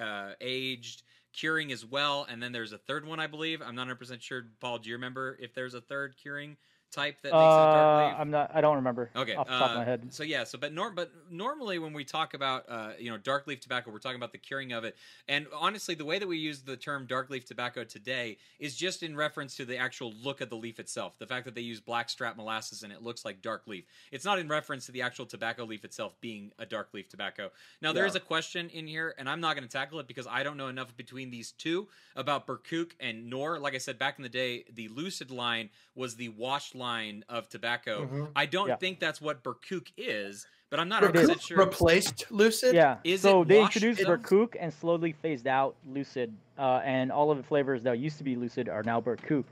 [0.00, 1.02] uh, aged
[1.32, 3.60] curing as well, and then there's a third one, I believe.
[3.60, 4.44] I'm not 100 percent sure.
[4.60, 6.56] Paul, do you remember if there's a third curing
[6.90, 8.14] type that makes it dark Uh, leaf?
[8.18, 8.50] I'm not.
[8.54, 9.10] I don't remember.
[9.14, 10.12] Okay, Off the top of uh, my head.
[10.12, 13.46] So yeah, so but norm, but normally when we talk about uh, you know dark
[13.46, 14.96] leaf tobacco, we're talking about the curing of it.
[15.28, 19.02] And honestly, the way that we use the term dark leaf tobacco today is just
[19.02, 21.18] in reference to the actual look of the leaf itself.
[21.18, 23.84] The fact that they use black strap molasses and it looks like dark leaf.
[24.10, 27.50] It's not in reference to the actual tobacco leaf itself being a dark leaf tobacco.
[27.82, 28.08] Now there Yeah.
[28.08, 30.56] is a question in here, and I'm not going to tackle it because I don't
[30.56, 33.58] know enough between these two about Birquq and Nor.
[33.58, 37.48] Like I said back in the day, the Lucid line was the washed line of
[37.48, 38.06] tobacco.
[38.06, 38.30] Mhm.
[38.36, 38.76] I don't Yeah.
[38.76, 41.42] think that's what Birquq is, but I'm not It 100% is.
[41.42, 41.58] sure.
[41.58, 42.74] replaced Lucid.
[42.74, 42.98] Yeah.
[43.04, 47.30] is so it they introduced in- Birquq and slowly phased out Lucid, uh, and all
[47.30, 49.44] of the flavors that used to be Lucid are now Birquq.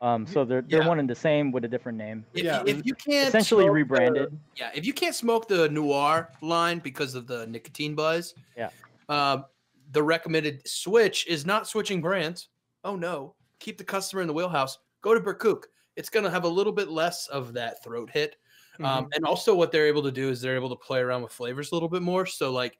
[0.00, 0.86] Um, so they're they're Yeah.
[0.88, 2.24] one and the same with a different name.
[2.32, 2.60] If, Yeah.
[2.60, 4.38] you, if you can't Essentially smoke the- rebranded.
[4.54, 8.70] yeah, if you can't smoke the Noir line because of the nicotine buzz, Yeah.
[9.08, 9.42] uh,
[9.90, 12.48] the recommended switch is not switching brands.
[12.84, 14.78] Oh no, keep the customer in the wheelhouse.
[15.02, 15.64] Go to Birquq.
[15.98, 18.36] It's going to have a little bit less of that throat hit.
[18.74, 18.84] Mm-hmm.
[18.84, 21.32] Um, and also, what they're able to do is they're able to play around with
[21.32, 22.24] flavors a little bit more.
[22.24, 22.78] So, like,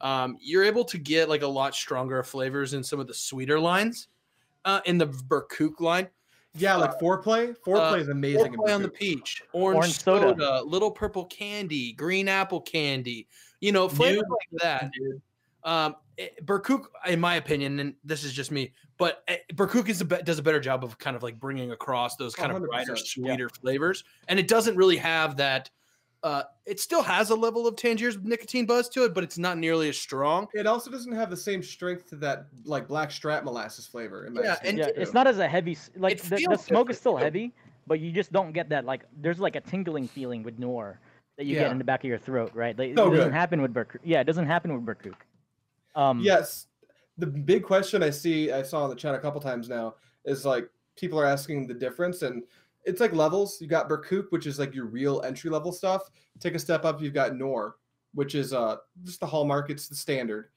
[0.00, 3.58] um, you're able to get like a lot stronger flavors in some of the sweeter
[3.58, 4.08] lines
[4.64, 6.08] uh, in the Birquq line.
[6.54, 7.56] Yeah, like foreplay.
[7.64, 8.54] Foreplay uh, is amazing.
[8.54, 10.62] Foreplay on the peach, orange, Orange soda, soda.
[10.64, 13.28] little purple candy, green apple candy.
[13.60, 14.90] You know, flavors New- like that.
[15.62, 20.02] Um, it, Birquq, in my opinion, and this is just me, but uh, Birquq is
[20.02, 22.62] a be- does a better job of kind of like bringing across those kind of
[22.62, 23.02] brighter, 100%, yeah.
[23.04, 25.70] sweeter flavors, and it doesn't really have that.
[26.22, 29.56] Uh, it still has a level of Tangier's nicotine buzz to it, but it's not
[29.56, 30.46] nearly as strong.
[30.52, 34.26] It also doesn't have the same strength to that like black strap molasses flavor.
[34.26, 34.92] In my Yeah, and Yeah, too.
[34.96, 35.78] it's not as a heavy.
[35.96, 37.24] Like the, the smoke is still too.
[37.24, 37.54] heavy,
[37.86, 39.04] but you just don't get that like.
[39.22, 41.00] There's like a tingling feeling with Noir
[41.38, 41.62] that you Yeah.
[41.62, 42.78] get in the back of your throat, right?
[42.78, 43.32] Like, So it doesn't good.
[43.32, 43.96] happen with Birquq.
[44.04, 45.14] Yeah, it doesn't happen with Birquq.
[45.94, 46.66] Um, Yes.
[47.18, 50.46] The big question I see, I saw in the chat a couple times now, is
[50.46, 52.42] like people are asking the difference, and
[52.84, 53.60] it's like levels.
[53.60, 56.10] You got Birquq, which is like your real entry level stuff.
[56.38, 57.76] Take a step up, you've got Nor,
[58.14, 59.68] which is uh just the hallmark.
[59.68, 60.48] It's the standard.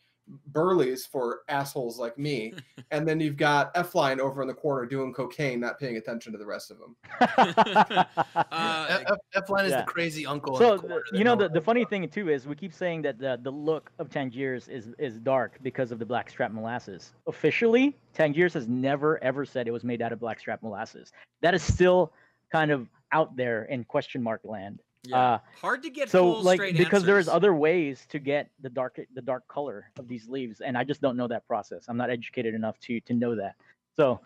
[0.48, 2.54] Burley's for assholes like me,
[2.92, 6.32] and then you've got F line over in the corner doing cocaine, not paying attention
[6.32, 6.96] to the rest of them.
[8.36, 9.82] Uh, F, F line is yeah.
[9.82, 10.58] the crazy uncle.
[10.58, 11.90] so the the- corner you know the, the funny about.
[11.90, 15.58] thing too is we keep saying that the, the look of Tangiers is is dark
[15.62, 17.14] because of the blackstrap molasses.
[17.28, 21.12] Officially, Tangiers has never ever said it was made out of blackstrap molasses.
[21.42, 22.14] That is still
[22.52, 24.80] kind of out there in question mark land.
[25.06, 25.18] Yeah.
[25.34, 28.70] Uh, hard to get so full like straight because there's other ways to get the
[28.70, 31.98] dark the dark color of these leaves and i just don't know that process i'm
[31.98, 33.56] not educated enough to to know that
[33.96, 34.20] so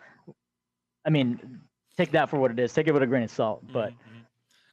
[1.04, 1.60] i mean
[1.96, 3.94] take that for what it is take it with a grain of salt but Mhm,
[3.94, 4.17] mhm.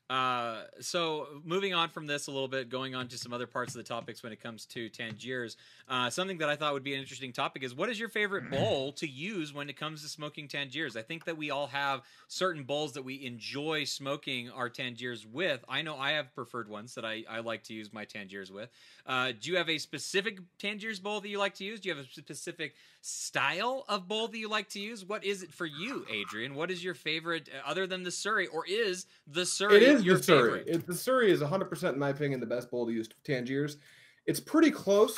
[0.10, 3.74] Uh, so moving on from this a little bit, going on to some other parts
[3.74, 5.58] of the topics when it comes to Tangiers.
[5.90, 8.52] Uh, something that I thought would be an interesting topic is what is your favorite
[8.52, 10.96] bowl to use when it comes to smoking Tangiers?
[10.96, 15.64] I think that we all have certain bowls that we enjoy smoking our Tangiers with.
[15.68, 18.70] I know I have preferred ones that I, I like to use my Tangiers with.
[19.08, 21.80] Uh, do you have a specific Tangiers bowl that you like to use?
[21.80, 25.06] Do you have a specific style of bowl that you like to use?
[25.06, 26.56] What is it for you, Adrian?
[26.56, 30.18] What is your favorite uh, other than the Surrey, or is the Surrey is your
[30.18, 30.64] the Surrey.
[30.68, 33.78] It, the Surrey is 100%, in my opinion, the best bowl to use Tangiers.
[34.26, 35.18] It's pretty close.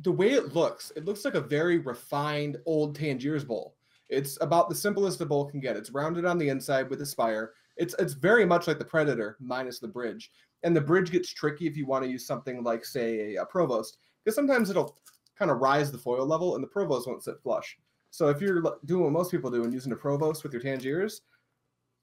[0.00, 3.76] The way it looks, it looks like a very refined old Tangiers bowl.
[4.08, 5.76] It's about the simplest a bowl can get.
[5.76, 7.52] It's rounded on the inside with a spire.
[7.76, 10.30] It's it's very much like the Predator minus the bridge.
[10.62, 13.46] And the bridge gets tricky if you want to use something like, say, a, a
[13.46, 14.96] Provost, because sometimes it'll
[15.38, 17.78] kind of rise the foil level, and the Provost won't sit flush.
[18.10, 21.20] So if you're doing what most people do and using a Provost with your Tangiers,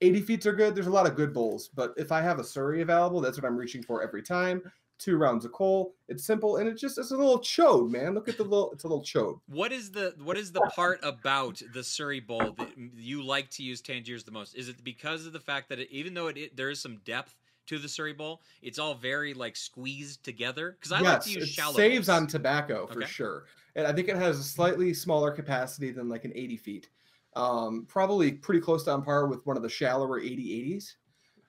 [0.00, 0.74] 80 feet are good.
[0.74, 3.46] There's a lot of good bowls, but if I have a Surrey available, that's what
[3.46, 4.62] I'm reaching for every time.
[4.98, 5.94] two rounds of coal.
[6.08, 8.14] It's simple and it's just it's a little chode, man.
[8.14, 9.40] Look at the little it's a little chode.
[9.46, 13.62] What is the what is the part about the Surrey Bowl that you like to
[13.62, 14.54] use Tangiers the most?
[14.56, 16.98] Is it because of the fact that it, even though it, it there is some
[17.04, 17.34] depth
[17.66, 20.72] to the Surrey Bowl, it's all very like squeezed together?
[20.72, 21.44] Because I like to use shallow.
[21.44, 21.74] it shallow.
[21.76, 22.08] saves bowls.
[22.08, 23.04] on tobacco for Okay.
[23.04, 23.44] sure,
[23.74, 26.90] and I think it has a slightly smaller capacity than like an 80 feet.
[27.36, 30.42] Um, probably pretty close to on par with one of the shallower 80
[30.74, 30.96] 80s.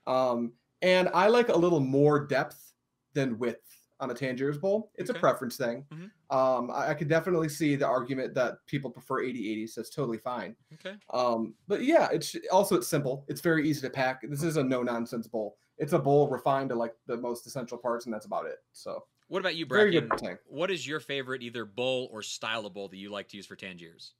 [0.05, 2.73] Um, and I like a little more depth
[3.13, 3.63] than width
[3.99, 4.91] on a Tangiers bowl.
[4.95, 5.17] It's Okay.
[5.17, 5.85] a preference thing.
[5.91, 6.11] Mhm.
[6.29, 9.73] Um, I, I could definitely see the argument that people prefer 80 80s.
[9.75, 10.55] That's totally fine.
[10.75, 10.95] Okay.
[11.09, 13.25] Um, but yeah, it's also it's simple.
[13.27, 14.21] It's very easy to pack.
[14.29, 15.57] This is a no nonsense bowl.
[15.79, 18.57] It's a bowl refined to like the most essential parts, and that's about it.
[18.71, 20.09] So What about you, Bracken?
[20.45, 23.45] What is your favorite either bowl or style of bowl that you like to use
[23.47, 24.13] for Tangiers?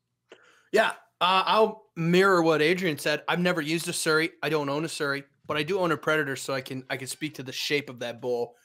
[0.72, 0.91] Yeah,
[1.22, 3.23] uh, I'll mirror what Adrian said.
[3.27, 4.31] I've never used a Surrey.
[4.44, 6.98] I don't own a Surrey, but I do own a Predator, so I can I
[6.98, 8.56] can speak to the shape of that bull.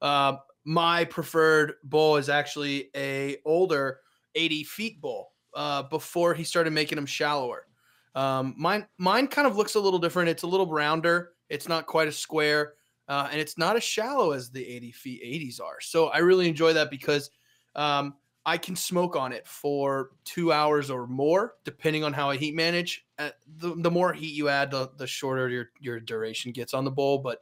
[0.00, 4.00] Uh, my preferred bull is actually a older
[4.34, 5.28] 80 feet bull.
[5.54, 7.66] Uh, before he started making them shallower,
[8.14, 10.28] um, mine mine kind of looks a little different.
[10.28, 11.32] It's a little rounder.
[11.50, 12.74] It's not quite as square,
[13.08, 15.80] uh, and it's not as shallow as the 80 feet 80s are.
[15.80, 17.30] So I really enjoy that because
[17.74, 22.36] um, I can smoke on it for two hours or more, depending on how I
[22.36, 23.06] heat manage.
[23.18, 26.84] Uh, the, the more heat you add, the, the shorter your, your duration gets on
[26.84, 27.18] the bowl.
[27.18, 27.38] But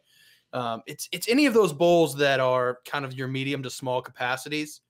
[0.52, 4.02] um, it's it's any of those bowls that are kind of your medium to small
[4.02, 4.80] capacities.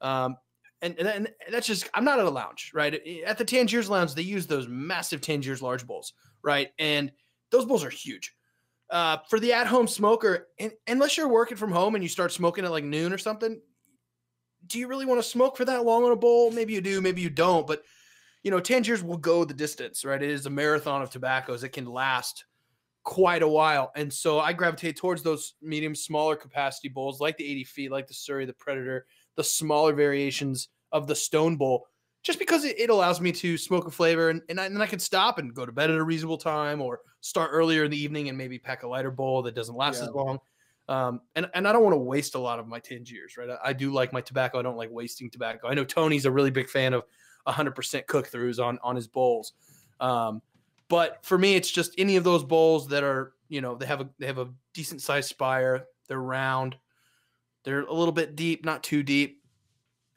[0.00, 0.36] Um,
[0.80, 2.94] and, and, and that's just I'm not at a lounge, right?
[3.24, 6.70] At the Tangiers Lounge, they use those massive Tangiers large bowls, right?
[6.78, 7.12] And
[7.50, 8.34] those bowls are huge.
[8.90, 12.64] Uh, for the at-home smoker, and, unless you're working from home and you start smoking
[12.64, 13.60] at like noon or something,
[14.66, 16.50] do you really want to smoke for that long on a bowl?
[16.50, 17.66] Maybe you do, maybe you don't.
[17.66, 17.82] But
[18.42, 20.20] you know, Tangiers will go the distance, right?
[20.22, 21.62] It is a marathon of tobaccos.
[21.62, 22.44] It can last
[23.04, 27.44] quite a while, and so I gravitate towards those medium, smaller capacity bowls, like the
[27.44, 29.06] 80 feet, like the Surrey, the Predator,
[29.36, 31.86] the smaller variations of the Stone Bowl,
[32.22, 34.82] just because it, it allows me to smoke a flavor, and, and, I, and then
[34.82, 37.90] I can stop and go to bed at a reasonable time, or start earlier in
[37.90, 40.08] the evening and maybe pack a lighter bowl that doesn't last Yeah.
[40.08, 40.38] as long.
[40.88, 43.50] Um, and, and I don't want to waste a lot of my Tangiers, right?
[43.50, 44.58] I, I do like my tobacco.
[44.58, 45.68] I don't like wasting tobacco.
[45.68, 47.04] I know Tony's a really big fan of
[47.46, 49.52] 100% cook throughs on, on his bowls.
[50.00, 50.42] Um,
[50.88, 54.00] but for me, it's just any of those bowls that are, you know, they have
[54.00, 55.84] a, they have a decent sized spire.
[56.08, 56.76] They're round.
[57.64, 59.41] They're a little bit deep, not too deep.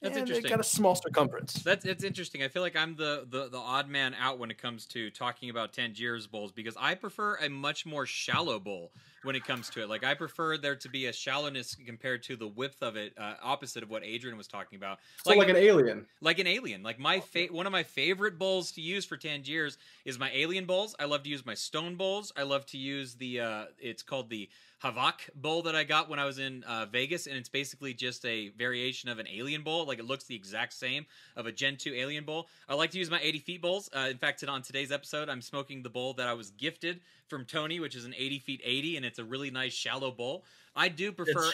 [0.06, 0.50] That's interesting.
[0.50, 1.54] Got a small circumference.
[1.64, 2.44] That's it's interesting.
[2.44, 5.50] I feel like I'm the, the the odd man out when it comes to talking
[5.50, 8.92] about Tangiers bowls because I prefer a much more shallow bowl
[9.24, 9.90] when it comes to it.
[9.90, 13.34] Like I prefer there to be a shallowness compared to the width of it, uh,
[13.42, 15.00] opposite of what Adrian was talking about.
[15.24, 16.06] So like, an alien.
[16.22, 16.84] like an alien.
[16.84, 20.66] Like my fa- one of my favorite bowls to use for Tangiers is my alien
[20.66, 20.96] bowls.
[21.00, 22.32] I love to use my stone bowls.
[22.38, 24.50] I love to use the uh it's called the
[24.86, 28.24] Havak bowl that I got when I was in uh, Vegas, and it's basically just
[28.24, 29.88] a variation of an alien bowl.
[29.88, 32.48] Like it looks the exact same of a Gen 2 alien bowl.
[32.70, 33.90] I like to use my 80 feet bowls.
[33.96, 37.46] Uh, in fact, on today's episode, I'm smoking the bowl that I was gifted from
[37.46, 40.46] Tony, which is an 80 feet 80, and it's a really nice shallow bowl.
[40.76, 41.52] I do prefer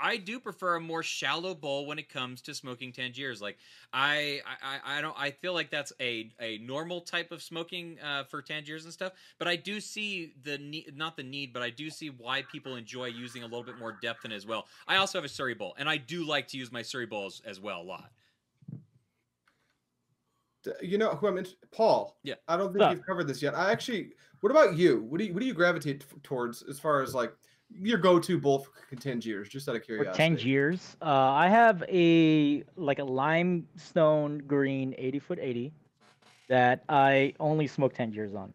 [0.00, 3.42] I do prefer a more shallow bowl when it comes to smoking Tangiers.
[3.42, 3.58] Like
[3.92, 5.14] I, I, I don't.
[5.18, 9.12] I feel like that's a a normal type of smoking uh, for Tangiers and stuff.
[9.38, 12.76] But I do see the need, not the need, but I do see why people
[12.76, 14.66] enjoy using a little bit more depth in it as well.
[14.86, 17.42] I also have a Surrey bowl, and I do like to use my Surrey bowls
[17.44, 18.10] as well a lot.
[20.82, 22.18] You know who I'm in- Paul.
[22.22, 22.34] Yeah.
[22.46, 22.96] I don't think What's up?
[22.98, 23.54] you've covered this yet.
[23.54, 24.12] I actually.
[24.42, 25.02] What about you?
[25.02, 27.32] What do you what do you gravitate t- towards as far as like
[27.74, 29.48] your go-to bowl for Tangiers?
[29.48, 30.16] Just out of for curiosity.
[30.16, 30.96] 10 years.
[31.00, 35.72] Uh, I have a like a limestone green 80 foot 80
[36.48, 38.52] that I only smoke Tangiers on.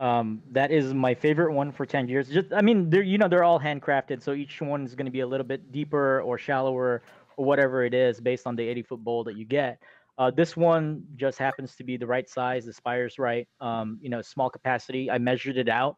[0.00, 2.28] Um, that is my favorite one for Tangiers.
[2.28, 5.12] Just I mean, they're you know they're all handcrafted, so each one is going to
[5.12, 7.02] be a little bit deeper or shallower
[7.36, 9.80] or whatever it is based on the 80 foot bowl that you get.
[10.16, 12.64] Uh, this one just happens to be the right size.
[12.64, 13.48] The spire's right.
[13.60, 15.10] Um, you know, small capacity.
[15.10, 15.96] I measured it out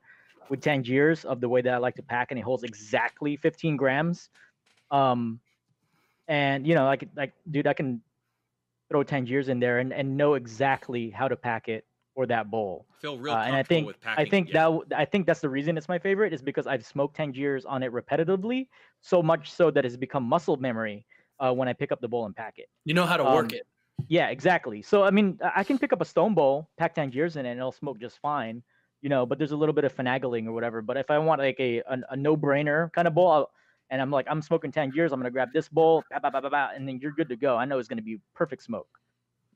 [0.50, 3.76] with Tangiers of the way that I like to pack, and it holds exactly 15
[3.76, 4.30] grams.
[4.90, 5.40] Um,
[6.28, 8.02] and you know, like like dude, I can
[8.90, 12.86] throw Tangiers in there and, and know exactly how to pack it for that bowl.
[13.00, 13.94] Feel real Uh, and I think.
[14.04, 14.78] I think yeah.
[14.88, 17.82] that I think that's the reason it's my favorite is because I've smoked Tangiers on
[17.82, 18.68] it repetitively,
[19.02, 21.06] so much so that it's become muscle memory
[21.40, 22.68] uh, when I pick up the bowl and pack it.
[22.84, 23.66] You know how to work Um, it.
[24.08, 24.82] Yeah, exactly.
[24.82, 27.50] So I mean, I I can pick up a stone bowl, pack Tangiers in it,
[27.50, 28.62] and it'll smoke just fine.
[29.06, 30.82] You know, but there's a little bit of finagling or whatever.
[30.82, 33.50] But if I want like a a, a no-brainer kind of bowl, I'll,
[33.88, 36.48] and I'm like I'm smoking Tangiers, I'm gonna grab this bowl, bah, bah, bah, bah,
[36.50, 37.56] bah, and then you're good to go.
[37.56, 38.88] I know it's gonna be perfect smoke.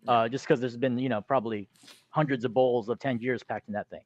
[0.06, 1.68] Uh, just because there's been you know probably
[2.10, 4.02] hundreds of bowls of Tangiers packed in that thing.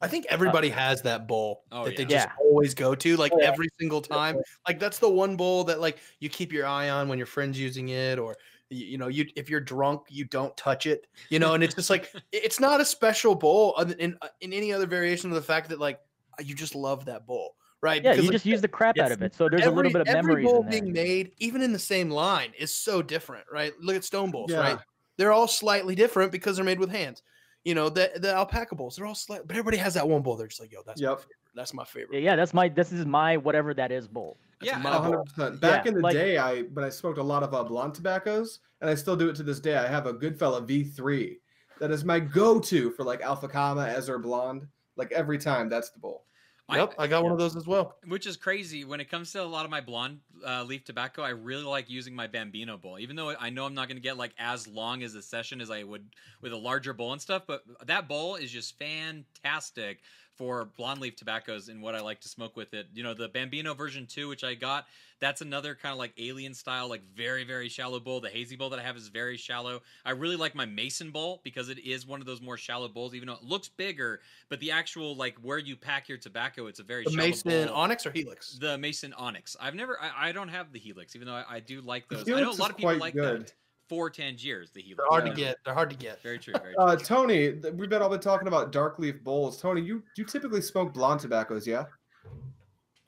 [0.00, 2.08] I think everybody has that bowl Oh, that they yeah.
[2.08, 2.32] just Yeah.
[2.40, 3.52] always go to, like Oh, yeah.
[3.52, 4.40] every single time.
[4.66, 7.56] Like that's the one bowl that like you keep your eye on when your friend's
[7.56, 8.36] using it, or
[8.70, 11.06] you, you know, you if you're drunk, you don't touch it.
[11.30, 14.72] You know, and it's just like it's not a special bowl in uh, in any
[14.72, 16.00] other variation of the fact that like
[16.40, 18.02] you just love that bowl, right?
[18.02, 19.34] Yeah, Because, you like, just use the crap out of it.
[19.34, 22.52] So there's a little bit of every bowl being made, even in the same line,
[22.58, 23.72] is so different, right?
[23.80, 24.78] Look at stone bowls, right?
[25.16, 27.22] They're all slightly different because they're made with hands.
[27.64, 30.36] You know, the the alpaca bowls, they're all slight, but everybody has that one bowl.
[30.36, 31.36] They're just like, yo, that's my favorite.
[31.54, 32.22] That's my Yeah, favorite.
[32.22, 34.38] yeah, that's my this is my whatever that is bowl.
[34.60, 35.12] That's Yeah, my and- bowl.
[35.12, 35.60] hundred percent.
[35.60, 37.94] Back Yeah, in the like- day, I when I smoked a lot of uh, blonde
[37.94, 39.76] tobaccos, and I still do it to this day.
[39.76, 41.38] I have a Goodfella V3
[41.80, 44.66] that is my go-to for like Alpha Kama, Azure Blonde.
[44.96, 46.24] Like every time, that's the bowl.
[46.70, 47.96] Yep, I got one of those as well.
[48.08, 51.22] which is crazy when it comes to a lot of my blonde uh, leaf tobacco
[51.22, 54.02] i really like using my bambino bowl even though i know i'm not going to
[54.02, 56.04] get like as long as a session as i would
[56.42, 60.00] with a larger bowl and stuff but that bowl is just fantastic
[60.38, 63.28] for blonde leaf tobaccos and what i like to smoke with it you know the
[63.28, 64.86] bambino version 2 which i got
[65.20, 68.70] that's another kind of like alien style like very very shallow bowl the hazy bowl
[68.70, 72.06] that i have is very shallow i really like my mason bowl because it is
[72.06, 75.36] one of those more shallow bowls even though it looks bigger but the actual like
[75.42, 77.74] where you pack your tobacco it's a very The shallow Mason bowl.
[77.74, 78.58] Onyx or Helix?
[78.58, 79.56] The Mason Onyx.
[79.60, 79.98] I've never.
[80.00, 82.28] I, I don't have the Helix, even though I, I do like those.
[82.28, 83.46] I know a lot of people like good.
[83.46, 83.52] that.
[83.88, 84.98] For Tangiers, the Helix.
[84.98, 85.30] They're hard Yeah.
[85.34, 85.56] to get.
[85.64, 86.22] They're hard to get.
[86.22, 86.52] Very true.
[86.60, 86.84] Very true.
[86.84, 89.60] Uh, Tony, we've been all been talking about dark leaf bowls.
[89.60, 91.84] Tony, you you typically smoke blonde tobaccos, yeah?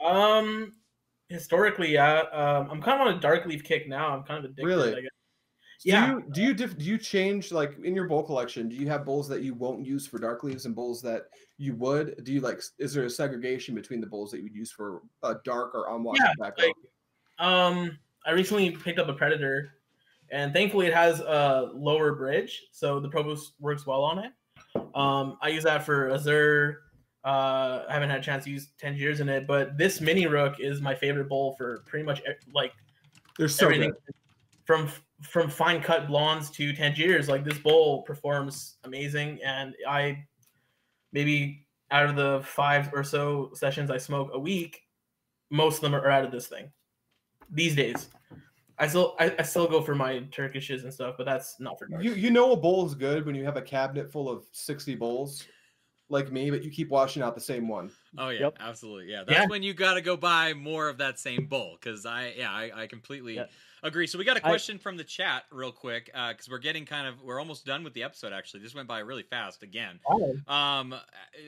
[0.05, 0.73] Um,
[1.29, 2.21] historically, yeah.
[2.33, 4.09] Um, I'm kind of on a dark leaf kick now.
[4.17, 4.65] I'm kind of addicted.
[4.67, 4.89] Really?
[4.97, 5.11] I guess.
[5.83, 6.11] Do Yeah.
[6.13, 8.69] you do you diff, do you change like in your bowl collection?
[8.69, 11.25] Do you have bowls that you won't use for dark leaves and bowls that
[11.57, 12.23] you would?
[12.25, 12.61] Do you like?
[12.79, 15.95] Is there a segregation between the bowls that you would use for uh, dark or
[15.95, 16.63] unwashed Yeah, tobacco?
[16.67, 16.75] like-
[17.47, 19.73] Um, I recently picked up a Predator,
[20.31, 24.33] and thankfully it has a lower bridge, so the Provost works well on it.
[24.95, 26.83] Um, I use that for Azure.
[27.25, 30.59] Uh, I haven't had a chance to use Tangiers in it, but this mini rook
[30.59, 32.23] is my favorite bowl for pretty much
[32.55, 32.73] like
[33.39, 34.15] They're so everything good.
[34.65, 34.91] from
[35.23, 37.29] from fine cut blondes to Tangiers.
[37.29, 40.25] Like this bowl performs amazing, and I
[41.13, 44.83] maybe out of the five or so sessions I smoke a week,
[45.51, 46.71] most of them are out of this thing.
[47.51, 48.09] These days,
[48.81, 51.87] I still I, I still go for my Turkishes and stuff, but that's not for
[51.87, 52.03] dark.
[52.03, 54.95] You you know a bowl is good when you have a cabinet full of sixty
[54.95, 55.47] bowls,
[56.09, 57.93] like me, but you keep washing out the same one.
[58.17, 58.57] Oh yeah, Yep.
[58.59, 59.13] absolutely.
[59.13, 59.47] Yeah, that's Yeah.
[59.47, 62.83] when you got to go buy more of that same bowl because I yeah I,
[62.83, 63.47] I completely Yeah.
[63.83, 64.07] agree.
[64.07, 67.23] So we got a question from the chat real quick because we're getting kind of
[67.23, 68.33] we're almost done with the episode.
[68.33, 70.01] Actually, this went by really fast again.
[70.49, 70.95] Um,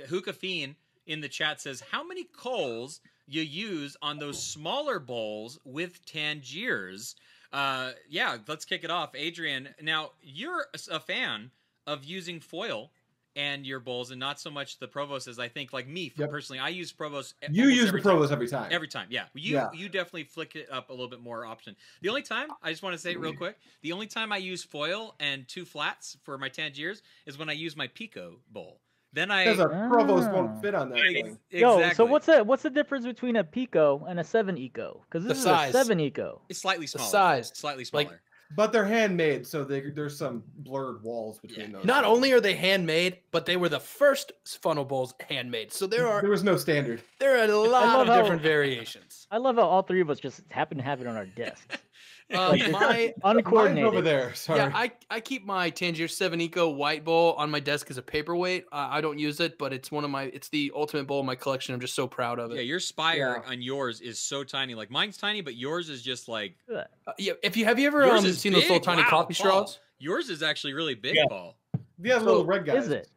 [0.08, 0.76] Hookah Fiend
[1.06, 7.14] in the chat says, "How many coals you use on those smaller bowls with Tangiers?"
[7.52, 9.74] Uh, yeah, let's kick it off, Adrian.
[9.80, 11.50] Now you're a- fan
[11.86, 12.92] of using foil
[13.34, 15.72] and your bowls, and not so much the Provost as I think.
[15.72, 16.30] Like me Yep.
[16.30, 17.34] personally, I use Provost.
[17.50, 18.20] You use the every time.
[18.30, 18.68] Every time.
[18.72, 19.26] Every time, yeah.
[19.34, 19.72] You Yeah.
[19.72, 21.74] you definitely flick it up a little bit more option.
[22.02, 24.36] The only time I just want to say it real quick, the only time I
[24.36, 28.80] use foil and two flats for my Tangiers is when I use my Pico bowl.
[29.14, 30.32] Then I Because a Provost Ah.
[30.32, 31.38] won't fit on that Ex- thing.
[31.50, 35.04] Yo, so what's the what's the difference between a Pico and a seven Eco?
[35.08, 35.70] Because this The is size.
[35.70, 36.40] a seven Eco.
[36.48, 37.10] It's slightly The smaller.
[37.10, 37.52] size.
[37.54, 38.22] slightly Like- smaller.
[38.54, 41.76] But they're handmade, so they, there's some blurred walls between Yeah.
[41.78, 41.84] those.
[41.86, 45.72] Not only are they handmade, but they were the first funnel bowls handmade.
[45.72, 47.00] So there are there was no standard.
[47.18, 49.26] there are a lot love of how- different variations.
[49.30, 51.66] I love how all three of us just happen to have it on our desks.
[52.38, 53.84] Uh, my Mine's Uncoordinated.
[53.84, 54.34] over there.
[54.34, 54.58] Sorry.
[54.60, 58.02] yeah, I, I keep my Tangier Seven Eco white bowl on my desk as a
[58.02, 58.64] paperweight.
[58.72, 61.26] Uh, I don't use it, but it's one of my it's the ultimate bowl in
[61.26, 61.74] my collection.
[61.74, 62.56] I'm just so proud of it.
[62.56, 63.50] Yeah, your spire Yeah.
[63.50, 64.74] on yours is so tiny.
[64.74, 66.84] Like mine's tiny, but yours is just like Uh,
[67.18, 69.46] yeah, if you have you ever um, is seen those little tiny Wow, coffee Paul.
[69.66, 69.80] straws?
[69.98, 71.24] Yours is actually really big, Yeah.
[71.28, 71.56] Paul.
[72.02, 72.84] yeah, so little red guys.
[72.86, 73.08] Is it?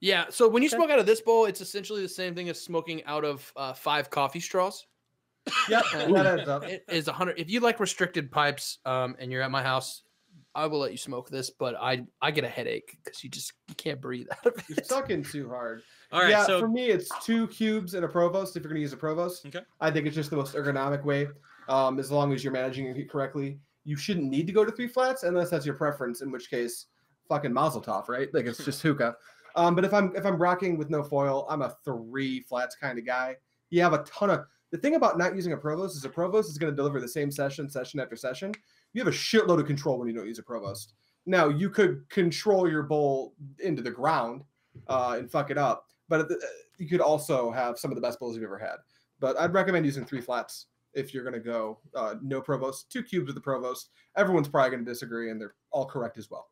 [0.00, 0.26] Yeah.
[0.30, 0.76] So when you Okay.
[0.76, 3.72] smoke out of this bowl, it's essentially the same thing as smoking out of uh,
[3.72, 4.86] five coffee straws.
[5.68, 6.64] Yep, that adds up.
[6.64, 7.38] It is a hundred.
[7.38, 10.02] If you like restricted pipes, um, and you're at my house,
[10.54, 13.52] I will let you smoke this, but I I get a headache because you just
[13.68, 15.82] you can't breathe out of You're sucking too hard.
[16.10, 18.56] All right, yeah, so for me, it's two cubes and a provost.
[18.56, 19.60] If you're gonna use a provost, Okay.
[19.80, 21.28] I think it's just the most ergonomic way.
[21.68, 24.88] Um, as long as you're managing it correctly, you shouldn't need to go to three
[24.88, 26.22] flats unless that's your preference.
[26.22, 26.86] In which case,
[27.28, 28.32] fucking Mazel Tov, right?
[28.32, 29.16] Like it's just hookah.
[29.54, 32.98] Um, but if I'm if I'm rocking with no foil, I'm a three flats kind
[32.98, 33.36] of guy.
[33.70, 36.50] You have a ton of the thing about not using a provost is a provost
[36.50, 38.52] is going to deliver the same session, session after session.
[38.92, 40.94] You have a shitload of control when you don't use a provost.
[41.26, 44.42] Now you could control your bowl into the ground
[44.86, 46.28] uh, and fuck it up, but
[46.78, 48.76] you could also have some of the best bowls you've ever had.
[49.20, 53.02] But I'd recommend using three flats if you're going to go uh, no provost, two
[53.02, 53.90] cubes with the provost.
[54.16, 56.48] Everyone's probably going to disagree, and they're all correct as well.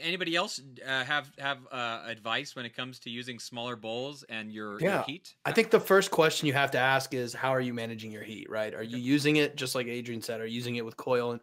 [0.00, 4.52] Anybody else uh, have have uh, advice when it comes to using smaller bowls and
[4.52, 5.34] your, your heat?
[5.44, 8.22] I think the first question you have to ask is how are you managing your
[8.22, 8.74] heat, right?
[8.74, 10.40] Are you using it just like Adrian said?
[10.40, 11.40] Are you using it with coil and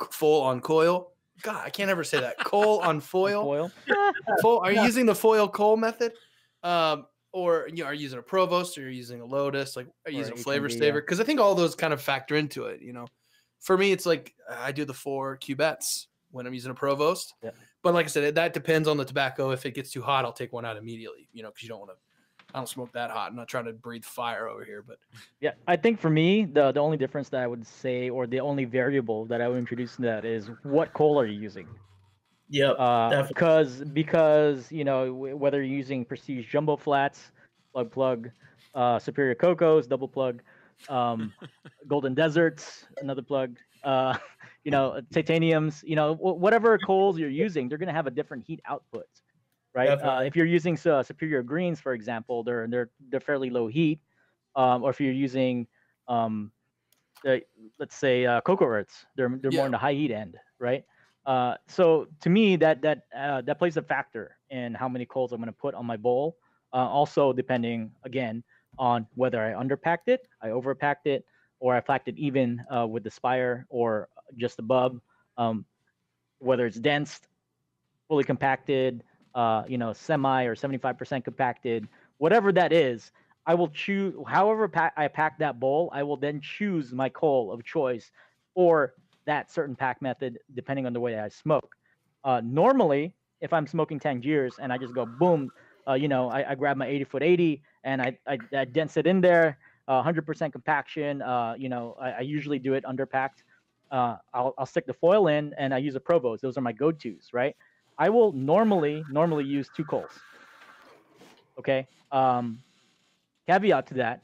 [0.00, 1.12] c- full on coil?
[1.42, 2.38] God, I can't ever say that.
[2.38, 3.42] Coal on foil.
[3.42, 3.72] Foil.
[4.42, 6.12] Full, are you using the foil coal method?
[6.62, 9.74] Um, or you know, are you using a provost or you're using a lotus?
[9.74, 10.78] Like are you Or using a flavor yeah.
[10.78, 11.00] saver?
[11.00, 13.06] Because I think all those kind of factor into it, you know.
[13.60, 17.34] For me, it's like I do the four cubettes when I'm using a provost.
[17.42, 17.50] Yeah.
[17.82, 19.50] But like I said, that depends on the tobacco.
[19.50, 21.80] If it gets too hot, I'll take one out immediately, you know, because you don't
[21.80, 21.96] want to
[22.54, 23.30] I don't smoke that hot.
[23.30, 24.98] I'm not trying to breathe fire over here, but
[25.40, 28.40] Yeah, I think for me, the the only difference that I would say, or the
[28.40, 31.66] only variable that I would introduce in that is what coal are you using?
[32.50, 32.76] Yep.
[32.78, 37.32] Uh, because because you know w- whether you're using Prestige Jumbo Flats,
[37.72, 38.30] plug plug,
[38.74, 40.42] uh, Superior Cocos, double plug,
[40.90, 41.32] um,
[41.88, 44.18] Golden Deserts, another plug, uh,
[44.64, 48.44] you know titaniums, you know wh- whatever coals you're using, they're gonna have a different
[48.44, 49.06] heat output,
[49.74, 50.00] right?
[50.02, 54.00] Uh, if you're using uh, Superior Greens, for example, they're they're they're fairly low heat,
[54.56, 55.66] um, or if you're using
[56.08, 56.52] um,
[57.22, 57.42] the,
[57.78, 59.58] let's say uh, cocoa earths, they're they're Yeah.
[59.58, 60.84] more in the high heat end, right?
[61.26, 65.32] Uh, so to me, that that uh, that plays a factor in how many coals
[65.32, 66.36] I'm going to put on my bowl.
[66.72, 68.42] Uh, also, depending again
[68.78, 71.24] on whether I underpacked it, I overpacked it,
[71.60, 75.00] or I packed it even uh, with the spire or just above.
[75.36, 75.64] Um,
[76.38, 77.20] whether it's dense,
[78.08, 79.04] fully compacted,
[79.34, 81.88] uh, you know, semi or 75% compacted,
[82.18, 83.12] whatever that is,
[83.46, 84.14] I will choose.
[84.26, 88.10] However, I pack that bowl, I will then choose my coal of choice
[88.54, 88.94] or
[89.24, 91.74] that certain pack method, depending on the way I smoke.
[92.24, 95.50] Uh, normally, if I'm smoking Tangiers and I just go boom,
[95.88, 98.96] uh, you know, I, I grab my 80 foot 80 and I, I, I dense
[98.96, 101.22] it in there, uh, 100% compaction.
[101.22, 103.42] Uh, you know, I, I usually do it under underpacked.
[103.92, 106.42] Uh, I'll, I'll stick the foil in and I use a Provost.
[106.42, 107.54] Those are my go-tos, right?
[107.98, 110.10] I will normally normally use two coals.
[111.58, 111.86] Okay.
[112.10, 112.58] Um,
[113.46, 114.22] caveat to that,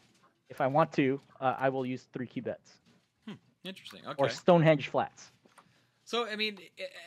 [0.49, 2.79] if I want to, uh, I will use three cubettes
[3.65, 4.01] Interesting.
[4.07, 4.15] Okay.
[4.17, 5.31] or Stonehenge flats.
[6.05, 6.59] So I mean,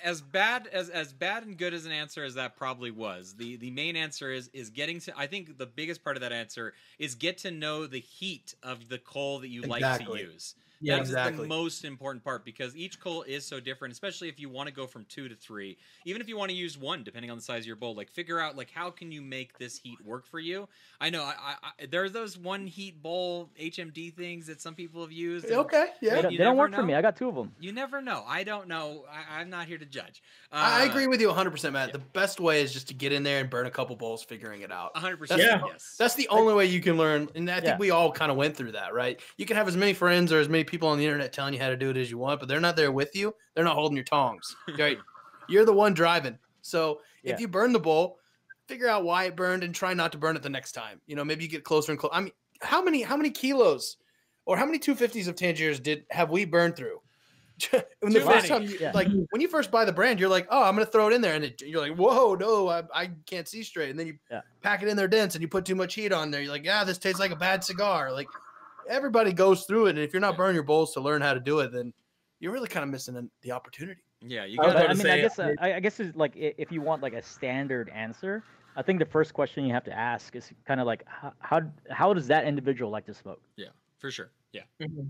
[0.04, 3.56] as bad as as bad and good as an answer as that probably was, the
[3.56, 5.14] the main answer is is getting to.
[5.18, 8.90] I think the biggest part of that answer is get to know the heat of
[8.90, 10.54] the coal that you like to use.
[10.82, 11.44] Yeah, That's exactly.
[11.44, 14.74] the most important part because each coal is so different, especially if you want to
[14.74, 15.78] go from two to three.
[16.06, 18.10] Even if you want to use one, depending on the size of your bowl, like
[18.10, 20.68] figure out like how can you make this heat work for you.
[21.00, 24.74] I know I, I, I there are those one heat bowl HMD things that some
[24.74, 25.46] people have used.
[25.46, 26.22] and okay, They yeah.
[26.22, 26.96] don't, they don't never work for me.
[26.96, 27.52] I got two of them.
[27.60, 28.24] You never know.
[28.28, 29.06] I don't know.
[29.12, 30.24] I, I'm not here to judge.
[30.52, 31.94] Uh, I I agree with you 100%, Matt.
[31.94, 34.62] The best way is just to get in there and burn a couple bowls figuring
[34.62, 34.94] it out.
[34.96, 35.20] 100.
[35.20, 35.68] That's- percent Yeah.
[35.72, 35.96] Yes.
[36.00, 37.30] That's the only way you can learn.
[37.36, 37.78] And I think Yeah.
[37.78, 39.20] we all kind of went through that, right?
[39.38, 41.60] You can have as many friends or as many people on the internet telling you
[41.60, 43.36] how to do it as you want, but they're not there with you.
[43.56, 44.56] They're not holding your tongs.
[44.80, 45.00] Right?
[45.48, 46.40] You're the one driving.
[46.62, 47.34] So Yeah.
[47.34, 48.20] if you burn the bowl,
[48.68, 51.02] figure out why it burned and try not to burn it the next time.
[51.06, 52.16] You know, maybe you get closer and closer.
[52.16, 53.98] I mean, how many how many kilos
[54.46, 57.00] or how many 250s of Tangiers did have we burned through?
[58.00, 58.94] when the first time, you, Yeah.
[58.94, 61.22] like when you first buy the brand, you're like, "Oh, I'm gonna throw it in
[61.22, 64.18] there," and it, you're like, "Whoa, no, I, I can't see straight." And then you
[64.30, 64.42] Yeah.
[64.64, 66.42] pack it in there dense, and you put too much heat on there.
[66.42, 68.34] You're like, "Yeah, this tastes like a bad cigar." Like
[68.88, 71.40] everybody goes through it, and if you're not burning your bowls to learn how to
[71.40, 71.94] do it, then
[72.40, 74.02] you're really kind of missing the opportunity.
[74.22, 74.46] yeah.
[74.46, 76.34] You I got But, about I mean, I guess uh, I, I guess is like
[76.36, 78.44] if you want like a standard answer,
[78.76, 81.62] I think the first question you have to ask is kind of like how how,
[81.90, 83.42] how does that individual like to smoke?
[83.58, 84.32] Yeah, for sure.
[84.54, 84.64] Yeah.
[84.82, 85.10] Mhm.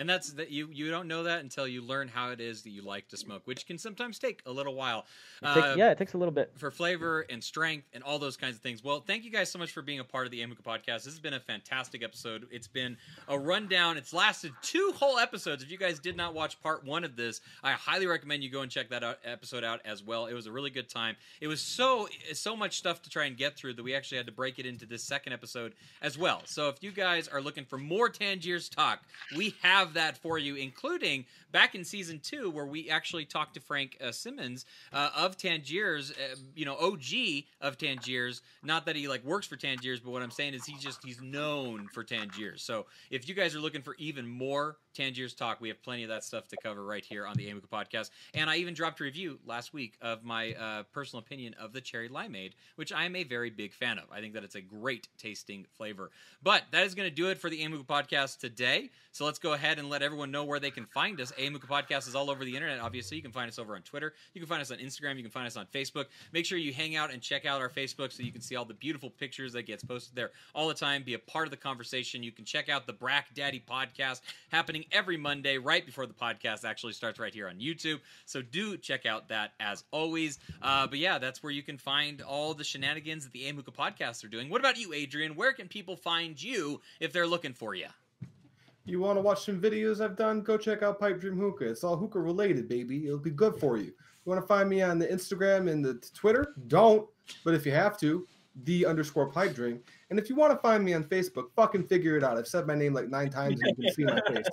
[0.00, 2.70] And that's that you you don't know that until you learn how it is that
[2.70, 5.04] you like to smoke, which can sometimes take a little while.
[5.42, 6.50] It take- Uh, yeah, it takes a little bit.
[6.56, 8.82] for flavor and strength and all those kinds of things.
[8.82, 11.04] Well, thank you guys so much for being a part of the AM Hookah podcast.
[11.04, 12.46] This has been a fantastic episode.
[12.50, 12.96] It's been
[13.28, 13.96] a rundown.
[13.98, 15.62] It's lasted two whole episodes.
[15.62, 18.62] If you guys did not watch part one of this, I highly recommend you go
[18.62, 20.26] and check that out, episode out as well.
[20.26, 21.16] It was a really good time.
[21.40, 24.26] It was so so much stuff to try and get through that we actually had
[24.26, 26.40] to break it into this second episode as well.
[26.46, 29.00] So if you guys are looking for more Tangiers talk,
[29.36, 33.60] we have that for you, including back in season two where we actually talked to
[33.60, 38.42] Frank uh, Simmons uh, of Tangiers, uh, you know, OG of Tangiers.
[38.62, 41.20] Not that he like works for Tangiers, but what I'm saying is he's just he's
[41.20, 42.62] known for Tangiers.
[42.62, 46.08] So if you guys are looking for even more Tangiers talk, we have plenty of
[46.08, 48.10] that stuff to cover right here on the AM Hookah podcast.
[48.34, 51.80] And I even dropped a review last week of my uh, personal opinion of the
[51.80, 54.04] cherry limeade, which I am a very big fan of.
[54.12, 56.10] I think that it's a great tasting flavor.
[56.42, 58.90] But that is going to do it for the AM Hookah podcast today.
[59.12, 61.32] So let's go ahead and let everyone know where they can find us.
[61.38, 62.80] AM Hookah podcast is all over the internet.
[62.80, 64.12] Obviously, you can find us over on Twitter.
[64.34, 65.16] You can find us on Instagram.
[65.16, 66.06] You can find us on Facebook.
[66.32, 68.64] Make sure you hang out and check out our Facebook so you can see all
[68.64, 71.02] the beautiful pictures that gets posted there all the time.
[71.02, 72.22] Be a part of the conversation.
[72.22, 76.14] You can check out the Brack Daddy podcast happening happening every Monday, right before the
[76.14, 78.00] podcast actually starts, right here on YouTube.
[78.26, 80.38] So do check out that as always.
[80.62, 83.72] Uh, but yeah, that's where you can find all the shenanigans that the AM Hookah
[83.72, 84.48] podcasts are doing.
[84.48, 85.34] What about you, Adrian?
[85.34, 87.86] Where can people find you if they're looking for you?
[88.86, 90.40] You want to watch some videos I've done?
[90.40, 91.70] Go check out Pipe Dream Hookah.
[91.70, 93.06] It's all hookah related, baby.
[93.06, 93.84] It'll be good for you.
[93.84, 93.92] You
[94.24, 96.54] want to find me on the Instagram and the Twitter?
[96.68, 97.08] Don't.
[97.44, 98.26] But if you have to,
[98.64, 99.80] the underscore pipe dream.
[100.10, 102.36] And if you want to find me on Facebook, fucking figure it out.
[102.36, 104.46] I've said my name like nine times and you can see my face.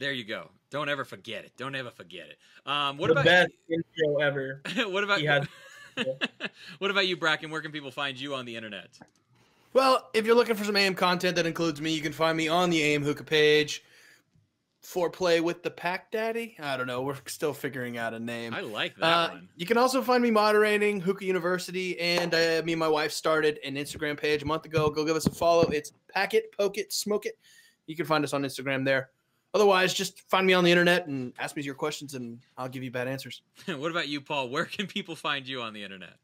[0.00, 0.50] There you go.
[0.70, 1.52] Don't ever forget it.
[1.56, 2.38] Don't ever forget it.
[2.70, 4.62] Um, what the about best intro ever.
[4.90, 5.46] what about He has-
[6.78, 7.50] what about you, Bracken?
[7.50, 8.98] Where can people find you on the internet?
[9.72, 12.48] Well, if you're looking for some AIM content that includes me, you can find me
[12.48, 13.82] on the AM hookah page.
[14.82, 16.56] Foreplay with the Pack Daddy.
[16.58, 17.02] I don't know.
[17.02, 18.54] We're still figuring out a name.
[18.54, 19.48] I like that Uh, one.
[19.56, 23.58] you can also find me moderating Hookah University, and uh, me and my wife started
[23.64, 24.88] an Instagram page a month ago.
[24.90, 25.62] Go give us a follow.
[25.70, 27.38] It's Pack It, Poke It, Smoke It.
[27.86, 29.10] You can find us on Instagram there.
[29.52, 32.82] Otherwise, just find me on the internet and ask me your questions, and I'll give
[32.84, 33.42] you bad answers.
[33.66, 34.48] what about you, Paul?
[34.48, 36.14] Where can people find you on the internet?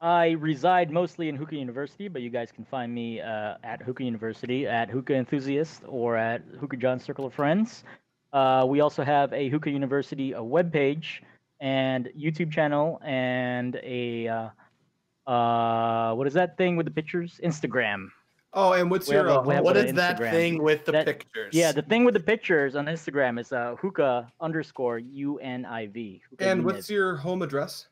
[0.00, 4.02] I reside mostly in Hookah University, but you guys can find me uh, at Hookah
[4.04, 7.84] University, at Hookah Enthusiast, or at Hookah John Circle of Friends.
[8.32, 11.20] Uh, we also have a Hookah University a webpage
[11.60, 17.38] and YouTube channel and a uh, uh, what is that thing with the pictures?
[17.44, 18.08] Instagram.
[18.54, 21.52] Oh, and what's We your a- What is that thing with the That- pictures?
[21.54, 25.88] Yeah, the thing with the pictures on Instagram is uh, hookah underscore U N I
[25.88, 26.22] V.
[26.38, 27.88] and what's your home address?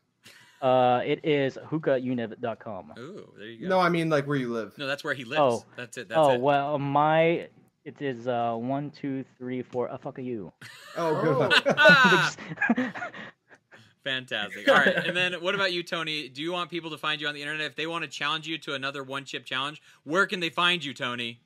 [0.61, 2.93] Uh, it is hookahuniv.com.
[2.97, 3.67] Ooh, there you go.
[3.69, 4.77] No, I mean like where you live.
[4.77, 5.39] No, that's where he lives.
[5.39, 5.65] Oh.
[5.77, 6.09] That's it.
[6.09, 6.41] That's oh it.
[6.41, 7.47] well, my
[7.85, 9.89] it is uh one two three four.
[9.89, 10.51] Uh, fuck of you.
[10.97, 11.51] Oh, good one.
[11.77, 12.35] Ah,
[14.03, 14.67] fantastic.
[14.67, 16.27] All right, and then what about you, Tony?
[16.27, 18.47] Do you want people to find you on the internet if they want to challenge
[18.47, 19.81] you to another one chip challenge?
[20.03, 21.39] Where can they find you, Tony?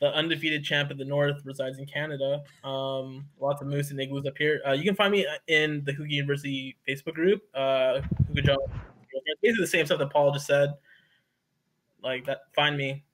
[0.00, 2.42] The undefeated champ of the North resides in Canada.
[2.64, 4.60] Um, lots of moose and igloos up here.
[4.66, 7.42] Uh, you can find me in the Hookah University Facebook group.
[7.54, 8.58] Uh, Hookah John.
[9.42, 10.74] Basically the same stuff that Paul just said.
[12.02, 12.40] Like that.
[12.54, 13.04] Find me.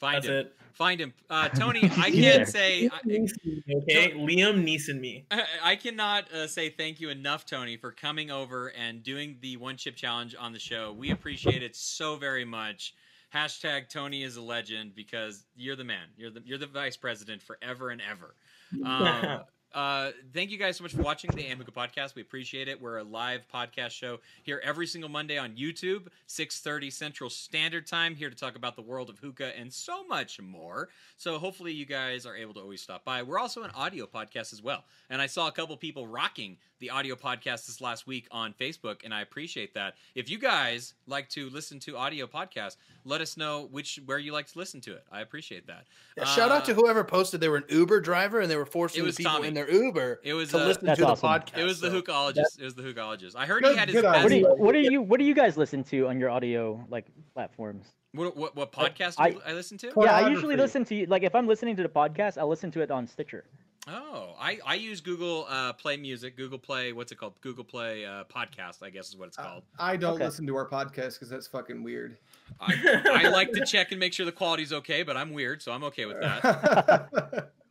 [0.00, 0.34] Find That's him.
[0.34, 0.56] it.
[0.74, 1.14] Find him.
[1.30, 2.90] Uh, Tony, I can't say.
[2.92, 2.98] I,
[3.82, 5.24] Okay, Liam Neeson me.
[5.30, 9.56] I- I cannot uh, say thank you enough, Tony, for coming over and doing the
[9.56, 10.92] one chip challenge on the show.
[10.92, 12.94] We appreciate it so very much.
[13.34, 16.06] Hashtag Tony is a legend because you're the man.
[16.16, 18.34] You're the you're the vice president forever and ever.
[18.84, 19.42] Um,
[19.74, 22.14] uh, thank you guys so much for watching the AM Hookah podcast.
[22.14, 22.80] We appreciate it.
[22.80, 28.14] We're a live podcast show here every single Monday on YouTube, 6:30 Central Standard Time,
[28.14, 30.90] here to talk about the world of hookah and so much more.
[31.16, 33.22] So hopefully you guys are able to always stop by.
[33.22, 36.90] We're also an audio podcast as well, and I saw a couple people rocking the
[36.90, 39.94] audio podcast this last week on Facebook, and I appreciate that.
[40.14, 44.32] If you guys like to listen to audio podcasts, let us know which where you
[44.32, 45.04] like to listen to it.
[45.10, 45.86] I appreciate that.
[46.16, 48.66] Yeah, shout out Uh, to whoever posted they were an Uber driver and they were
[48.66, 49.48] forcing people Tommy.
[49.48, 51.06] in their Uber It was to uh, listen to awesome.
[51.06, 51.58] the podcast.
[51.58, 52.58] It was the so- hookologist.
[52.60, 53.36] It was the hookologist.
[53.36, 54.22] I heard Good- he had his best.
[54.22, 56.84] What do you what do you what do you guys listen to on your audio
[56.90, 57.86] like platforms?
[58.12, 59.92] What, what, what podcast I- do I listen to?
[59.96, 62.80] Yeah, I usually listen to like if I'm listening to the podcast, I'll listen to
[62.80, 63.44] it on Stitcher.
[63.86, 67.34] Oh, I, I use Google uh, Play Music, Google Play, what's it called?
[67.42, 69.62] Google Play uh, Podcast, I guess is what it's Uh, called.
[69.78, 70.24] I don't Okay.
[70.24, 72.16] listen to our podcast because that's fucking weird.
[72.58, 75.70] I, I like to check and make sure the quality's okay, but I'm weird, so
[75.70, 77.50] I'm okay with that.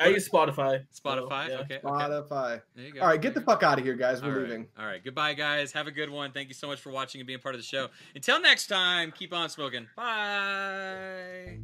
[0.00, 0.84] I use Spotify.
[0.90, 1.54] so, Spotify, yeah.
[1.56, 1.76] okay.
[1.76, 1.80] okay.
[1.84, 2.62] Spotify.
[2.74, 3.00] There you go.
[3.02, 3.46] All right, get the go.
[3.46, 4.22] fuck out of here, guys.
[4.22, 4.42] We're All right.
[4.42, 4.66] leaving.
[4.78, 5.02] All right.
[5.04, 5.72] Goodbye, guys.
[5.72, 6.32] Have a good one.
[6.32, 7.88] Thank you so much for watching and being part of the show.
[8.14, 9.86] Until next time, keep on smoking.
[9.96, 11.58] Bye.